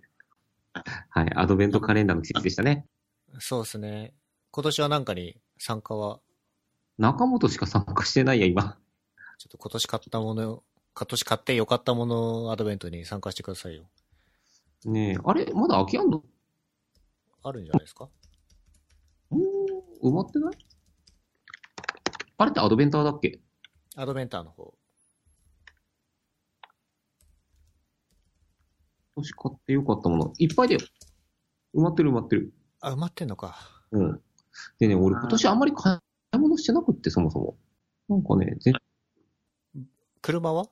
[1.09, 2.85] はい、アドベントカレンダーの季節でしたね。
[3.39, 4.13] そうですね。
[4.51, 6.19] 今年はなんかに参加は、
[6.97, 8.77] 中本しか参加してないや、今。
[9.37, 10.63] ちょっと今年買ったもの、
[10.93, 13.83] 今年買ってよかったものアドベントに参加してくださいよ。
[14.85, 16.23] ねえ、あれまだ空きあんの？
[17.43, 18.07] あるんじゃないですか？
[19.31, 20.53] うーん、埋まってない？
[22.37, 23.39] あれってアドベンターだっけ？
[23.97, 24.73] アドベンターの方。
[29.15, 30.33] 今年買ってよかったもの。
[30.37, 30.81] いっぱいだよ。
[31.73, 32.53] 埋まってる埋まってる。
[32.81, 33.57] あ、埋まってんのか。
[33.91, 34.21] うん。
[34.79, 35.99] でね、俺今年あんまり買
[36.35, 37.57] い物してなくって、そもそも。
[38.07, 38.73] なんかね、ぜ
[40.21, 40.69] 車は？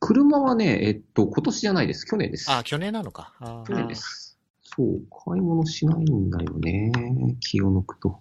[0.00, 2.06] 車はね、えっと、今年じゃないです。
[2.06, 2.50] 去年です。
[2.50, 3.34] あ、去年なのか。
[3.40, 4.38] あ去年です。
[4.62, 6.92] そう、買い物しないんだよね。
[7.40, 8.20] 気を抜くと。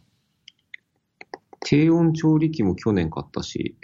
[1.59, 3.77] 低温調理器も去年買ったし、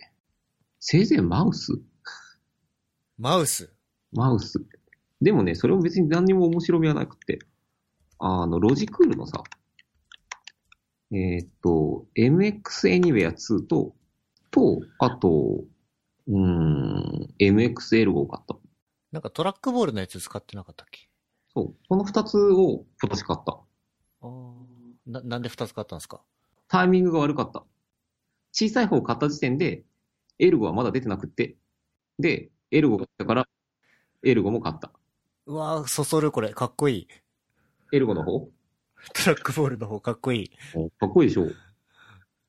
[0.80, 1.74] せいぜいマウス
[3.18, 3.72] マウス？
[4.12, 4.66] マウス。
[5.22, 7.40] でもね、それも別に何にも面白みはなくて、
[8.20, 9.44] あの、ロジクールのさ、
[11.14, 13.94] えーっと、MX Anywhere 2と、
[14.50, 15.64] と、あと、
[16.28, 18.58] うーん、MXL を買った。
[19.12, 21.08] なんかトラックボールのやつ使ってなかったっけ？
[21.54, 21.76] そう。
[21.88, 23.60] この二つを今年買った。
[24.22, 24.32] あー
[25.06, 26.22] な、なんで二つ買ったんですか？
[26.68, 27.64] タイミングが悪かった。
[28.52, 29.84] 小さい方を買った時点で、
[30.40, 31.58] エルゴはまだ出てなくって。
[32.18, 33.48] で、エルゴが来たから、
[34.24, 34.92] エルゴも買った。
[35.46, 36.54] うわー、そそるこれ。
[36.54, 37.08] かっこいい。
[37.92, 38.50] エルゴの方？
[39.14, 40.50] トラックボールの方かっこいい。
[41.00, 41.48] かっこいいでしょ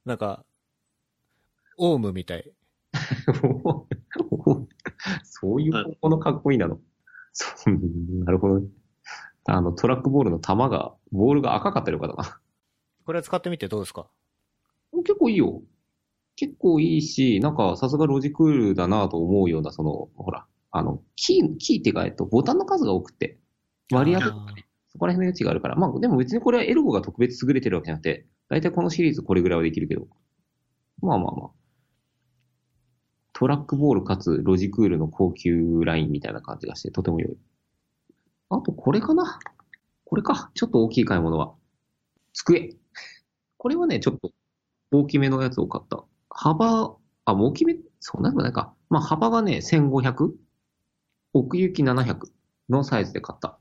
[0.05, 0.45] なんか、
[1.79, 2.51] オウムみたい。
[5.25, 6.79] そういう方向のかっこいいなの。
[7.33, 7.79] そう、
[8.25, 8.69] なるほどね。
[9.47, 12.41] あの、トラックボールの球が、ボールが赤かったりよかったな。
[13.05, 14.07] これ使ってみてどうですか？
[15.05, 15.63] 結構いいよ。
[16.37, 23.39] 結構いいし、なんかさすがロジクールだなと思うような、その、ほら、あの、キー、キーっていうか、えっと、ボタンの数が多くて、
[23.93, 24.65] 割り当て
[24.95, 25.75] そこら辺の余地があるから。
[25.75, 30.07] まあ、でも別にこれはエルゴが特別優れてるわけじゃなくて、だいたいこのシリーズこれぐらいはできるけど。
[31.03, 31.51] まあまあまあ。
[33.33, 37.37] トラックボールかつロジクールの高級ラインみたいな感じがして、とても良い。
[38.51, 39.41] あと、これかな？
[40.05, 40.53] これか。
[40.55, 41.55] ちょっと大きい買い物は。
[42.33, 42.77] 机。
[43.57, 44.31] これはね、ちょっと
[44.93, 46.05] 大きめのやつを買った。
[46.31, 46.95] 幅、
[47.25, 48.73] あ、大きめ、そんなでもないか。
[48.91, 50.31] まあ、幅がね、1500?
[51.33, 52.29] 奥行き700
[52.69, 53.59] のサイズで買った。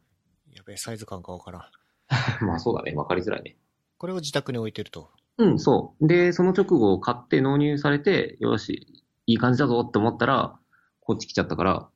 [0.64, 1.64] やべえ、サイズ感がわからん。
[2.48, 2.94] まあ、そうだね。
[2.96, 3.58] わかりづらいね。
[3.98, 5.12] これを自宅に置いてると。
[5.38, 6.08] うん、そう。
[6.08, 10.58] で、その直後買って納入されて、よし、いい感じだぞって思ったら、
[11.02, 11.90] こっち来ちゃったから、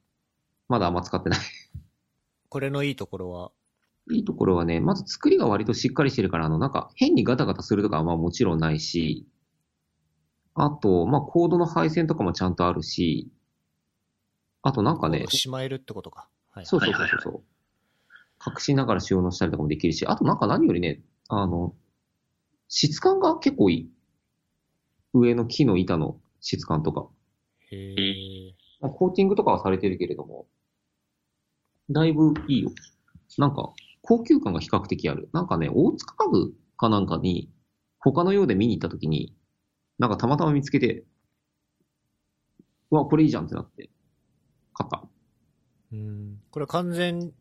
[0.67, 1.39] まだあんま使ってない。
[2.49, 3.51] これのいいところは、
[4.11, 9.27] いいところはね、まず作りが割としっかりしてるから、あの、なんか変にガタガタするとかはまあもちろんないし、
[10.55, 13.31] あと、まあ、コードの配線とかもちゃんとあるし、
[14.61, 16.27] あとなんかね、しまえるってことか。
[16.49, 16.65] はい。
[16.65, 17.43] そうそうそうそうそう。
[18.45, 21.75] 隠しながら収納したりとかもできるし、あとなんか何よりね、あの、
[22.67, 23.91] 質感が結構いい。
[25.13, 27.07] 上の木の板の質感とか。
[27.71, 28.53] へえ。
[28.79, 30.47] まあ、コーティングとかはされてるけれども、
[31.89, 32.71] だいぶいいよ。
[33.37, 35.29] なんか、高級感が比較的ある。
[35.33, 37.49] なんかね、大塚家具かなんかに、
[37.99, 39.33] 他のようで見に行った時に、
[39.97, 41.05] なんかたまたま見つけて、
[42.91, 43.89] うわ、これいいじゃんってなって、
[44.73, 45.03] 買った。
[45.91, 46.41] うん。
[46.51, 47.31] これ完全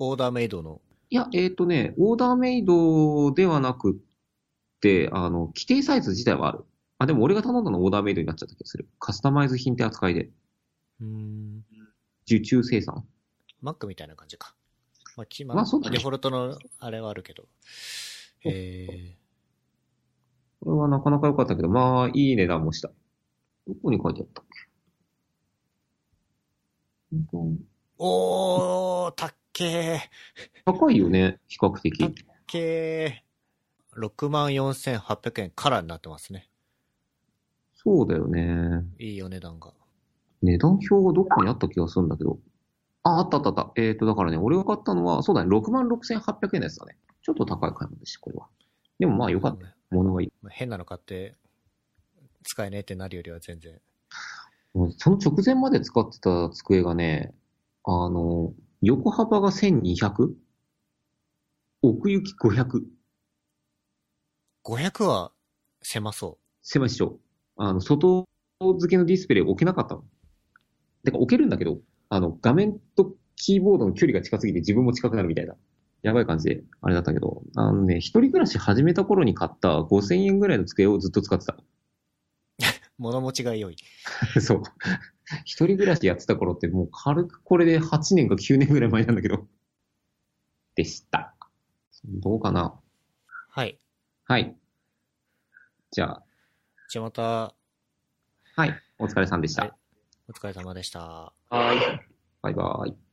[0.00, 0.80] オーダーメイドの。
[1.10, 3.94] いや、えっ、とね、オーダーメイドではなくっ
[4.80, 6.64] て、あの、規定サイズ自体はある。
[6.98, 8.88] あ、でも俺が頼んだのオーダーメイドになっちゃった気がする。
[8.98, 10.30] カスタマイズ品って扱いで。
[11.00, 11.64] うん。
[12.24, 13.04] 受注生産。
[13.60, 14.54] マックみたいな感じか。
[15.16, 17.44] まあ、きまあそうだねデフォルトのあれはあるけど。
[18.40, 19.18] へえ。
[20.60, 22.90] これはなかなか良かったけど、まあ、いい値段もした。
[23.66, 24.70] どこに書いてあったっけ？
[27.12, 27.58] うん
[27.98, 29.98] おー、たっけー。
[30.64, 31.98] 高いよね、比較的。
[31.98, 32.10] たっ
[32.46, 34.00] けー。
[34.00, 36.48] 64,800円からになってますね。
[37.74, 38.84] そうだよね。
[38.98, 39.72] いいお値段が。
[40.42, 42.38] 値段表がどっかにあった気がするんだけど。
[43.02, 43.72] あ、あったあったあった。
[43.76, 46.96] えっ、と、だからね、俺が買ったのは、そうだね、66,800円のやつだね。
[47.22, 48.46] ちょっと高い買い物でした、これは。
[48.98, 49.74] でもまあ良かった。
[49.90, 50.32] 物がいい。
[50.42, 51.36] まあ変なの買って、
[52.44, 53.78] 使えねえってなるよりは全然。
[54.96, 57.34] その直前まで使ってた机がね、
[57.84, 60.30] あの、横幅が 1200?
[61.82, 62.80] 奥行き500。
[64.64, 65.32] 500は
[65.82, 67.18] 狭そ狭いっしょ。
[67.58, 68.26] あの、外
[68.78, 70.04] 付けのディスプレイ置けなかったの。
[71.04, 75.56] てか置けるんだけど、あの、画面とキーボードの距離が近すぎて自分も近くなるみたいな。
[76.02, 81.52] やばい感じで、あれだったけど、あのね、一人暮らし始めた頃に買った5000円ぐらいの机をずっと使ってた。
[81.52, 81.64] う。
[82.96, 83.76] 物持ちが良い。
[84.40, 84.62] そう。
[85.44, 89.46] 一人暮らしやってた頃ってもう軽くこれで8年か9年ぐらい前なんだけど。
[90.74, 91.34] でした。
[92.04, 92.80] どうかな？
[93.48, 93.78] はい。
[94.24, 94.56] はい。
[95.90, 96.24] じゃあ、
[96.88, 97.54] じゃあまた、
[98.54, 98.74] はい。
[98.98, 99.62] お疲れさんでした。
[99.62, 99.72] はい
[100.28, 101.00] お疲れ様でした。
[101.00, 102.06] はい。
[102.40, 103.09] バイバイ。